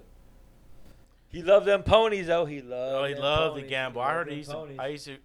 [1.29, 2.45] He loved them ponies, though.
[2.45, 2.95] He loved.
[2.95, 3.69] oh, he them loved the ponies.
[3.69, 4.01] gamble.
[4.01, 4.67] He I heard he used to.
[4.79, 5.17] I used to.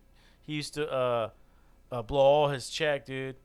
[0.42, 1.30] He used to uh,
[1.90, 3.36] uh blow all his check, dude.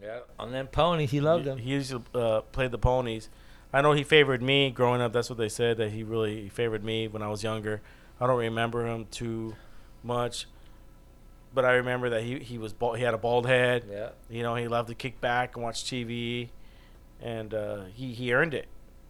[0.00, 1.58] Yeah, on them ponies, he loved he, them.
[1.58, 3.28] He used to uh, play the ponies.
[3.72, 5.12] I know he favored me growing up.
[5.12, 7.80] That's what they said that he really favored me when I was younger.
[8.20, 9.54] I don't remember him too
[10.02, 10.46] much,
[11.54, 13.84] but I remember that he he was bald, he had a bald head.
[13.90, 14.10] Yeah.
[14.28, 16.48] You know, he loved to kick back and watch TV,
[17.22, 18.66] and uh, he he earned it.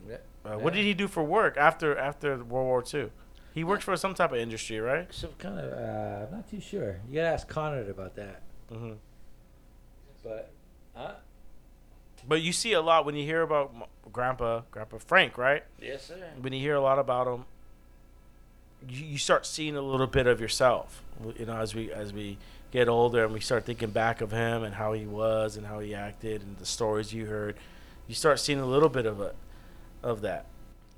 [0.09, 0.17] Yeah.
[0.45, 0.81] Uh, What Yeah.
[0.81, 3.11] did he do for work after after World War II?
[3.53, 5.13] He worked for some type of industry, right?
[5.13, 5.73] Some kind of.
[5.73, 7.01] Uh, I'm not too sure.
[7.09, 8.43] You gotta ask Connor about that.
[8.71, 8.93] hmm
[10.23, 10.51] But.
[10.95, 11.15] Huh?
[12.31, 13.75] But you see a lot when you hear about
[14.13, 15.65] Grandpa Grandpa Frank, right?
[15.83, 16.15] Yes, sir.
[16.41, 17.45] when you hear a lot about him,
[18.89, 21.03] you, you start seeing a little bit of yourself.
[21.37, 22.39] You know, as we as we
[22.71, 25.81] get older and we start thinking back of him and how he was and how
[25.81, 27.57] he acted and the stories you heard,
[28.07, 29.35] you start seeing a little bit of it,
[30.05, 30.47] of that,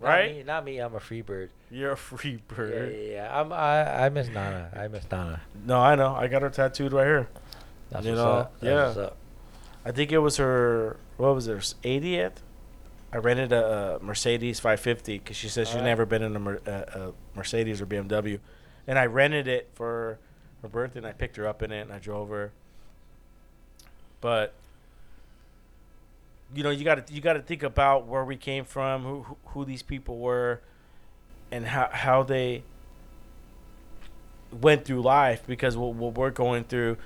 [0.02, 0.36] Not right?
[0.36, 0.80] me, not me.
[0.80, 1.48] I'm a free bird.
[1.70, 2.94] You're a free bird.
[2.94, 3.40] yeah, yeah.
[3.40, 4.70] I'm, I, I miss Donna.
[4.76, 5.40] I miss Donna.
[5.64, 6.14] No, I know.
[6.14, 7.28] I got her tattooed right here.
[7.88, 8.52] That's You what's know, up.
[8.60, 8.86] That's yeah.
[8.88, 9.16] what's up.
[9.86, 10.98] I think it was her.
[11.16, 12.36] What was this 80th.
[13.12, 16.60] I rented a, a Mercedes 550 because she says she's never been in a, Mer-
[16.66, 18.39] a, a Mercedes or BMW,
[18.86, 20.18] and I rented it for
[20.62, 21.01] her birthday.
[21.01, 22.52] and I picked her up in it and I drove her.
[24.22, 24.55] But
[26.55, 29.22] you know, you got to you got to think about where we came from, who
[29.22, 30.60] who, who these people were,
[31.51, 32.62] and how how they
[34.51, 36.97] went through life because what, what we're going through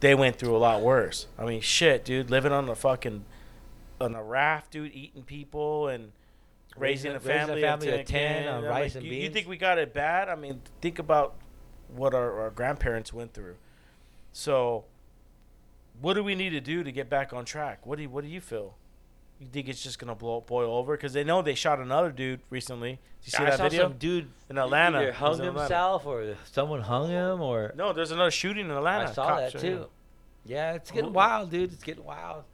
[0.00, 1.26] they went through a lot worse.
[1.38, 3.24] I mean, shit, dude, living on a fucking
[4.00, 6.12] on a raft, dude, eating people and
[6.76, 9.30] raising, Raising- a raising a family, family of of 10 on rice and you, you
[9.30, 10.28] think we got it bad?
[10.28, 11.34] I mean, think about
[11.88, 13.56] what our, our grandparents went through.
[14.32, 14.84] So,
[16.00, 17.86] what do we need to do to get back on track?
[17.86, 18.74] What do you, what do you feel?
[19.40, 20.96] You think it's just gonna blow boil over?
[20.96, 22.98] Because they know they shot another dude recently.
[23.24, 24.98] Did you see I that saw video some dude in Atlanta?
[24.98, 25.60] either It hung in Atlanta.
[25.60, 29.10] himself or someone hung him or No, there's another shooting in Atlanta.
[29.10, 29.86] I saw Cops that too.
[30.46, 31.14] Yeah, it's getting Ooh.
[31.14, 31.72] wild, dude.
[31.72, 32.44] It's getting wild.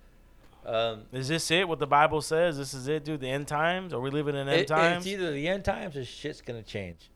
[0.66, 1.66] Um, Is this it?
[1.68, 2.58] What the Bible says?
[2.58, 3.20] This is it, dude.
[3.20, 3.92] The end times?
[3.94, 5.06] Are we living in end it- times?
[5.06, 7.10] It's either the end times or shit's gonna change.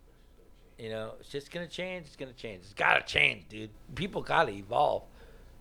[0.78, 2.06] You know, shit's gonna change.
[2.06, 2.62] It's gonna change.
[2.64, 3.70] It's gotta change, dude.
[3.94, 5.02] People gotta evolve.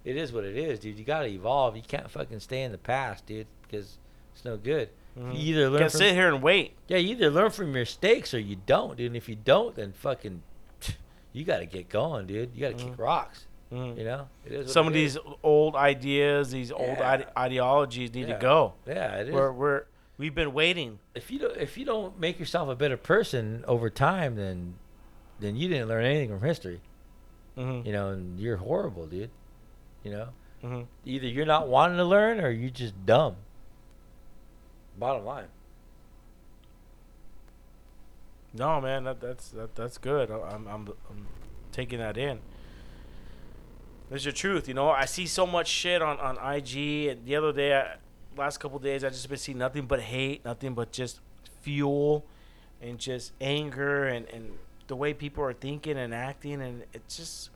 [0.05, 0.97] It is what it is, dude.
[0.97, 1.75] You gotta evolve.
[1.75, 3.97] You can't fucking stay in the past, dude, because
[4.33, 4.89] it's no good.
[5.17, 5.33] Mhm.
[5.35, 6.73] You either learn from sit here and wait.
[6.87, 9.07] yeah, you either learn from your mistakes or you don't, dude.
[9.07, 10.41] And if you don't, then fucking,
[11.33, 12.51] you gotta get going, dude.
[12.55, 12.97] You gotta kick Mhm.
[12.99, 13.45] rocks.
[13.73, 13.97] Mhm.
[13.97, 15.15] You know, it is Some of is.
[15.15, 18.35] these old ideas, these old ide- ideologies need Yeah.
[18.35, 18.73] to go.
[18.85, 19.33] Yeah, it is.
[19.33, 19.83] We're, we're
[20.17, 20.99] we've been waiting.
[21.15, 24.75] if you don't if you don't make yourself a better person over time, then
[25.39, 26.81] then you didn't learn anything from history.
[27.57, 27.87] Mm-hmm.
[27.87, 29.31] You know, and you're horrible, dude.
[30.03, 30.27] You know,
[30.63, 30.81] Mm-hmm.
[31.05, 33.35] either you're not wanting to learn or you're just dumb.
[34.97, 35.47] Bottom line.
[38.53, 40.29] No, man, that, that's that, that's good.
[40.29, 41.27] I- I'm, I'm I'm
[41.71, 42.39] taking that in.
[44.09, 44.89] There's your truth, you know.
[44.89, 47.95] I see so much shit on on IG, and the other day, I,
[48.37, 51.19] last couple days, I just been seeing nothing but hate, nothing but just
[51.61, 52.25] fuel,
[52.81, 54.51] and just anger, and and
[54.87, 57.49] the way people are thinking and acting, and it just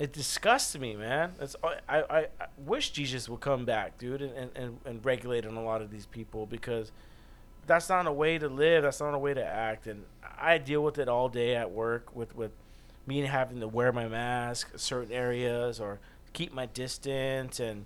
[0.00, 1.34] it disgusts me, man.
[1.40, 5.56] It's I, I, I wish Jesus would come back, dude, and, and, and regulate on
[5.56, 6.90] a lot of these people because
[7.66, 8.82] that's not a way to live.
[8.84, 9.86] That's not a way to act.
[9.86, 10.04] And
[10.40, 12.52] I deal with it all day at work with, with
[13.10, 15.98] me having to wear my mask certain areas or
[16.32, 17.84] keep my distance and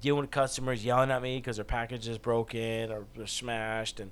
[0.00, 3.98] dealing with customers yelling at me because their package is broken or they're smashed.
[3.98, 4.10] And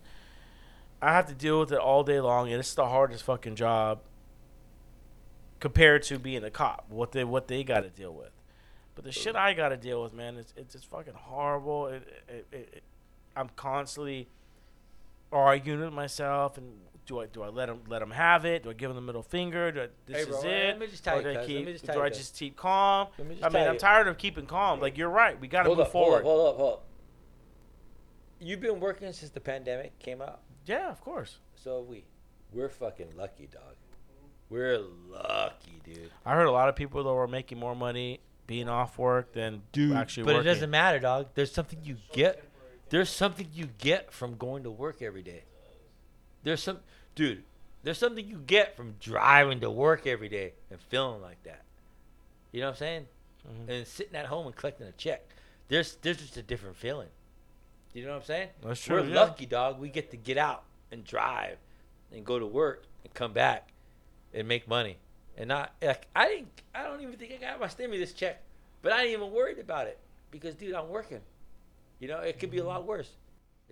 [1.02, 2.48] I have to deal with it all day long.
[2.48, 4.00] And it's the hardest fucking job
[5.60, 8.30] compared to being a cop, what they what they got to deal with.
[8.94, 11.88] But the shit I got to deal with, man, it's it's, fucking horrible.
[11.88, 12.82] It, it, it,
[13.36, 14.28] I'm constantly
[15.30, 16.72] arguing with myself, and
[17.08, 18.62] do I do I let them let them have it?
[18.62, 19.72] Do I give them the middle finger?
[19.72, 20.66] Do I, this Hey, is it?
[20.68, 21.66] let me just tell Or you, do I keep?
[21.66, 23.08] just do I just keep calm?
[23.18, 23.78] Let me just I mean, I'm you.
[23.80, 24.78] tired of keeping calm.
[24.80, 26.22] Like you're right, we got to move up, forward.
[26.22, 26.84] Hold up, hold up, hold up.
[28.40, 30.40] You've been working since the pandemic came out.
[30.64, 31.38] Yeah, of course.
[31.56, 32.04] So have we.
[32.52, 33.74] We're fucking lucky, dog.
[34.48, 36.10] We're lucky, dude.
[36.24, 39.62] I heard a lot of people that were making more money being off work than
[39.94, 40.40] actually but working.
[40.40, 41.28] it doesn't matter, dog.
[41.34, 42.44] There's something you get.
[42.90, 45.44] There's something you get from going to work every day.
[46.42, 46.78] There's some,
[47.18, 47.42] dude.
[47.82, 51.62] There's something you get from driving to work every day and feeling like that.
[52.52, 53.06] You know what I'm saying?
[53.46, 53.68] Mhm.
[53.68, 55.22] And sitting at home and collecting a check.
[55.66, 57.08] There's there's just a different feeling.
[57.92, 58.48] You know what I'm saying?
[58.62, 59.00] That's true.
[59.00, 59.20] We're yeah.
[59.20, 59.80] lucky, dog.
[59.80, 60.62] We get to get out
[60.92, 61.58] and drive
[62.12, 63.72] and go to work and come back
[64.32, 64.98] and make money.
[65.36, 68.42] And not like I didn't I don't even think I got my stimulus check.
[68.80, 69.98] But I ain't even worried about it.
[70.30, 71.20] Because dude, I'm working.
[71.98, 73.10] You know, it could be a lot worse.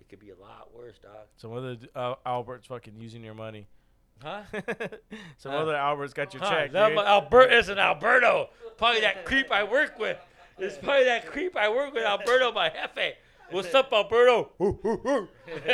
[0.07, 1.11] It could be a lot worse, dog.
[1.35, 3.67] Some other uh, Albert's fucking using your money.
[4.23, 4.41] Huh?
[5.37, 5.57] Some Huh.
[5.59, 6.71] other Albert's got your Huh, check.
[6.71, 6.95] that dude.
[6.95, 8.49] my- Albert is an Alberto.
[8.77, 10.17] Probably that creep I work with.
[10.57, 13.15] It's probably that creep I work with, Alberto, my jefe.
[13.51, 14.51] What's up, Alberto?
[14.57, 15.27] Hoo, hoo, hoo.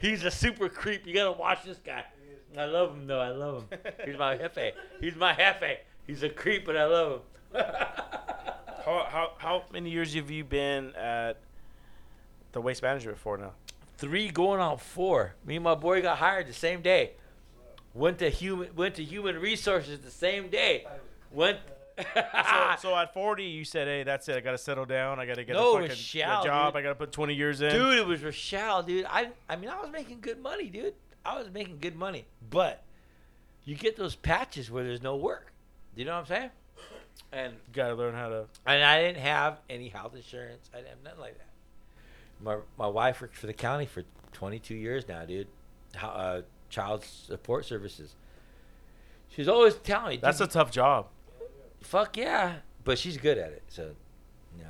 [0.00, 1.06] He's a super creep.
[1.06, 2.04] You gotta watch this guy.
[2.56, 3.20] I love him though.
[3.20, 3.78] I love him.
[4.04, 4.72] He's my jefe.
[5.00, 5.78] He's my jefe.
[6.06, 7.20] He's a creep, but I love him.
[8.84, 11.40] How, how, how many years have you been at
[12.52, 13.52] the waste management for now?
[13.98, 15.34] Three going on four.
[15.44, 17.12] Me and my boy got hired the same day.
[17.94, 20.86] Went to human went to human resources the same day.
[21.30, 21.58] Went
[22.14, 24.36] So, so at 40, you said, hey, that's it.
[24.36, 25.20] I got to settle down.
[25.20, 26.42] I got to get No, a fucking a job.
[26.44, 26.52] dude.
[26.52, 27.70] I got to put 20 years in.
[27.70, 29.04] Dude, it was Rochelle, dude.
[29.08, 30.94] I I mean, I was making good money, dude.
[31.24, 32.82] I was making good money, but
[33.64, 35.52] you get those patches where there's no work.
[35.94, 36.50] Do you know what I'm saying?
[37.30, 38.46] And You got to learn how to.
[38.66, 40.68] and I didn't have any health insurance.
[40.72, 41.46] I didn't have nothing like that.
[42.42, 44.02] My my wife worked for the county for
[44.32, 45.46] 22 years now, dude.
[46.00, 46.40] Uh,
[46.70, 48.14] child support services.
[49.28, 51.06] She's always telling me, That's a tough job.
[51.80, 53.62] fuck yeah, but she's good at it.
[53.68, 53.92] So,
[54.58, 54.64] yeah.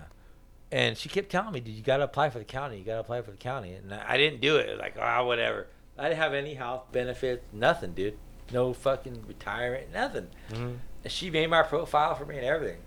[0.71, 2.79] And she kept telling me, dude, you gotta apply for the county.
[2.79, 3.73] You gotta apply for the county.
[3.75, 4.79] And I I didn't do it.
[4.79, 5.67] Like, ah, whatever.
[5.99, 8.17] I didn't have any health benefits, nothing, dude.
[8.53, 10.29] No fucking retirement, nothing.
[10.53, 10.73] hmm
[11.05, 12.81] And she made my profile for me and everything,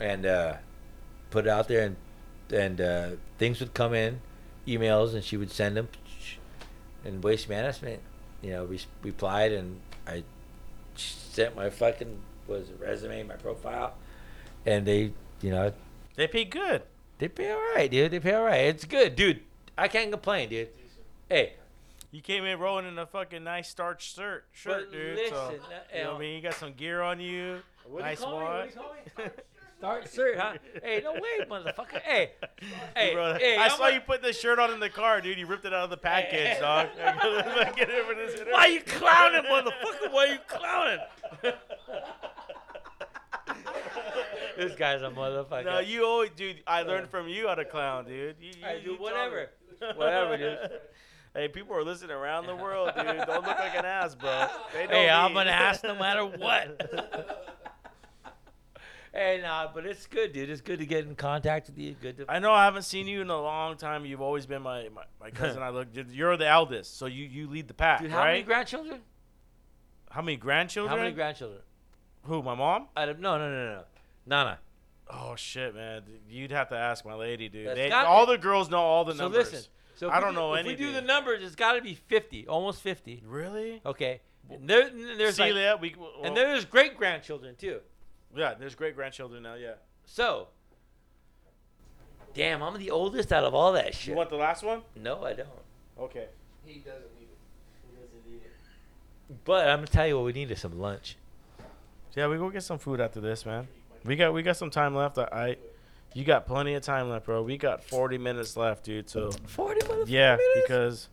[0.00, 0.54] and uh,
[1.30, 1.96] put it out there, and
[2.52, 4.20] and uh, things would come in,
[4.66, 5.88] emails, and she would send them.
[7.04, 8.00] And waste management,
[8.42, 10.22] you know, re- replied, and I
[10.94, 13.94] sent my fucking was it resume, my profile,
[14.66, 15.72] and they, you know,
[16.16, 16.82] They pay good.
[17.18, 18.10] they pay all right, dude.
[18.12, 18.60] They pay all right.
[18.66, 19.40] It's good, dude.
[19.76, 20.68] I can't complain, dude.
[21.28, 21.54] Hey,
[22.12, 25.16] You came in rolling in a fucking nice starch shirt, shirt But dude.
[25.28, 26.36] so, listen, uh, you know what I mean?
[26.36, 27.62] You got some gear on you.
[27.88, 28.34] What nice call?
[28.36, 28.80] What you
[29.18, 29.30] watch.
[29.82, 30.06] call me?
[30.06, 30.54] Start shirt, huh?
[30.82, 32.00] Hey, no way, motherfucker.
[32.02, 32.32] Hey,
[32.96, 33.56] hey, Bro, hey.
[33.56, 35.38] I I'm saw a- you put this shirt on in the car, dude.
[35.38, 36.58] You ripped it out of the package, hey.
[36.60, 36.88] dog.
[37.76, 40.12] Get it for Why you clowning, motherfucker?
[40.12, 40.98] Why you clowning?
[44.56, 45.64] this guy's a motherfucker.
[45.64, 46.62] No, you always, dude.
[46.66, 48.36] I learned from you how to clown, dude.
[48.40, 49.50] You, you, I do taught whatever.
[49.96, 50.58] Whatever, dude.
[51.34, 53.06] Hey, people are listening around the world, dude.
[53.06, 54.46] Don't look like an ass, bro.
[54.74, 55.40] They know Hey, I'm me.
[55.40, 57.58] an ass no matter what.
[59.12, 60.50] Hey, nah, uh, but it's good, dude.
[60.50, 61.94] It's good to get in contact with you.
[62.00, 62.24] Good to.
[62.28, 64.04] I know I haven't seen you in a long time.
[64.04, 65.62] You've always been my, my, my cousin.
[65.62, 65.88] I look.
[66.10, 68.32] You're the eldest, so you, you lead the pack, Dude, how right?
[68.32, 69.00] many grandchildren?
[70.10, 70.90] how many grandchildren?
[70.96, 71.60] How many grandchildren?
[72.24, 72.42] Who?
[72.42, 72.88] My mom?
[72.96, 73.82] I don't, no, no, no, no.
[74.26, 74.58] Nana.
[75.10, 76.02] Oh shit, man.
[76.28, 77.76] You'd have to ask my lady, dude.
[77.76, 79.48] They, all the girls know all the numbers.
[79.48, 79.70] so listen.
[79.94, 82.48] So I don't do- know If we do the numbers, it's got to be 50,
[82.48, 83.22] almost 50.
[83.26, 83.80] Really?
[83.84, 84.20] Okay.
[84.50, 87.80] And there, and there's like, Celia, we, well, and there's great grandchildren too.
[88.34, 89.54] Yeah, there's great grandchildren now.
[89.54, 89.74] Yeah.
[90.04, 90.48] So,
[92.34, 94.08] damn, I'm the oldest out of all that shit.
[94.08, 94.82] You want the last one?
[94.96, 95.48] no, I don't.
[95.98, 96.26] Okay.
[96.64, 97.38] He doesn't need it.
[97.90, 99.44] He doesn't need it.
[99.44, 101.16] But I'm gonna tell you what we need is some lunch.
[102.14, 103.68] Yeah, we go get some food after this, man.
[104.04, 105.18] We got we got some time left.
[105.18, 105.56] I, I
[106.14, 107.42] you got plenty of time left, bro.
[107.42, 109.08] We got 40 minutes left, dude.
[109.08, 111.08] So Forty motherfucking yeah, because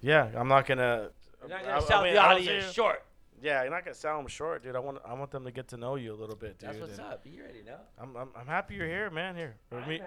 [0.00, 1.10] yeah, I'm not gonna.
[1.40, 3.02] You're not gonna I sell mean, the I don't audience short.
[3.42, 4.76] Yeah, you're not gonna sell them short, dude.
[4.76, 6.68] I want I want them to get to know you a little bit, dude.
[6.68, 7.22] That's what's and up.
[7.24, 7.78] You ready know.
[7.98, 9.36] I'm, I'm I'm happy you're here, man.
[9.36, 10.00] Here, for me,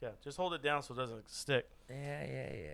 [0.00, 0.10] yeah.
[0.22, 1.68] Just hold it down so it doesn't stick.
[1.90, 2.70] Yeah, yeah, yeah.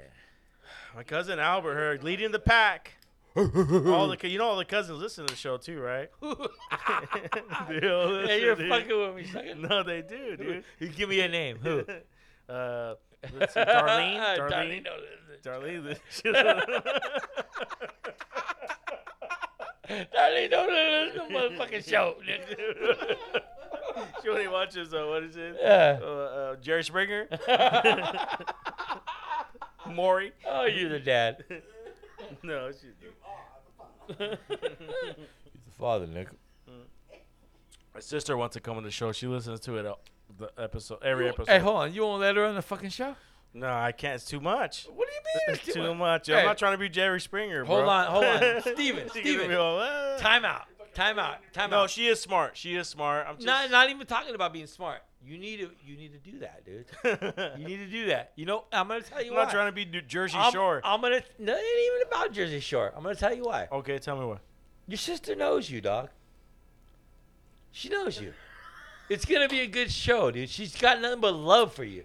[0.94, 2.92] My cousin Albert here, leading the pack.
[3.36, 6.10] all the you know all the cousins listen to the show too, right?
[6.22, 7.70] yeah.
[7.70, 8.68] You're dude.
[8.68, 9.54] fucking with me.
[9.56, 10.64] No, they do, dude.
[10.78, 11.58] You give me a name.
[11.62, 11.84] Who?
[12.48, 12.94] uh,
[13.38, 14.38] let's see, Darlene.
[14.38, 14.86] Darlene.
[15.42, 15.42] Darlene.
[15.42, 15.98] Darlene.
[19.88, 22.16] Darlene, don't listen to the motherfucking show.
[22.26, 23.16] nigga.
[24.22, 25.56] she only watches uh, what is it?
[25.60, 25.98] Yeah.
[26.02, 27.28] Uh, uh, Jerry Springer.
[29.90, 30.32] Maury.
[30.48, 31.44] oh, you're the dad.
[32.42, 32.86] No, she.
[34.08, 34.38] He's the
[35.78, 36.28] father, Nick.
[37.92, 39.12] My sister wants to come on the show.
[39.12, 39.94] She listens to it uh,
[40.38, 41.48] the episode every episode.
[41.48, 41.92] Hey, hold on.
[41.92, 43.14] You won't let her on the fucking show?
[43.54, 44.16] No, I can't.
[44.16, 44.86] It's too much.
[44.94, 45.20] What do you
[45.54, 45.56] mean?
[45.64, 46.28] It's too much.
[46.28, 47.64] I'm not trying to be Jerry Springer.
[47.64, 47.88] Hold bro.
[47.88, 48.60] on, hold on.
[48.74, 49.46] Steven, She Steven.
[49.48, 50.64] gonna all, "Ah." Time out.
[50.94, 51.38] Time out.
[51.52, 51.90] Time No, out.
[51.90, 52.56] she is smart.
[52.56, 53.26] She is smart.
[53.28, 55.00] I'm just not, not even talking about being smart.
[55.26, 56.84] You need to you need to do that, dude.
[57.58, 58.32] You need to do that.
[58.36, 59.44] You know, I'm gonna tell you why I'm why.
[59.44, 60.82] not trying to be New Jersey I'm, Shore.
[60.84, 61.22] I'm gonna.
[61.38, 62.92] No, it ain't even about Jersey Shore.
[62.94, 63.66] I'm gonna tell you why.
[63.72, 64.40] okay, tell me what.
[64.86, 66.10] Your sister knows you, dog.
[67.72, 68.34] She knows you.
[69.08, 70.48] It's gonna be a good show, dude.
[70.50, 72.04] She's got nothing but love for you.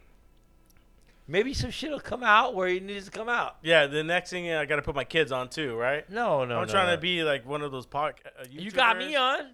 [1.30, 3.57] Maybe some shit will come out where it needs to come out.
[3.61, 6.10] Yeah, the next thing I got to put my kids on too, right?
[6.10, 6.95] No, no, I'm no, trying no.
[6.95, 8.15] to be like one of those pod.
[8.26, 9.51] Uh, You got me on.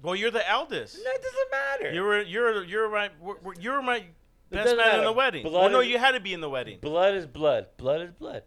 [0.00, 0.96] Well, you're the eldest.
[0.96, 1.94] That doesn't matter.
[1.94, 3.10] You're you're you're my
[3.60, 4.04] you're my
[4.48, 5.42] best man in the wedding.
[5.42, 6.78] Blood well, no, you had to be in the wedding.
[6.80, 7.66] blood is blood.
[7.76, 8.44] Blood is blood.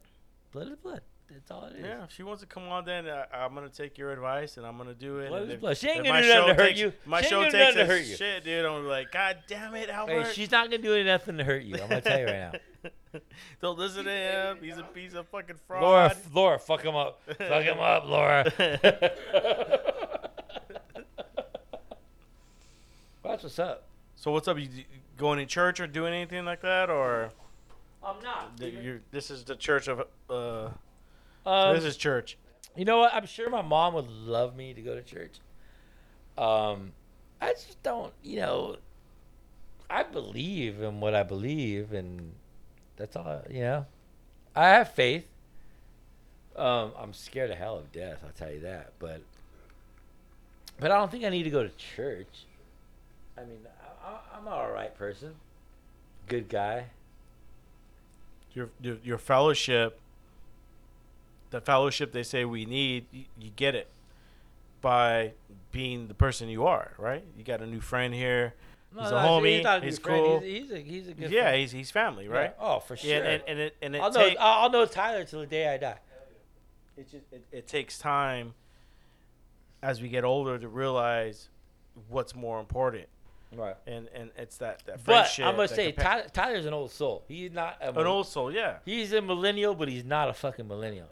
[0.52, 1.02] Blood is blood.
[1.34, 1.86] That's all it is.
[1.86, 4.66] Yeah, if she wants to come on, then uh, I'm gonna take your advice and
[4.66, 5.30] I'm gonna do it.
[5.30, 5.78] Blood and is if- blood.
[5.78, 6.94] She ain't if gonna my do nothing to hurt takes- you.
[7.06, 8.16] My She ain't show gonna do takes nothing to hurt you.
[8.16, 8.66] shit, dude.
[8.66, 10.24] I'm like, God damn it, Albert.
[10.24, 11.76] Hey, she's not gonna do nothing to hurt you.
[11.76, 12.52] I'm gonna tell you right
[12.84, 13.20] now.
[13.62, 14.58] Don't listen to him.
[14.62, 15.82] He's a piece of fucking fraud.
[15.84, 17.22] Laura, Laura, fuck him up.
[17.38, 18.44] fuck him up, Laura.
[23.24, 23.84] That's what's up.
[24.16, 24.58] So what's up?
[24.58, 24.84] You you
[25.18, 27.30] going in church or doing anything like that, or
[28.04, 28.58] I'm not.
[28.58, 30.70] the, you this is the church of uh,
[31.46, 32.38] Um, this is church.
[32.76, 33.14] you know what?
[33.14, 35.40] I'm sure my mom would love me to go to church.
[36.38, 36.92] Um,
[37.42, 38.14] I just don't.
[38.24, 38.76] You know,
[39.90, 42.34] I believe in what I believe, and
[42.98, 43.42] that's all.
[43.50, 43.86] You know,
[44.56, 45.26] I have faith.
[46.56, 48.20] Um, I'm scared of hell of death.
[48.26, 48.92] I'll tell you that.
[49.00, 49.22] But,
[50.80, 52.46] but I don't think I need to go to church.
[53.38, 53.60] I mean,
[54.04, 55.34] I, I, I'm an all right person.
[56.28, 56.88] Good guy.
[58.54, 60.01] Your, your your fellowship.
[61.52, 63.88] The fellowship they say we need, you, you get it
[64.82, 65.34] by
[65.72, 67.24] being the person you are, right?
[67.38, 68.54] You got a new friend here.
[68.94, 69.64] No, He's no, a homie.
[69.64, 70.40] not a He's good cool.
[70.40, 71.58] He's, he's a he's a good yeah, friend.
[71.60, 72.54] he's he's family, right?
[72.58, 72.66] Yeah.
[72.66, 73.10] Oh, for sure.
[73.10, 75.68] Yeah, and, and it and it I'll take- I'll I'll know Tyler till the day
[75.74, 76.00] I die.
[76.98, 78.54] it just it, it takes time
[79.82, 81.50] as we get older to realize
[82.10, 83.08] what's more important
[83.54, 83.76] Right.
[83.88, 86.92] and and it's that that But friendship I'm gonna say compa- Tyler, Tyler's an old
[86.92, 87.24] soul.
[87.28, 90.34] He's not a an mil- old soul yeah He's a millennial, but he's not a
[90.34, 91.08] fucking millennial.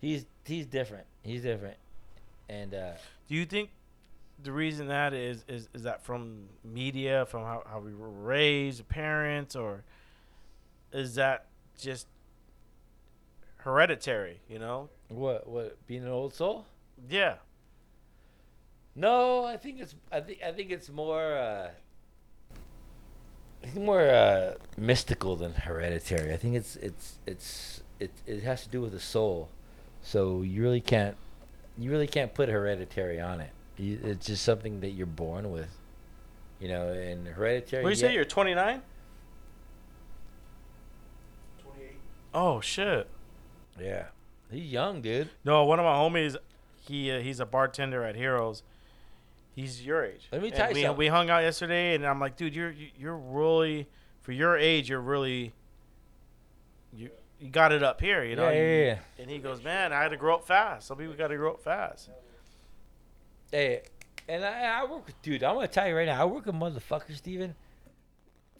[0.00, 1.06] He's he's different.
[1.22, 1.76] He's different.
[2.48, 2.92] And uh,
[3.28, 3.70] do you think
[4.42, 8.88] the reason that is is is that from media from how, how we were raised
[8.88, 9.84] parents or
[10.92, 11.46] is that
[11.78, 12.06] just
[13.58, 16.64] hereditary you know what what being an old soul?
[17.08, 17.34] yeah
[18.94, 21.70] No, I think it's I think I think it's more uh,
[23.62, 26.32] it's more uh, mystical than hereditary.
[26.32, 29.50] I think it's it's it's it it has to do with the soul.
[30.02, 31.16] So you really can't
[31.78, 33.50] you really can't put hereditary on it.
[33.76, 35.68] You, it's just something that you're born with.
[36.58, 37.82] You know, and hereditary.
[37.82, 38.82] what do you say you're 29
[41.62, 41.90] 28.
[42.34, 43.08] oh shit
[43.80, 44.04] Yeah,
[44.50, 45.30] he's young, dude.
[45.42, 46.36] No, one of my homies,
[46.86, 48.62] he uh, he's a bartender at Heroes.
[49.54, 50.28] He's your age.
[50.30, 50.98] Let me And tell you we, something.
[50.98, 53.88] We hung out yesterday, and I'm like, dude, you're you're really
[54.20, 55.54] for your age, you're really
[57.40, 58.50] you got it up here, you know.
[58.50, 58.98] Yeah, yeah, yeah.
[59.18, 60.86] And he goes, man, I had to grow up fast.
[60.86, 62.10] Some people got to grow up fast.
[63.50, 63.82] Hey,
[64.28, 65.42] and I, I work with dude.
[65.42, 66.20] I'm gonna tell you right now.
[66.20, 67.54] I work with motherfucker Steven.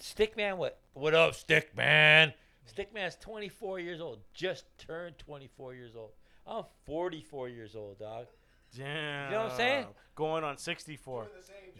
[0.00, 0.80] Stickman, what?
[0.94, 2.32] What up, Stickman?
[2.66, 4.18] Stickman's 24 years old.
[4.34, 6.10] Just turned 24 years old.
[6.46, 8.26] I'm 44 years old, dog.
[8.76, 9.30] Damn.
[9.30, 9.86] You know what I'm saying?
[10.14, 11.28] Going on 64.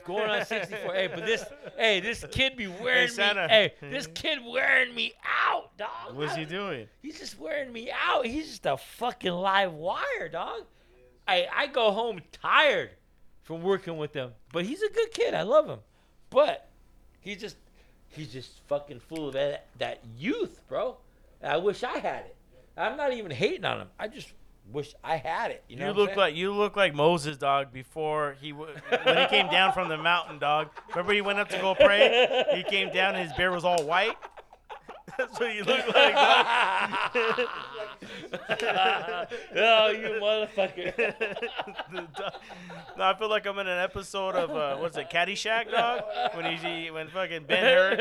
[0.05, 0.95] Going on 64.
[0.95, 1.45] hey, but this,
[1.77, 3.15] hey, this kid be wearing me.
[3.15, 3.49] Santa.
[3.49, 6.15] Hey, this kid wearing me out, dog.
[6.15, 6.87] What's he doing?
[7.03, 8.27] He's just wearing me out.
[8.27, 10.63] He's just a fucking live wire, dog.
[11.29, 12.91] I I go home tired
[13.43, 15.35] from working with him, but he's a good kid.
[15.35, 15.81] I love him,
[16.31, 16.69] but
[17.21, 17.57] he's just
[18.09, 20.97] he's just fucking full of that, that youth, bro.
[21.43, 22.37] I wish I had it.
[22.77, 23.89] I'm not even hating on him.
[23.99, 24.33] I just
[24.73, 25.65] wish I had it.
[25.69, 27.73] You know, You look like you look like Moses, dog.
[27.73, 28.75] Before he w-
[29.05, 30.69] when he came down from the mountain, dog.
[30.91, 32.45] Remember he went up to go pray.
[32.55, 34.17] He came down and his beard was all white.
[35.19, 36.15] That's what you look like.
[36.15, 37.47] Dog.
[38.33, 40.95] oh, you motherfucker.
[40.97, 42.33] The dog-
[42.97, 46.03] no, I feel like I'm in an episode of uh, what's it, Caddyshack, dog?
[46.35, 48.01] When he's he, when fucking Ben Hur, what's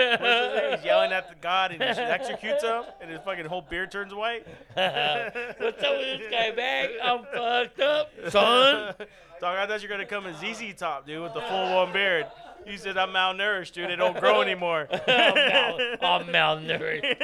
[0.56, 0.77] his name?
[0.77, 4.14] he's yelling at the God and he executes him, and his fucking whole beard turns
[4.14, 4.45] white.
[4.76, 6.89] What's up with this guy, man?
[7.03, 8.93] I'm fucked up, son.
[9.41, 11.93] Dog, I thought you were gonna come in ZZ Top, dude, with the full one
[11.93, 12.26] beard.
[12.68, 13.89] You said I'm malnourished, dude.
[13.89, 14.88] They don't grow anymore.
[14.91, 17.15] I'm, mal- I'm malnourished.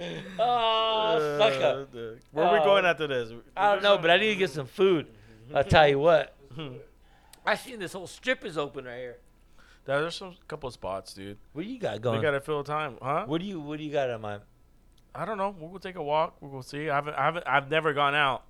[0.38, 1.86] Oh, sucker.
[1.92, 2.64] Uh, Where are we Oh.
[2.64, 3.32] going after this?
[3.56, 5.06] I don't know, but I need to get some food.
[5.54, 6.36] I'll tell you what.
[7.44, 9.18] I seen this whole strip is open right here.
[9.84, 11.38] There's some couple of spots, dude.
[11.52, 12.18] What do you got going?
[12.18, 13.24] We gotta fill time, huh?
[13.26, 14.42] what do you What do you got on mind?
[15.14, 15.54] I don't know.
[15.58, 16.36] We'll go take a walk.
[16.40, 16.88] We'll go see.
[16.88, 17.14] I haven't.
[17.14, 17.44] I haven't.
[17.46, 18.44] I've never gone out.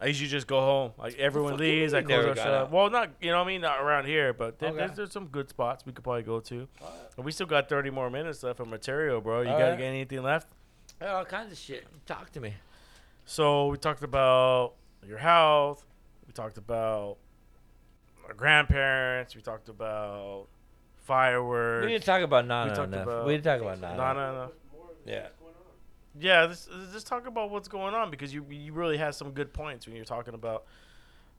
[0.00, 0.92] I usually just go home.
[0.98, 2.70] Like everyone fuck you mean leaves, I close our shop.
[2.72, 3.60] Well, not you know what I mean.
[3.60, 4.78] Not around here, but there, Okay.
[4.78, 6.68] there's, there's some good spots we could probably go to.
[7.16, 9.40] And we still got 30 more minutes left of material, bro.
[9.40, 9.78] You got right.
[9.78, 10.48] get anything left?
[11.00, 11.86] All kinds of shit.
[12.06, 12.54] Talk to me.
[13.24, 14.74] So we talked about
[15.06, 15.84] your health.
[16.26, 17.16] We talked about
[18.26, 19.34] our grandparents.
[19.34, 20.48] We talked about
[21.04, 21.84] fireworks.
[21.86, 23.06] We didn't talk about We Nana talked enough.
[23.06, 23.96] about- we didn't talk about Nana.
[23.96, 24.52] no, no, no.
[25.06, 25.28] Yeah.
[26.18, 29.52] Yeah, this, just talk about what's going on because you you really have some good
[29.52, 30.64] points when you're talking about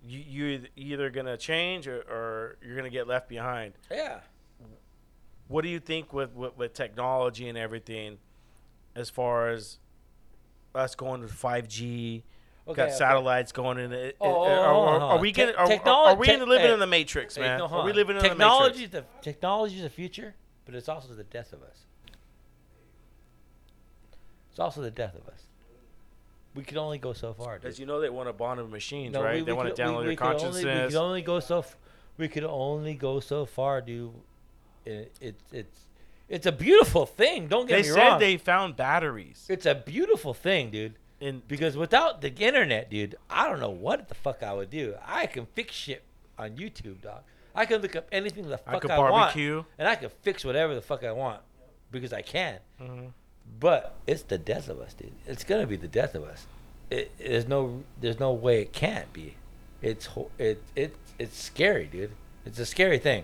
[0.07, 3.73] you you either gonna change or, or you're gonna get left behind.
[3.89, 4.19] Yeah.
[5.47, 8.17] What do you think with, with with technology and everything,
[8.95, 9.79] as far as
[10.73, 12.23] us going to 5G?
[12.67, 12.77] Okay.
[12.77, 12.97] got okay.
[12.97, 14.17] satellites going in it.
[14.19, 15.21] Oh, are, oh, are- are oh, oh.
[15.21, 15.55] we getting?
[15.55, 17.59] Are, technolo- are we tech- living hey, in the matrix, man?
[17.59, 20.33] no, are we living in technology the technology is the future,
[20.65, 21.85] but it's also the death of us.
[24.55, 25.41] It's also the death of us.
[26.55, 27.55] We can only go so far.
[27.55, 27.79] As Dude.
[27.79, 29.35] you know, they want to bond with machines, No, right?
[29.35, 30.63] we- they we want could- to download we- your could only- consciousness.
[30.85, 31.59] we could only go so.
[31.59, 31.77] F-
[32.17, 34.13] we could only go so far, dude.
[34.85, 35.79] It, it, it's
[36.29, 37.49] it's a beautiful thing.
[37.49, 38.19] Don't get they me said wrong.
[38.21, 40.95] they found batteries it's a beautiful thing, dude.
[41.19, 44.95] in Because without the internet, dude, I don't know what the fuck I would do.
[45.05, 46.03] I can fix shit
[46.39, 47.23] on YouTube, dog.
[47.53, 49.65] I can look up anything the fuck I could I, want, barbecue.
[49.77, 51.41] and I can fix whatever the fuck I want
[51.91, 52.59] because I can.
[52.81, 53.11] Mhm.
[53.59, 55.11] But it's the death of us, dude.
[55.25, 56.45] It's gonna be the death of us.
[56.89, 59.35] It, there's no, there's no way it can't be.
[59.81, 60.07] It's
[60.37, 62.11] it, it, it's scary, dude.
[62.45, 63.23] It's a scary thing.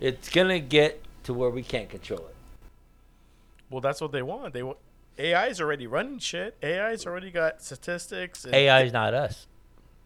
[0.00, 2.34] It's gonna get to where we can't control it.
[3.68, 4.52] Well, that's what they want.
[4.54, 4.78] They want
[5.18, 6.56] AI's already running shit.
[6.62, 8.44] AI's already got statistics.
[8.44, 9.46] And AI is not us,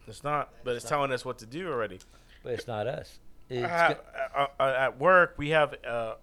[0.07, 1.99] It's not, but it's telling us what to do already.
[2.43, 3.17] but it's not us.
[3.49, 6.15] It's have- go- uh, uh, at work, we have uh,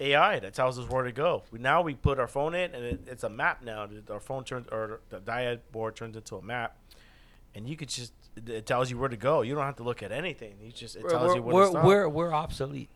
[0.00, 1.44] AI that tells us where to go.
[1.50, 3.88] We, now we put our phone in, and it, it's a map now.
[4.10, 6.76] Our phone turns, or the DIAD board turns into a map,
[7.54, 9.42] and you could just it- it tells you where to go.
[9.42, 10.54] You don't have to look at anything.
[10.60, 11.84] You just it tells we're, you where we're, to stop.
[11.84, 12.90] we're, we're obsolete.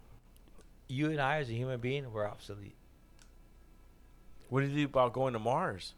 [0.89, 2.75] You and I, as a human being, we're obsolete.
[4.49, 5.95] what do you think about going to Mars?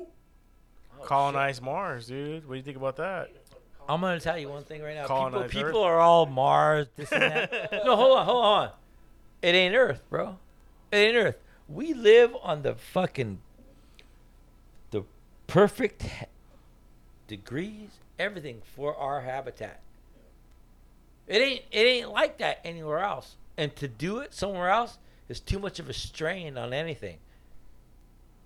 [0.00, 2.46] Oh, Colonize Mars, dude.
[2.48, 3.30] What do you think about that?
[3.88, 5.02] I'm gonna tell you one thing right now.
[5.02, 5.50] People, Colonize Earth?
[5.50, 7.70] people are all Mars, this and that.
[7.84, 8.70] no, hold on, hold on.
[9.42, 10.38] It ain't Earth, bro.
[10.92, 11.36] It ain't Earth.
[11.68, 13.40] We live on the fucking
[14.90, 15.04] the
[15.46, 16.04] perfect
[17.26, 19.80] degrees, everything for our habitat.
[21.26, 23.36] It ain't it ain't like that anywhere else.
[23.56, 24.98] And to do it somewhere else
[25.28, 27.18] is too much of a strain on anything.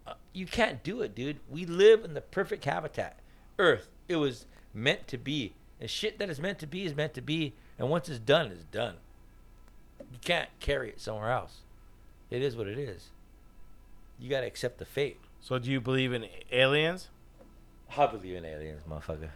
[0.07, 1.41] Uh, you can't do it, dude.
[1.49, 3.19] We live in the perfect habitat.
[3.59, 3.89] Earth.
[4.07, 5.55] It was meant to be.
[5.81, 7.55] And shit that is meant to be is meant to be.
[7.79, 8.97] And once it's done, it's done.
[10.01, 11.59] You can't carry it somewhere else.
[12.31, 13.09] It is what it is.
[14.19, 15.19] You gotta accept the fate.
[15.41, 17.09] So, do you believe in aliens?
[17.97, 19.29] I believe in aliens, motherfucker.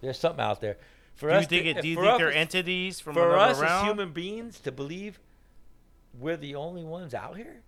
[0.00, 0.76] There's something out there.
[1.16, 3.36] For Do you us, think to, it, do you think us- they're entities from for
[3.36, 3.72] us realm?
[3.72, 5.18] as human beings to believe
[6.18, 7.62] we're the only ones out here?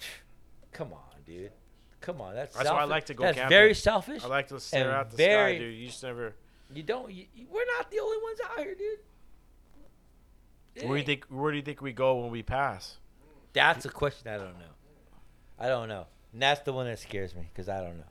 [0.72, 1.52] Come on, dude.
[2.00, 2.34] Come on.
[2.34, 3.50] That's That's why I like to go That's camping.
[3.50, 4.24] very selfish.
[4.24, 5.74] I like to stare out the very- sky, dude.
[5.78, 6.34] You just never.
[6.72, 7.12] You don't.
[7.12, 8.98] You, you- we're not the only ones out here, dude.
[10.76, 11.24] It Where do you think?
[11.28, 12.98] Where do you think we go when we pass?
[13.52, 14.74] That's a question I don't know.
[15.58, 16.06] I don't know.
[16.32, 18.04] And that's the one that scares me because I don't know.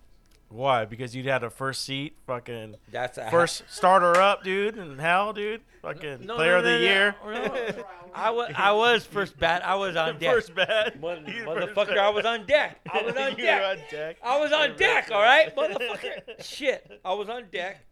[0.49, 0.85] Why?
[0.85, 5.33] Because you'd had a first seat, fucking That's a first starter up, dude, and hell,
[5.33, 5.61] dude.
[5.81, 7.15] Fucking No, player no, of the no, no, year.
[7.25, 7.83] no.
[8.15, 9.65] I was I was first bat.
[9.65, 10.33] I was on deck.
[10.33, 10.99] First bat.
[10.99, 11.97] Mother- You first motherfucker, bat.
[11.97, 12.79] I was on deck.
[12.91, 13.63] I was on deck.
[13.63, 14.17] on deck.
[14.23, 16.43] I was on deck, all right, motherfucker.
[16.43, 17.83] Shit, I was on deck,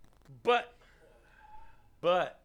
[0.43, 0.73] but,
[2.01, 2.39] but,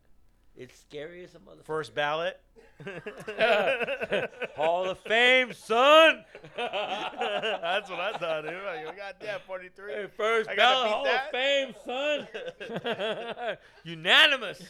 [0.59, 1.65] it's scary as a motherfucker.
[1.65, 2.41] First ballot.
[4.57, 6.25] Hall of Fame, son.
[6.57, 8.55] That's what I thought, dude.
[8.65, 9.93] Like, goddamn, 43.
[9.93, 11.27] Hey, first ballot beat Hall that.
[11.27, 13.57] of Fame, son.
[13.85, 14.63] Unanimous.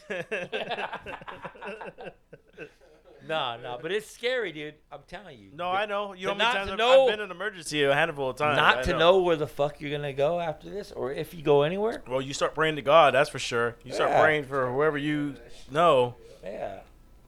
[3.29, 4.73] No, no, but it's scary, dude.
[4.91, 5.49] I'm telling you.
[5.53, 6.13] no, I know.
[6.13, 7.83] You To know how many not times to I've, know- I've been in an emergency
[7.83, 8.57] a handful of times.
[8.57, 11.41] Not I to know where the fuck you're gonna go after this, or if you
[11.41, 12.01] go anywhere.
[12.07, 13.75] Well, you start praying to God, that's for sure.
[13.85, 14.21] You start Yeah.
[14.21, 15.35] praying for whoever you
[15.71, 16.15] know.
[16.43, 16.79] Yeah,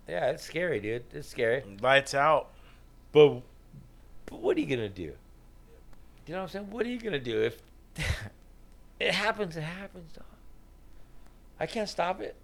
[0.07, 1.03] yeah, it's scary, dude.
[1.14, 1.64] It's scary.
[1.82, 2.49] Lights out.
[3.11, 3.41] But,
[4.26, 5.03] but what are you gonna do?
[6.28, 6.72] You know what I'm saying?
[6.72, 7.57] What are you gonna do if
[8.99, 9.57] it happens?
[9.57, 10.26] It happens, dog.
[11.60, 12.36] I can't stop it.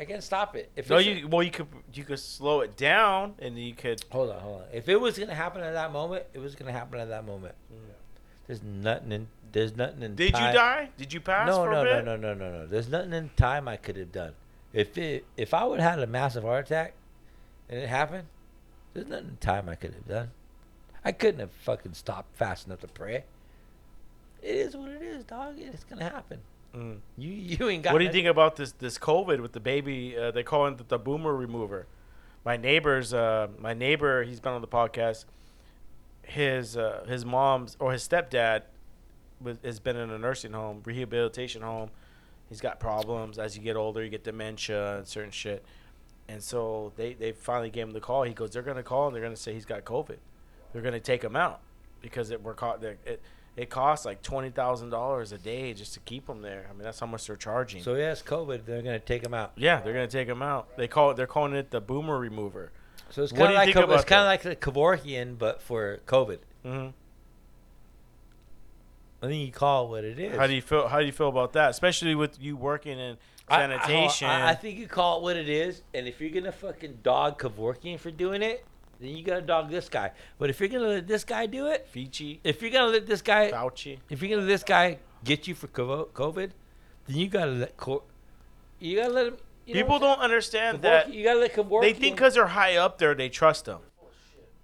[0.00, 0.70] I can't stop it.
[0.76, 4.30] If No, you well you could you could slow it down and you could hold
[4.30, 4.68] on, hold on.
[4.72, 7.54] If it was gonna happen at that moment, it was gonna happen at that moment.
[8.46, 9.28] There's nothing in.
[9.52, 10.12] There's nothing in.
[10.12, 10.16] Mm.
[10.16, 10.46] Did time.
[10.46, 10.88] you die?
[10.96, 12.66] Did you pass No, for no, no, no, no, no, no.
[12.66, 14.32] There's nothing in time I could have done.
[14.72, 16.94] If it, if I would have had a massive heart attack,
[17.68, 18.28] and it happened,
[18.94, 20.30] there's nothing in time I could have done.
[21.04, 23.24] I couldn't have fucking stopped fast enough to pray.
[24.42, 25.56] It is what it is, dog.
[25.58, 26.40] It's gonna happen.
[26.76, 26.98] Mm.
[27.16, 27.92] You you ain't got.
[27.92, 30.16] What do you think about this this COVID with the baby?
[30.16, 31.86] Uh, they call it the boomer remover.
[32.44, 34.22] My neighbor's uh, my neighbor.
[34.22, 35.24] He's been on the podcast.
[36.22, 38.62] His uh, his mom's or his stepdad
[39.40, 41.90] was, has been in a nursing home, rehabilitation home.
[42.48, 44.02] He's got problems as you get older.
[44.02, 45.64] You get dementia and certain shit.
[46.28, 48.22] And so they, they finally gave him the call.
[48.22, 50.18] He goes, they're gonna call and they're gonna say he's got COVID.
[50.72, 51.60] They're gonna take him out
[52.00, 52.82] because it we're caught.
[52.84, 53.22] It it
[53.68, 56.66] costs like twenty thousand dollars a day just to keep them there.
[56.70, 57.82] I mean that's how much they're charging.
[57.82, 58.64] So yes, COVID.
[58.64, 59.52] They're gonna take them out.
[59.56, 60.76] Yeah, they're gonna take them out.
[60.78, 61.16] They call it.
[61.16, 62.72] They're calling it the boomer remover.
[63.10, 65.60] So it's kind of like think Kev- about it's kind of like the Kevorkian, but
[65.60, 66.38] for COVID.
[66.64, 66.88] hmm
[69.22, 70.36] I think you call it what it is.
[70.36, 70.88] How do you feel?
[70.88, 71.70] How do you feel about that?
[71.70, 73.18] Especially with you working in
[73.48, 74.28] I- I- sanitation.
[74.28, 77.38] I, I think you call it what it is, and if you're gonna fucking dog
[77.38, 78.64] Kevorkian for doing it,
[79.00, 80.12] then you gotta dog this guy.
[80.38, 83.22] But if you're gonna let this guy do it, Fauci, if you're gonna let this
[83.22, 83.98] guy, Fauci.
[84.10, 86.50] if you're gonna let this guy get you for COVID,
[87.06, 88.04] then you gotta let Co-
[88.78, 89.36] you gotta let him.
[89.66, 91.06] You know People don't understand saying?
[91.06, 91.12] that.
[91.14, 91.82] You gotta let Kevorkian.
[91.82, 93.80] They think because they're high up there, they trust them.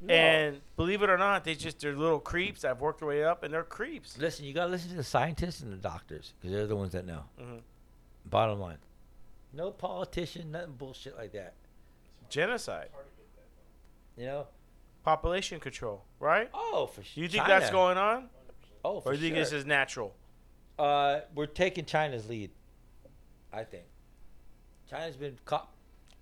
[0.01, 0.13] No.
[0.15, 3.25] And believe it or not, they just they're little creeps that have worked their way
[3.25, 4.19] up, and they're creeps.
[4.19, 7.07] listen, you gotta listen to the scientists and the doctors because they're the ones that
[7.07, 7.25] know.
[7.41, 7.61] Mhm.
[8.27, 8.79] Bottom line,
[9.53, 11.55] no politician, nothing bullshit like that.
[12.29, 12.89] Genocide,
[14.17, 14.47] You know?
[15.05, 16.51] population control, right?
[16.53, 17.23] Oh, for sure.
[17.23, 18.29] You think that's going on,
[18.85, 19.45] Oh, for or you think sure.
[19.45, 20.15] this is natural?
[20.79, 22.51] Uh, we're taking China's lead.
[23.53, 23.85] I think.
[24.91, 25.67] China's been co-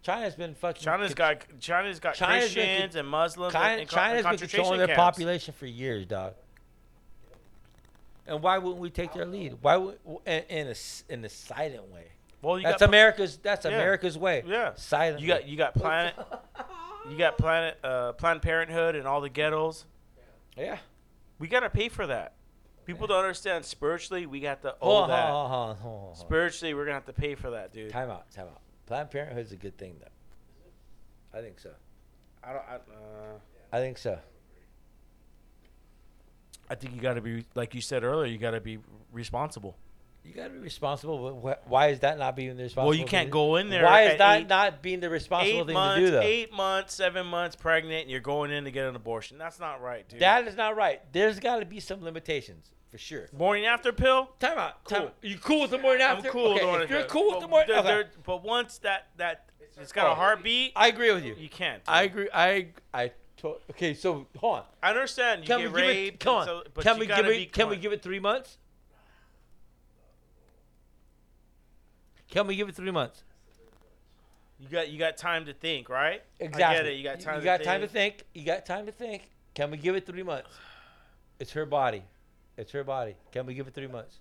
[0.02, 0.82] China's been fucking.
[0.82, 4.94] China's con- got China's got China's been Christians and Muslims China, and, been controlling their
[4.94, 6.34] population for years, dog.
[8.26, 9.56] And why wouldn't we take their lead?
[9.60, 10.74] Why would in, in a
[11.12, 12.06] in a silent way?
[12.40, 13.38] Well, you That's got America's.
[13.38, 13.72] That's Yeah.
[13.72, 14.44] America's way.
[14.46, 14.72] Yeah.
[14.76, 15.20] Silent.
[15.20, 16.14] You got you got Planet
[17.10, 19.84] you got Planet uh, Planned Parenthood and all the ghettos.
[20.56, 20.78] Yeah.
[21.38, 22.34] We gotta pay for that.
[22.86, 24.26] People don't understand spiritually.
[24.26, 25.30] We got to owe Hold on, that.
[25.30, 26.16] hold on, hold on, hold on, hold on.
[26.16, 27.90] Spiritually, we're gonna have to pay for that, dude.
[27.90, 28.30] Time out.
[28.30, 28.60] Time out.
[28.86, 31.38] Planned Parenthood's a good thing, though.
[31.38, 31.70] I think so.
[32.42, 32.62] I don't.
[32.68, 33.38] I, uh,
[33.72, 34.18] I think so.
[36.68, 38.30] I think you got to be like you said earlier.
[38.30, 38.78] You got to be
[39.12, 39.76] responsible.
[40.24, 41.38] You got to be responsible.
[41.42, 42.88] but wh- Why is that not being the responsible?
[42.88, 43.84] Well, you can't to- go in there.
[43.84, 46.20] Why is that eight, not being the responsible eight thing months, to do, though?
[46.22, 49.36] eight months, seven months pregnant, and you're going in to get an abortion?
[49.38, 50.20] That's not right, dude.
[50.20, 51.00] That is not right.
[51.12, 53.28] There's got to be some limitations for sure.
[53.36, 54.30] morning after pill.
[54.40, 54.84] Time out.
[54.86, 55.06] Time Cool.
[55.08, 55.14] out.
[55.22, 56.28] You cool with the morning after?
[56.28, 56.42] I'm cool.
[56.44, 57.12] with Okay, the morning if you're after.
[57.12, 57.88] cool with the morning, there- okay.
[57.88, 61.34] there- but once that that it's got a heartbeat, I agree with you.
[61.38, 61.82] you can't.
[61.86, 62.28] I agree.
[62.32, 63.12] I I.
[63.38, 64.64] To, okay, so hold on.
[64.82, 65.42] I understand.
[65.42, 66.14] You Can get we give raped.
[66.14, 66.20] it?
[66.20, 66.40] Come on.
[66.40, 67.52] and so- but can we give it?
[67.52, 68.56] Can we give it three months?
[72.34, 73.22] Can we give it three months?
[74.58, 76.20] You got you got time to think, right?
[76.40, 76.64] Exactly.
[76.64, 76.96] I get it.
[76.96, 77.34] You got time.
[77.36, 77.68] You to got think.
[77.68, 78.24] time to think.
[78.34, 79.30] You got time to think.
[79.54, 80.50] Can we give it three months?
[81.38, 82.02] It's her body.
[82.56, 83.14] It's her body.
[83.30, 84.18] Can we give it three months?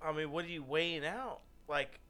[0.00, 1.40] I mean, what are you weighing out?
[1.68, 2.00] Like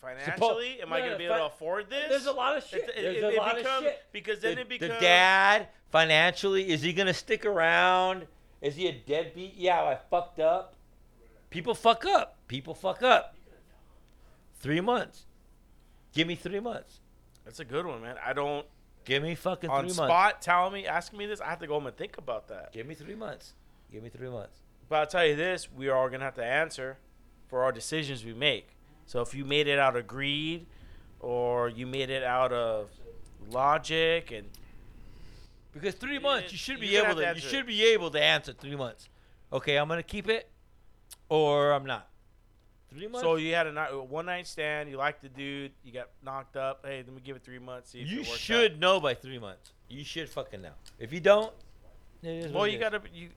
[0.00, 2.08] financially, am I no, going to be able to afford this?
[2.08, 2.88] There's a lot of shit.
[2.88, 4.02] It, it, There's it, a lot become- of shit.
[4.10, 8.26] because then the, it becomes the dad financially is he gonna stick around?
[8.60, 9.54] Is he a deadbeat?
[9.56, 10.74] Yeah, I fucked up.
[11.50, 12.36] People fuck up.
[12.48, 13.36] People fuck up.
[14.60, 15.26] Three months.
[16.12, 17.00] Give me three months.
[17.44, 18.16] That's a good one, man.
[18.24, 18.66] I don't
[19.04, 20.44] Give me fucking on three spot months.
[20.44, 21.40] telling me, asking me this.
[21.40, 22.72] I have to go home and think about that.
[22.72, 23.54] Give me three months.
[23.90, 24.58] Give me three months.
[24.88, 26.98] But I'll tell you this: we are all gonna have to answer
[27.48, 28.68] for our decisions we make.
[29.06, 30.66] So if you made it out of greed,
[31.20, 32.90] or you made it out of
[33.50, 34.48] logic, and
[35.72, 37.22] Because three months, you should be able to.
[37.22, 39.08] to You should be able to answer three months.
[39.50, 40.50] Okay, I'm gonna keep it,
[41.28, 42.08] or I'm not.
[42.90, 43.20] Three months.
[43.20, 46.56] so you had a night, one night stand, you liked the dude, you got knocked
[46.56, 46.86] up.
[46.86, 47.90] Hey, let me give it three months.
[47.90, 49.72] See if you it works should know by three months.
[49.90, 50.72] You should fucking know.
[50.98, 51.52] If you don't,
[52.22, 53.02] it is Well, you gotta.
[53.12, 53.28] You,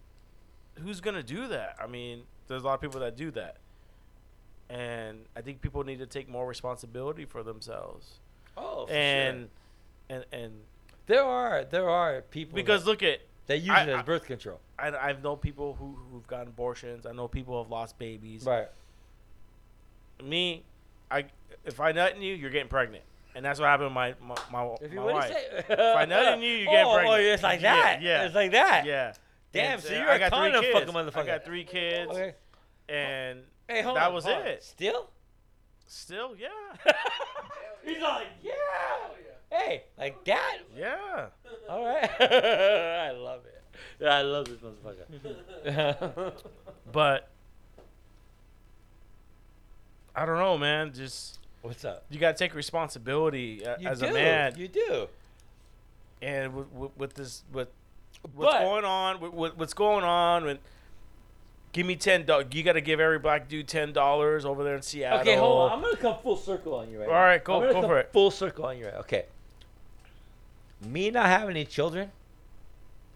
[0.81, 1.75] who's gonna do that?
[1.83, 3.57] I mean, there's a lot of people that do that,
[4.69, 8.19] and I think people need to take more responsibility for themselves.
[8.57, 9.49] Oh, for and
[10.09, 10.17] sure.
[10.17, 10.53] and and
[11.07, 14.01] there are there are people because that, look at they use I- it as I-
[14.03, 14.59] birth control.
[14.81, 17.05] I I've known people who who've gotten abortions.
[17.05, 18.43] I know people who have lost babies.
[18.45, 18.67] Right.
[20.23, 20.63] Me,
[21.09, 21.25] I
[21.65, 23.03] if I nut in you, you're getting pregnant,
[23.35, 25.27] and that's what happened to my my my, If you my wife.
[25.31, 25.63] say?
[25.69, 27.19] If I nut in you, you get oh, pregnant.
[27.21, 28.01] Oh, it's like that.
[28.01, 28.23] yeah.
[28.25, 28.85] It's like that.
[28.85, 29.13] Yeah.
[29.53, 30.73] Damn, And, so you're I a got three condom kids.
[30.79, 31.23] fucking motherfucker.
[31.23, 32.33] I got three kids, Okay.
[32.87, 34.63] and Hey, hold that on, was hold it.
[34.63, 35.09] Still?
[35.87, 36.47] Still, yeah,
[37.83, 38.53] He's like, yeah.
[39.51, 40.59] Hey, like that?
[40.77, 41.25] yeah.
[41.69, 42.09] All right.
[42.21, 43.50] I love it.
[44.01, 46.33] Yeah, I love this motherfucker.
[46.91, 47.29] But
[50.15, 50.91] I don't know, man.
[50.93, 52.03] Just What's up?
[52.09, 54.07] you gotta take responsibility uh, You as do.
[54.07, 55.07] a man, You do.
[56.21, 57.69] and with, with, with this, with
[58.33, 60.57] what's But- going on, with, what's going on,
[61.71, 62.47] give me ten dollars.
[62.51, 65.19] You got to give every black dude ten dollars over there in Seattle.
[65.19, 65.77] Okay, hold on.
[65.77, 67.21] I'm gonna come full circle on you right All now.
[67.21, 68.09] right, go- go for it.
[68.11, 68.95] Full circle on you right.
[68.95, 69.25] Okay.
[70.85, 72.11] Me not having any children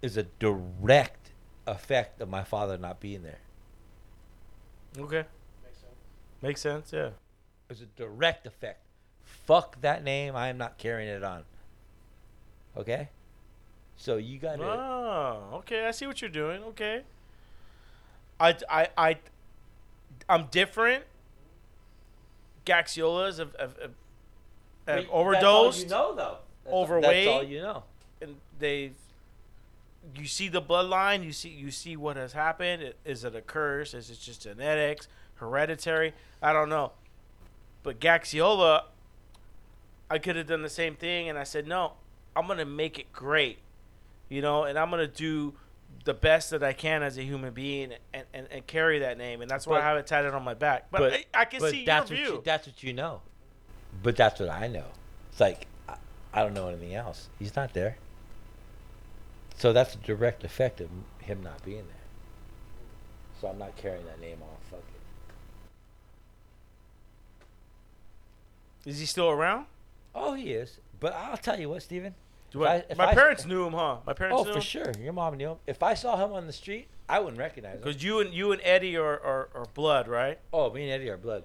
[0.01, 1.31] is a direct
[1.67, 3.39] effect of my father not being there.
[4.97, 5.26] Okay,
[5.63, 5.95] makes sense.
[6.41, 7.09] Makes sense, yeah.
[7.69, 8.81] It's a direct effect.
[9.23, 10.35] Fuck that name.
[10.35, 11.43] I am not carrying it on.
[12.77, 13.09] Okay.
[13.97, 14.63] So you got to.
[14.63, 15.85] Oh, okay.
[15.85, 16.61] I see what you're doing.
[16.63, 17.01] Okay.
[18.39, 19.17] I, I, I,
[20.27, 21.05] I'm different.
[22.65, 23.91] Gaxiolas have, have, have,
[24.88, 26.38] have overdosed, you know, though.
[26.63, 27.26] That's overweight.
[27.26, 27.84] That's all you know.
[28.22, 28.93] and they've.
[30.15, 31.23] You see the bloodline.
[31.23, 32.94] You see, you see what has happened.
[33.06, 33.94] Is it a curse?
[33.94, 36.14] Is it just genetics, hereditary?
[36.41, 36.91] I don't know.
[37.84, 38.84] But Gaxiola,
[40.10, 41.94] I could have done the same thing, and I said no.
[42.36, 43.60] I'm gonna make it great,
[44.30, 45.53] you know, and I'm gonna do
[46.03, 49.41] the best that I can as a human being and, and, and carry that name,
[49.41, 50.88] and that's why But- I have it tatted on my back.
[50.91, 52.36] But, I, I can but see that's your what view.
[52.36, 53.22] You, that's what you know.
[54.03, 54.86] But that's what I know.
[55.32, 55.95] It's like I,
[56.34, 57.30] I don't know anything else.
[57.40, 57.98] He's not there.
[59.57, 61.95] So that's a direct effect of him not being there.
[63.40, 64.49] So I'm not carrying that name on.
[64.69, 64.84] Fuck
[68.86, 68.90] it.
[68.90, 69.65] Is he still around?
[70.14, 70.80] Oh, he is.
[70.99, 72.15] But I'll tell you what, Steven.
[72.52, 73.98] Do I- my I- parents knew him, huh?
[74.06, 74.57] My parents oh, knew him.
[74.57, 74.94] Oh, for him.
[74.94, 75.03] sure.
[75.03, 75.57] Your mom knew him.
[75.68, 77.82] If I saw him on the street, I wouldn't recognize him.
[77.82, 80.40] Because you and you and Eddie are, are, are blood, right?
[80.53, 81.44] Oh, me and Eddie are blood.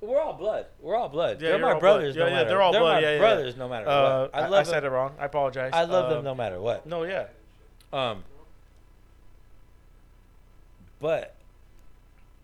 [0.00, 0.66] We're all blood.
[0.80, 1.40] We're all blood.
[1.40, 1.80] Yeah, they're my blood.
[1.80, 2.14] brothers.
[2.16, 2.48] Yeah, no yeah, matter.
[2.50, 2.82] they're all blood.
[2.94, 3.18] my Yeah, yeah.
[3.18, 4.34] brothers, no matter Uh, what.
[4.34, 5.14] I I, love said it wrong.
[5.18, 5.70] I apologize.
[5.74, 6.86] I love Uh, them no matter what.
[6.86, 7.26] No, yeah.
[7.92, 8.22] Um,
[11.00, 11.34] but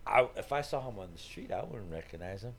[0.07, 2.55] I, if I saw him on the street, I wouldn't recognize him.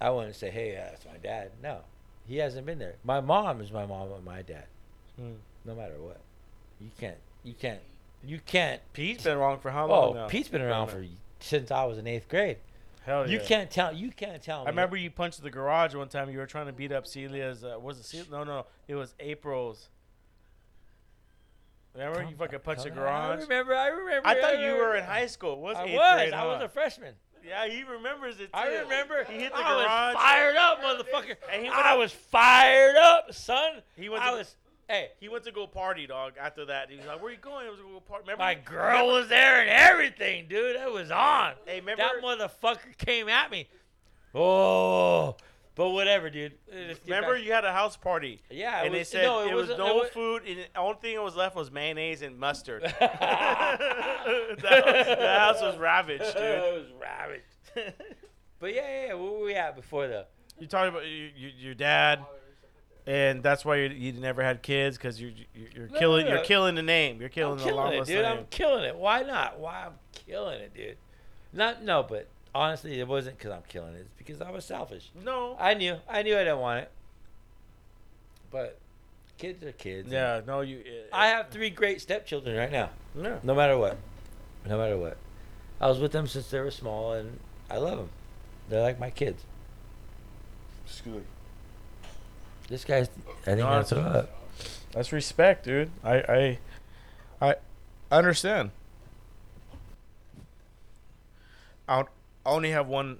[0.00, 1.80] I wouldn't say, "Hey, uh, that's my dad." No,
[2.26, 2.96] he hasn't been there.
[3.04, 4.64] My mom is my mom and my dad,
[5.16, 5.34] Hmm.
[5.64, 6.20] no matter what.
[6.80, 7.18] You can't.
[7.44, 7.80] You can't.
[8.22, 8.80] You can't.
[8.92, 10.28] Pete's been wrong for how long Oh, now?
[10.28, 11.04] Pete's been around for
[11.40, 12.56] since I was in eighth grade.
[13.04, 13.92] Hell You can't tell.
[13.92, 14.66] You can't tell me.
[14.66, 16.30] I remember you punched the garage one time.
[16.30, 17.62] You were trying to beat up Celia's.
[17.62, 18.26] Uh, was it Celia?
[18.30, 19.88] No, no, it was April's.
[21.94, 23.38] Remember you fucking punched the garage.
[23.38, 23.74] I remember.
[23.74, 24.26] I remember.
[24.26, 25.60] I thought you were in high school.
[25.60, 25.90] Was I was.
[25.92, 27.14] grade, I was a freshman.
[27.46, 28.44] Yeah, he remembers it.
[28.46, 28.50] Too.
[28.54, 29.24] I remember.
[29.24, 30.14] He hit the I garage.
[30.14, 31.36] was fired up, motherfucker.
[31.52, 33.82] And he I was fired up, son.
[33.96, 34.56] He went I was.
[34.88, 36.34] Hey, He went to go party, dog.
[36.38, 38.22] After that, he was like, "Where you going?" I was going to go party.
[38.24, 38.42] Remember?
[38.42, 40.76] my girl remember- was there and everything, dude.
[40.76, 41.54] It was on.
[41.64, 42.02] Hey, remember?
[42.02, 43.68] That motherfucker came at me.
[44.34, 45.36] Oh,
[45.74, 46.52] but whatever, dude.
[47.06, 48.42] Remember, back- you had a house party.
[48.50, 50.58] Yeah, it and they said no, it, it was wasn't- no it wa- food, and
[50.58, 52.82] the only thing that was left was mayonnaise and mustard.
[53.00, 53.08] the,
[54.60, 56.36] house, house was ravaged, dude.
[56.42, 57.94] it was ravaged.
[58.58, 59.14] But yeah, yeah, yeah.
[59.14, 60.26] Where were we at before the?
[60.58, 62.20] you talking about you, you, your dad,
[63.06, 66.30] and that's why you, you never had kids because you're you're, you're No, killing no,
[66.30, 66.36] no.
[66.36, 67.20] you're killing the name.
[67.20, 68.22] You're killing I'm the killing long it, dude.
[68.22, 68.38] name.
[68.38, 68.96] I'm killing it.
[68.96, 69.58] Why not?
[69.58, 70.96] Why I'm killing it, dude?
[71.52, 74.00] Not no, but honestly, it wasn't because I'm killing it.
[74.00, 75.10] It's because I was selfish.
[75.24, 75.56] no.
[75.58, 75.96] I knew.
[76.08, 76.90] I knew I didn't want it.
[78.50, 78.78] But
[79.38, 80.10] kids are kids.
[80.10, 80.82] yeah, no, you.
[81.12, 82.90] I have three great stepchildren right now.
[83.20, 83.38] Yeah.
[83.42, 83.98] No matter what.
[84.66, 85.16] No matter what.
[85.80, 88.08] I was with them since they were small, and I love them.
[88.68, 89.44] They're like my kids.
[92.68, 93.08] This guy's.
[93.42, 94.30] I think No, that's what up.
[94.92, 95.90] That's respect, dude.
[96.02, 96.58] I
[97.40, 97.54] I I
[98.10, 98.70] understand.
[101.88, 102.04] I I
[102.46, 103.18] only have one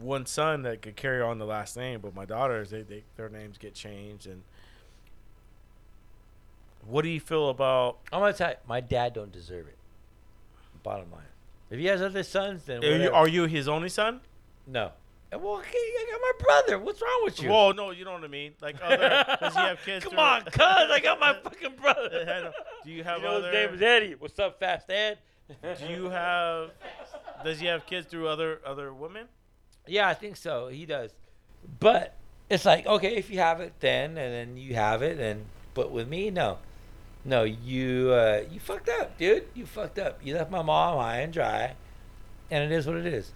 [0.00, 3.28] one son that could carry on the last name, but my daughters they, they their
[3.28, 4.42] names get changed and.
[6.86, 7.96] What do you feel about?
[8.12, 9.76] I'm gonna tell you, my dad don't deserve it.
[10.82, 11.22] Bottom line.
[11.70, 13.14] If he has other sons, then Are you, whatever.
[13.14, 14.20] are you his only son?
[14.66, 14.92] no.
[15.36, 16.78] Well, okay, I got my brother.
[16.84, 17.50] What's wrong with you?
[17.50, 18.52] Well, no, you know what I mean.
[18.60, 20.04] Like, other, does he have kids?
[20.04, 22.52] Come through- on, cuz I got my fucking brother.
[22.84, 23.50] Do you have you know other?
[23.50, 24.14] his name is Eddie.
[24.18, 25.18] What's up, Fast Ed?
[25.62, 26.70] do you have?
[27.44, 29.26] Does he have kids through other other women?
[29.86, 30.68] Yeah, I think so.
[30.68, 31.10] He does.
[31.80, 32.16] But
[32.48, 35.44] it's like, okay, if you have it then and then you have it and
[35.74, 36.58] but with me, no.
[37.26, 39.46] No, you uh you fucked up, dude.
[39.54, 40.20] You fucked up.
[40.22, 41.74] You left my mom high and dry.
[42.50, 43.32] And it is what it is.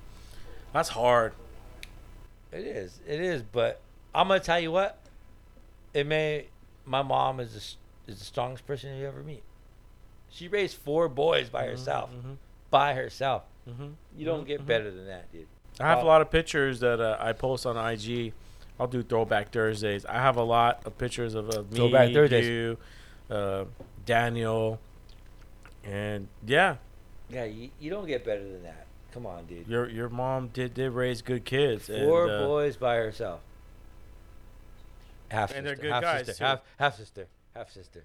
[0.72, 1.32] That's hard.
[2.52, 3.00] It is.
[3.06, 3.80] It is, but
[4.14, 4.98] I'm going to tell you what.
[5.94, 6.46] It may
[6.84, 7.52] my mom is
[8.06, 9.42] the, is the strongest person you ever meet.
[10.30, 12.10] She raised four boys by herself.
[12.10, 12.34] hmm
[12.70, 13.44] By herself.
[13.66, 14.66] hmm You don't get Mhm.
[14.66, 15.46] better than that, dude.
[15.80, 18.32] I have a lot of pictures that uh, I post on IG.
[18.80, 20.04] I'll do Throwback Thursdays.
[20.06, 22.46] I have a lot of pictures of uh, me, Throwback Thursdays.
[22.48, 22.78] you,
[23.30, 23.64] uh,
[24.06, 24.80] Daniel,
[25.84, 26.76] and yeah,
[27.30, 28.86] Yeah, you, you don't get better than that.
[29.12, 29.66] Come on, dude.
[29.66, 31.86] your your mom did did raise good kids.
[31.86, 33.40] Four and, uh, boys by herself.
[35.30, 38.04] Half And they're sister, good half guys, sister, half half sister, half sister.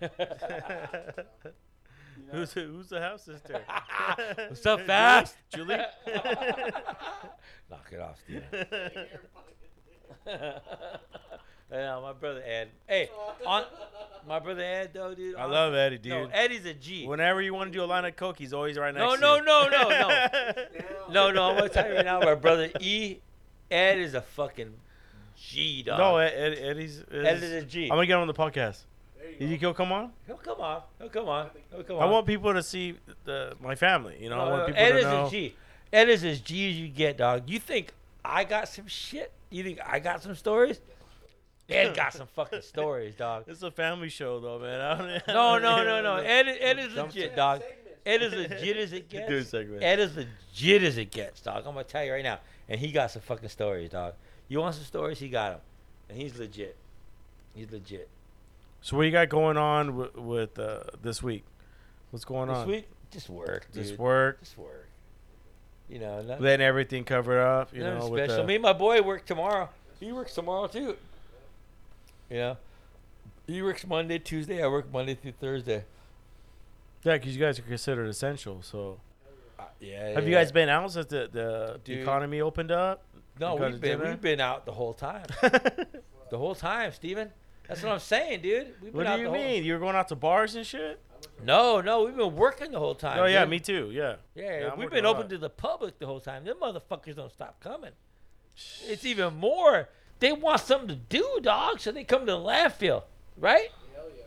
[2.30, 3.60] who's the, who's the half sister?
[4.48, 5.36] What's up, fast?
[5.54, 5.76] Julie.
[7.70, 8.42] Knock it off, Steven.
[11.72, 12.68] Yeah, uh, my brother Ed.
[12.86, 13.08] Hey,
[13.46, 13.64] on
[14.28, 15.36] my brother Ed though, dude.
[15.36, 16.12] I on- love Eddie, dude.
[16.12, 17.06] No, Eddie's a G.
[17.06, 19.20] Whenever you want to do a line of coke, he's always right next No, to
[19.20, 19.42] no, you.
[19.44, 20.52] no, no, no.
[21.10, 23.16] No, no, I'm gonna tell you right now, my brother E.
[23.70, 24.72] Ed is a fucking
[25.36, 25.98] G dog.
[25.98, 27.02] No, Ed, Ed, Eddie's.
[27.10, 27.84] Ed is a G.
[27.84, 28.82] I'm gonna get him on the podcast.
[29.18, 29.68] There you You think go.
[29.68, 30.12] he'll come on?
[30.26, 30.82] He'll come on.
[30.98, 31.50] He'll come on.
[31.70, 32.02] He'll come on.
[32.02, 32.94] I want people to see
[33.24, 34.16] the, my family.
[34.20, 35.26] You know, I No, want no, people Ed to is know.
[35.26, 35.54] a G.
[35.92, 37.48] Ed is as G as you get, dog.
[37.48, 37.92] You think
[38.24, 39.32] I got some shit?
[39.50, 40.80] You think I got some stories?
[41.68, 43.44] Ed got some fucking stories, dog.
[43.46, 44.80] It's a family show, though, man.
[44.80, 46.16] I don't- No, no, no, no.
[46.16, 47.60] Ed, Ed is legit, dog.
[47.60, 47.78] Segments.
[48.04, 49.48] Ed is legit as it Do a gets.
[49.50, 49.82] segment.
[49.82, 51.58] Ed is legit as it gets, dog.
[51.66, 52.40] I'm gonna tell you right now.
[52.68, 54.14] And he got some fucking stories, dog.
[54.48, 55.18] You want some stories?
[55.18, 55.60] He got them,
[56.08, 56.76] and he's legit.
[57.54, 58.08] He's legit.
[58.80, 61.44] So what you got going on with, with uh, this week?
[62.10, 62.66] What's going This on?
[62.68, 63.84] This week, just work, dude.
[63.84, 64.88] Just work, Just work.
[65.88, 67.72] You know, not, letting everything cover up.
[67.74, 68.42] You nothing know, with special.
[68.42, 69.68] the, Me and my boy work tomorrow.
[70.00, 70.96] He works tomorrow too.
[72.32, 72.56] You know,
[73.46, 74.62] he works Monday, Tuesday.
[74.64, 75.84] I work Monday through Thursday.
[77.04, 78.62] yeah, because you guys are considered essential.
[78.62, 78.98] So
[79.58, 80.08] Uh, yeah.
[80.14, 82.00] have you guys been out since the the Dude.
[82.00, 83.04] economy opened up?
[83.38, 84.10] No, we've been dinner?
[84.10, 85.24] we've been out the whole time.
[85.42, 87.30] the whole time, Steven.
[87.68, 88.74] That's what I'm saying, dude.
[88.82, 89.64] We've been what out do you the whole- mean?
[89.64, 90.98] You were going out to bars and shit?
[91.44, 93.18] No, no, we've been working the whole time.
[93.18, 93.50] Oh yeah, dude.
[93.50, 93.90] me too.
[93.92, 94.16] Yeah.
[94.34, 96.44] Yeah, Yeah, we've been open to the public the whole time.
[96.44, 97.92] Them motherfuckers don't stop coming.
[98.86, 99.88] It's even more.
[100.22, 103.02] They want something to do, dog, so they come to the landfill,
[103.36, 103.70] right?
[103.92, 104.22] Hell yeah.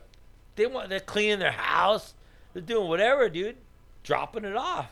[0.58, 2.14] They want they're cleaning their house,
[2.52, 3.56] they're doing whatever, dude,
[4.04, 4.90] dropping it off.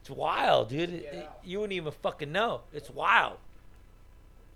[0.00, 0.90] It's wild, dude.
[0.90, 2.62] It- it- you wouldn't even fucking know.
[2.72, 3.38] It's wild.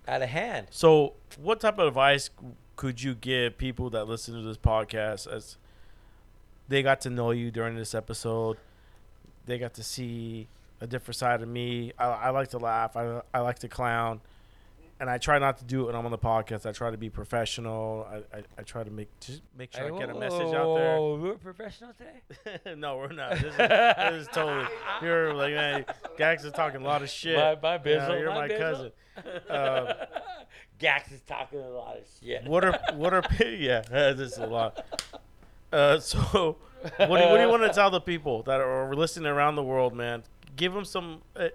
[0.09, 0.67] Out of hand.
[0.71, 2.31] So, what type of advice
[2.75, 5.57] could you give people that listen to this podcast as
[6.69, 8.57] they got to know you during this episode?
[9.47, 10.49] They got to see
[10.81, 11.93] a different side of me.
[11.97, 12.97] I, I like to laugh.
[12.97, 14.21] I, I like to clown,
[14.99, 16.65] and I try not to do it when I'm on the podcast.
[16.67, 18.07] I try to be professional.
[18.11, 20.97] I, I, I try to make just make sure I get a message out there.
[20.97, 22.61] Oh, we're professional today.
[22.77, 23.33] no, we're not.
[23.33, 24.67] This is, this is totally.
[25.03, 25.85] You're like, man,
[26.17, 27.37] Gax is talking a lot of shit.
[27.37, 28.93] My, my Yeah, bizzle, you're my, my cousin.
[29.49, 29.89] Um,
[30.79, 32.45] Gax is talking a lot of shit.
[32.45, 34.85] what are what are yeah this is a lot
[35.73, 38.95] uh so what do, you, what do you want to tell the people that are
[38.95, 40.23] listening around the world man
[40.55, 41.49] give them some uh,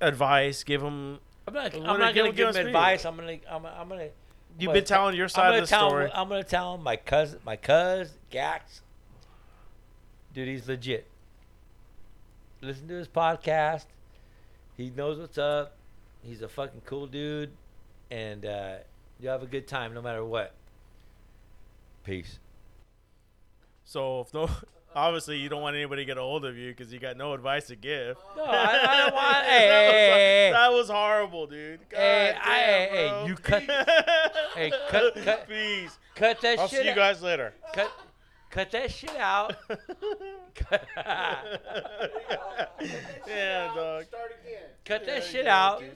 [0.00, 1.74] advice give them I'm not.
[1.74, 2.68] I'm not gonna give give us them speed.
[2.68, 3.04] advice.
[3.04, 3.38] I'm gonna.
[3.48, 3.66] I'm.
[3.66, 4.08] I'm gonna.
[4.58, 6.96] you've been telling your side of the tell story Him, I'm gonna tell him my
[6.96, 8.82] cousin, my cuz Gax.
[10.34, 11.06] Dude, he's legit.
[12.60, 13.86] Listen to his podcast.
[14.76, 15.76] He knows what's up.
[16.22, 17.50] He's a fucking cool dude,
[18.10, 18.74] and uh,
[19.20, 20.52] you have a good time no matter what.
[22.04, 22.38] Peace.
[23.84, 24.48] so if no
[24.96, 27.32] obviously you don't want anybody to get a hold of you because you got no
[27.34, 29.36] advice to give No, I, I don't want.
[29.46, 33.08] Hey, that, hey, was, hey, hey, that was horrible dude God Hey, damn, hey, hey,
[33.10, 33.26] bro.
[33.26, 33.62] you cut-
[34.56, 36.58] hey, cut- cut- please cut that shit.
[36.58, 36.78] I'll shit.
[36.80, 36.96] see you out.
[36.96, 37.92] guys later Cut,
[38.50, 39.54] cut that shit out.
[43.26, 44.62] yeah dog Start again.
[44.84, 45.80] Cut that Yeah, shit yeah, out.
[45.80, 45.92] Give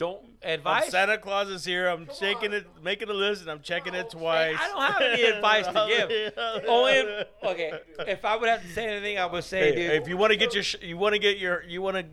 [0.00, 0.42] him some advice.
[0.42, 0.90] don't advice.
[0.90, 1.88] Santa Claus is here.
[1.88, 4.56] I'm shaking it, making a list, and I'm checking it twice.
[4.60, 6.64] I don't have any advice to give.
[6.68, 7.72] Only okay.
[8.00, 10.02] If I would have to say anything, I would say, Hey, dude.
[10.02, 12.04] if you want to get your, sh- you want to get your, you want to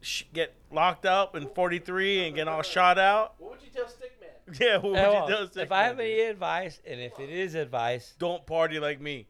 [0.00, 3.34] sh- get locked up in 43 and get all shot out.
[3.38, 4.06] What would you tell Stickman?
[4.60, 5.46] Yeah, what would Hey, you tell on.
[5.50, 9.28] Stick if I have any advice, and if it is advice, don't party like me.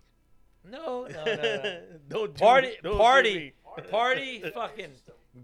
[0.65, 1.81] no, no, no, no.
[2.09, 3.35] don't do- party, don't do party,
[3.77, 3.83] me.
[3.91, 4.91] party, fucking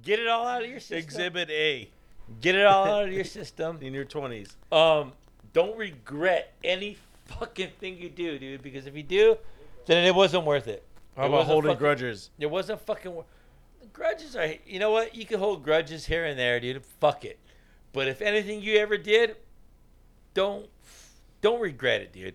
[0.03, 0.99] get it all out of your system.
[0.99, 1.91] Exhibit A
[2.41, 3.79] Get it all out of your system.
[3.81, 4.55] in your 20s.
[4.73, 5.13] Um,
[5.53, 6.97] don't regret any
[7.27, 8.63] fucking thing you do, dude.
[8.63, 9.37] Because if you do,
[9.87, 10.83] then it wasn't worth it.
[11.17, 12.31] How about holding fucking- grudges?
[12.39, 13.15] It wasn't fucking.
[13.15, 13.25] wor-
[13.93, 14.53] Grudges are.
[14.67, 15.15] You know what?
[15.15, 16.85] You can hold grudges here and there, dude.
[17.01, 17.39] Fuck it.
[17.95, 19.37] But if anything you ever did,
[20.35, 20.69] don't
[21.41, 22.35] don't regret it, dude.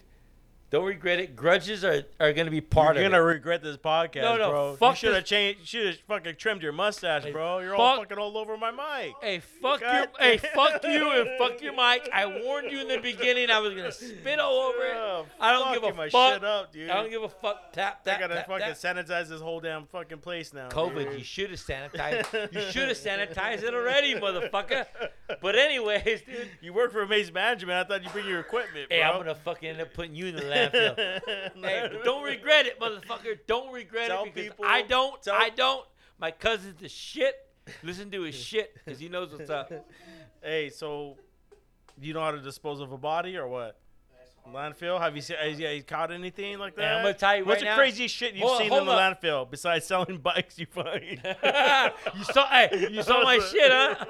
[0.72, 1.36] Don't regret it.
[1.36, 3.02] Grudges are, are gonna be part of it.
[3.02, 4.76] You're gonna regret this podcast, No, no, bro.
[4.78, 5.68] fuck you should have changed.
[5.68, 7.60] Should have fucking trimmed your mustache, Hey, bro.
[7.60, 9.14] You're all fucking all over my mic.
[9.22, 10.26] Hey, fuck God you!
[10.26, 12.08] Hey, fuck you and fuck your mic.
[12.14, 13.50] I warned you in the beginning.
[13.50, 14.96] I was gonna spit all over it.
[14.96, 16.36] Oh, I don't give a my fuck.
[16.36, 16.90] shit up, dude.
[16.90, 17.74] I don't give a fuck.
[17.74, 18.16] Tap that.
[18.16, 18.78] I gotta tap, fucking that.
[18.78, 20.70] sanitize this whole damn fucking place now.
[20.70, 21.20] COVID, dude.
[21.20, 22.54] you should have sanitized.
[22.54, 24.86] You should have sanitized it already, motherfucker.
[25.42, 26.48] But anyways, dude.
[26.62, 27.78] You work for Waste Management.
[27.78, 28.98] I thought you'd bring your equipment, bro.
[28.98, 30.61] Hey, I'm gonna fucking end up putting you in the
[31.56, 33.38] hey, don't regret it, motherfucker.
[33.48, 35.22] Don't regret Tell it because people- I don't.
[35.22, 35.86] tell- I don't.
[36.20, 37.36] My cousin's the shit.
[37.84, 39.72] Listen to his shit because he knows what's up.
[40.44, 41.18] Hey, so
[42.02, 43.78] you know how to dispose of a body or what?
[44.52, 45.00] Landfill?
[45.00, 45.38] Have you seen?
[45.38, 46.82] Have you caught anything like that?
[46.82, 48.82] Hey, I'm gonna tell you What's right the now- craziest shit you've Hold- seen hold
[48.82, 49.22] in the up.
[49.22, 51.04] landfill besides selling bikes you find?
[52.18, 54.04] you saw, hey, you saw my shit, huh?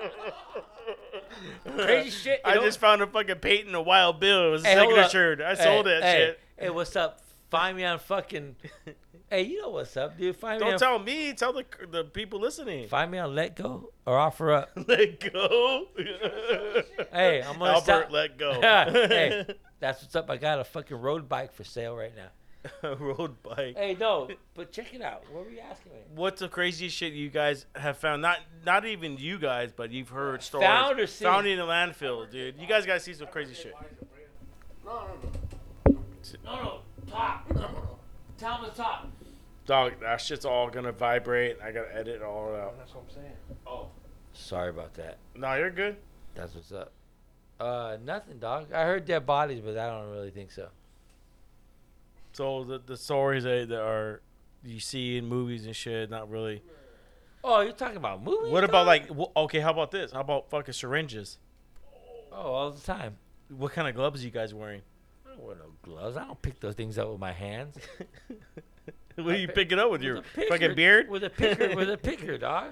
[1.77, 2.41] Crazy shit.
[2.45, 2.61] I know?
[2.63, 3.37] just found a fucking
[3.67, 4.47] in a wild bill.
[4.47, 5.37] It was Hey, signature.
[5.45, 6.39] I Hey, sold that hey, shit.
[6.61, 7.21] Hey, what's up?
[7.49, 8.55] Find me on fucking.
[9.31, 10.35] hey, you know what's up, dude?
[10.35, 10.79] Find me Don't on.
[10.79, 11.33] tell me.
[11.33, 12.87] Tell the the people listening.
[12.87, 14.67] Find me on Letgo or OfferUp.
[14.87, 15.87] Let go.
[17.11, 18.53] Hey, I'm gonna Albert, stop- let go.
[18.61, 19.45] hey,
[19.79, 20.29] that's what's up.
[20.29, 22.29] I got a fucking road bike for sale right now.
[22.83, 23.75] A road bike.
[23.75, 25.23] Hey, no, but check it out.
[25.31, 25.97] What were you asking me?
[26.13, 28.21] What's the craziest shit you guys have found?
[28.21, 30.67] Not not even you guys, but you've heard stories.
[30.67, 31.27] Found or seen?
[31.27, 32.59] Found in a landfill, dude.
[32.59, 33.73] You guys gotta see some crazy shit.
[34.85, 35.30] No, no, no.
[36.43, 36.79] No, no,
[37.09, 37.47] talk.
[38.37, 39.07] Tell him to talk.
[39.65, 41.57] Dog, that shit's all gonna vibrate.
[41.63, 42.77] I gotta edit it all out.
[42.77, 43.33] That's what I'm saying.
[43.67, 43.87] Oh,
[44.33, 45.17] sorry about that.
[45.35, 45.97] No, you're good.
[46.35, 46.91] That's what's up.
[47.59, 48.73] Uh, nothing, dog.
[48.73, 50.69] I heard dead bodies, but I don't really think so.
[52.33, 54.21] So the the stories that, that are
[54.63, 56.63] you see in movies and shit, not really.
[57.43, 58.51] Oh, you're talking about movies?
[58.51, 58.87] What about dog?
[58.87, 59.07] like?
[59.09, 60.11] wh- Okay, how about this?
[60.11, 61.39] How about fucking syringes?
[62.31, 63.17] Oh, all the time.
[63.49, 64.81] What kind of gloves are you guys wearing?
[65.31, 66.17] I don't wear no gloves.
[66.17, 67.75] I don't pick those things up with my hands.
[69.15, 71.09] what do you pick it up with your With picker- fucking beard?
[71.09, 72.71] With a picker, with a picker, dog.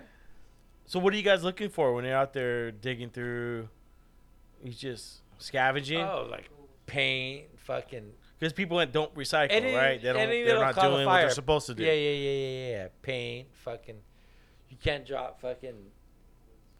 [0.86, 3.70] So what are you guys looking for when you're out there digging through?
[4.64, 6.50] You just scavenging Oh, like
[6.86, 8.12] paint, fucking.
[8.40, 10.02] because people don't recycle, Any- right?
[10.02, 10.28] They don't.
[10.30, 11.84] They're not doing what they're supposed to do.
[11.84, 12.88] Yeah, yeah, yeah, yeah, yeah.
[13.02, 13.96] Paint, fucking.
[14.70, 15.76] You can't drop fucking.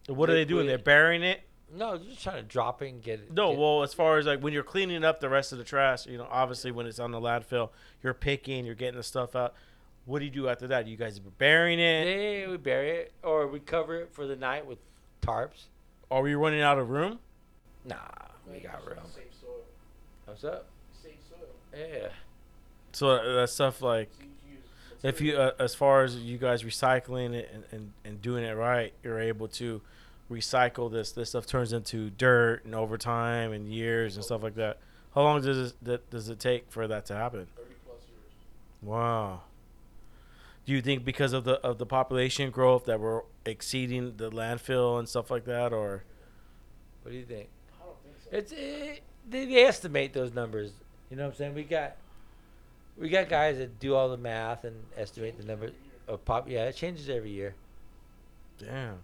[0.08, 0.66] What are they doing?
[0.68, 1.42] They're burying it.
[1.76, 3.32] No, you're just trying to drop it and get it.
[3.34, 5.64] No, get- well, as far as like when you're cleaning up the rest of the
[5.64, 7.70] trash, you know, obviously when it's on the landfill,
[8.04, 9.54] you're picking, you're getting the stuff out.
[10.06, 10.88] What do you do after that?
[10.88, 12.42] You guys burying it?
[12.42, 14.80] Yeah, we bury it or we cover it for the night with
[15.22, 15.66] tarps.
[16.10, 17.20] Are we running out of room?
[17.86, 17.96] Nah,
[18.52, 18.98] we got room.
[19.14, 19.52] Save soil.
[20.26, 20.66] What's up?
[21.04, 21.48] Save soil.
[21.78, 22.08] Yeah.
[22.94, 24.64] So uh, that stuff like So you use
[25.04, 28.54] if you uh, as far as you guys recycling it and, and, and doing it
[28.56, 29.82] right, you're able to
[30.30, 31.12] recycle this.
[31.12, 34.78] This stuff turns into dirt and over time and years and stuff like that.
[35.16, 37.48] How long does it, that does it take for that to happen?
[37.56, 38.32] 30 plus years.
[38.82, 39.42] Wow.
[40.66, 45.00] Do you think because of the of the population growth that we're exceeding the landfill
[45.00, 46.04] and stuff like that, or
[47.02, 47.50] What do you think?
[47.82, 48.38] I don't think so.
[48.38, 50.72] It's it, they, they estimate those numbers.
[51.10, 51.56] You know what I'm saying?
[51.56, 51.96] We got
[52.98, 55.72] we got guys that do all the math and estimate the number
[56.08, 56.48] of pop.
[56.48, 57.56] Yeah, it changes every year.
[58.60, 59.00] damn?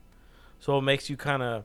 [0.60, 1.64] So it makes you kind of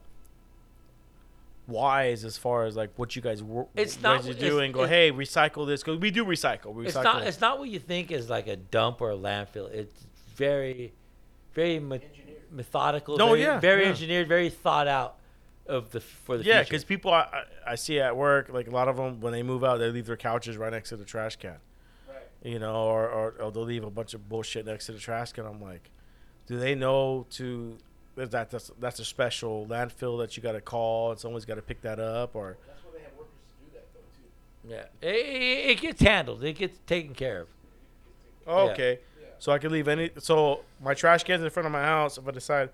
[1.67, 4.73] wise as far as like what you guys wor- It's guys not- are it's- doing.
[4.73, 6.75] Go, it's- hey, recycle this because we do recycle.
[6.75, 6.87] We recycle.
[6.87, 9.71] It's not it's not what you think is like a dump or a landfill.
[9.73, 10.93] It's very
[11.55, 12.01] very me-
[12.51, 13.17] methodical.
[13.17, 13.89] No, very, yeah, very yeah.
[13.91, 15.17] engineered, very thought out
[15.67, 17.21] of the for the yeah, because people I,
[17.67, 19.91] I I see at work, like a lot of them when they move out, they
[19.91, 21.57] leave their couches right next to the trash can.
[22.09, 22.17] Right.
[22.43, 25.33] you know, or, or, or they'll leave a bunch of bullshit next to the trash
[25.33, 25.47] can.
[25.47, 25.91] I'm like,
[26.47, 27.79] do they know to
[28.27, 31.63] that that's that's a special landfill that you got to call and someone's got to
[31.63, 34.89] pick that up or That's why they have workers to do that, though, too.
[35.03, 36.43] yeah, it, it, it gets handled.
[36.45, 37.49] It gets taken care of.
[38.47, 38.73] oh, Yeah.
[38.73, 39.27] okay, Yeah.
[39.39, 40.11] so I can leave any.
[40.19, 42.19] So my trash can's in front of my house.
[42.19, 42.71] If I decide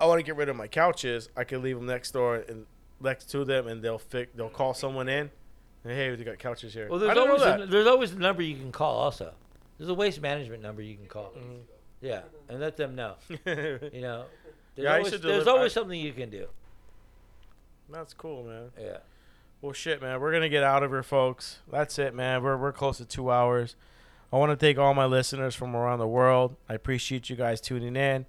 [0.00, 2.64] I want to get rid of my couches, I can leave them next door and
[3.02, 4.30] next to them, and they'll fix.
[4.34, 5.30] They'll call someone in.
[5.84, 6.88] And, hey, we got couches here.
[6.90, 8.96] Well, there's always a, there's always a number you can call.
[8.96, 9.32] Also,
[9.78, 11.32] there's a waste management number you can call.
[11.36, 11.60] Mhm.
[12.02, 13.14] Yeah, and let them know.
[13.46, 14.24] You know,
[14.74, 16.48] there's Yeah, always, there's deliver- always I- something you can do.
[17.90, 18.70] That's cool, man.
[18.80, 18.98] Yeah.
[19.62, 20.20] Well, shit, man.
[20.20, 21.58] We're gonna get out of here, folks.
[21.70, 22.42] That's it, man.
[22.42, 23.76] We're we're close to two hours.
[24.32, 26.54] I want to thank all my listeners from around the world.
[26.68, 28.26] I appreciate you guys tuning in.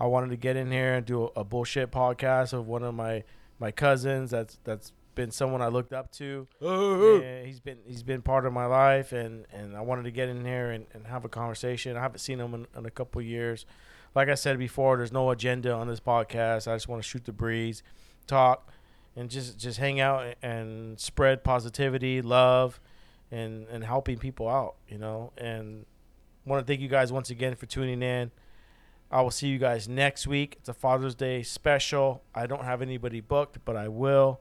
[0.00, 2.94] I wanted to get in here and do a, a bullshit podcast of one of
[2.94, 3.24] my
[3.58, 4.30] my cousins.
[4.30, 6.46] That's that's been someone I looked up to.
[6.62, 7.20] Uh-huh.
[7.20, 10.28] Yeah, he's been he's been part of my life, and and I wanted to get
[10.30, 11.96] in here and, and have a conversation.
[11.96, 13.66] I haven't seen him in, in a couple years.
[14.14, 16.66] Like I said before, there's no agenda on this podcast.
[16.66, 17.82] I just want to shoot the breeze,
[18.26, 18.70] talk,
[19.14, 22.80] and just just hang out and spread positivity, love,
[23.30, 24.76] and and helping people out.
[24.88, 25.86] You know, and
[26.44, 28.30] want to thank you guys once again for tuning in.
[29.10, 30.56] I will see you guys next week.
[30.58, 32.22] It's a Father's Day special.
[32.34, 34.40] I don't have anybody booked, but I will.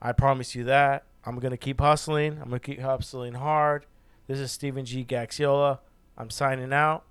[0.00, 1.04] I promise you that.
[1.24, 2.32] I'm going to keep hustling.
[2.32, 3.86] I'm going to keep hustling hard.
[4.26, 5.04] This is Steven G.
[5.04, 5.78] Gaxiola.
[6.18, 7.04] I'm signing out.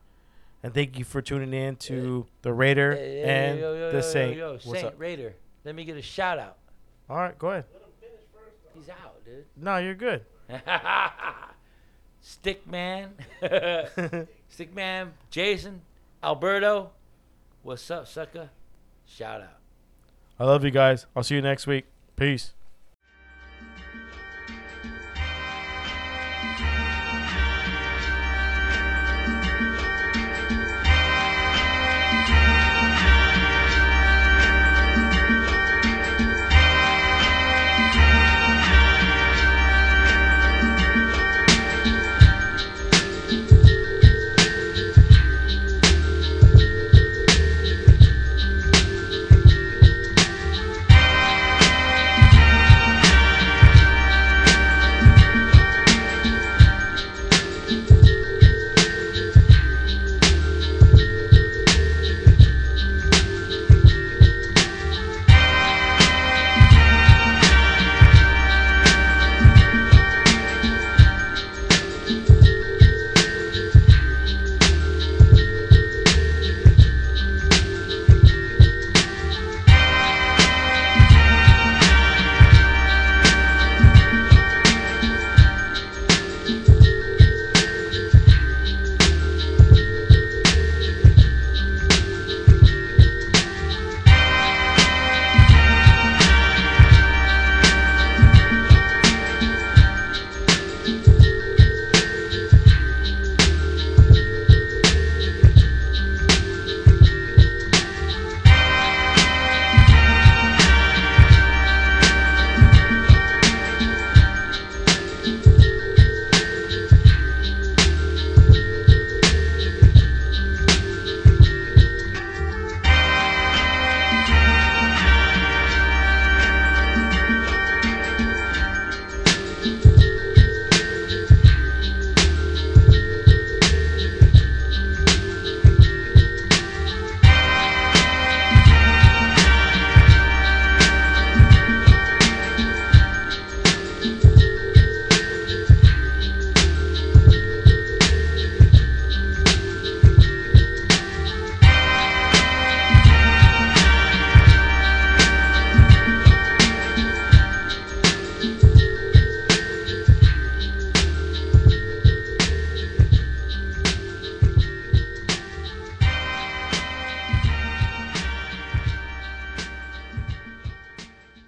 [0.63, 3.97] And thank you for tuning in to the Raider Hey, hey, and yo, yo, the
[3.97, 4.37] yo, Saint.
[4.37, 4.99] Yo, yo, What's Saint up?
[4.99, 5.35] Raider.
[5.65, 6.57] Let me get a shout out.
[7.09, 7.65] All right, go ahead.
[7.73, 8.55] Let him finish first.
[8.75, 9.45] He's out, dude.
[9.57, 10.25] No, you're good.
[12.23, 13.09] Stickman.
[14.55, 15.09] Stickman.
[15.29, 15.81] Jason.
[16.23, 16.91] Alberto.
[17.63, 18.49] What's up, sucker?
[19.05, 19.57] Shout out.
[20.39, 21.05] I love you guys.
[21.15, 21.85] I'll see you next week.
[22.15, 22.53] Peace.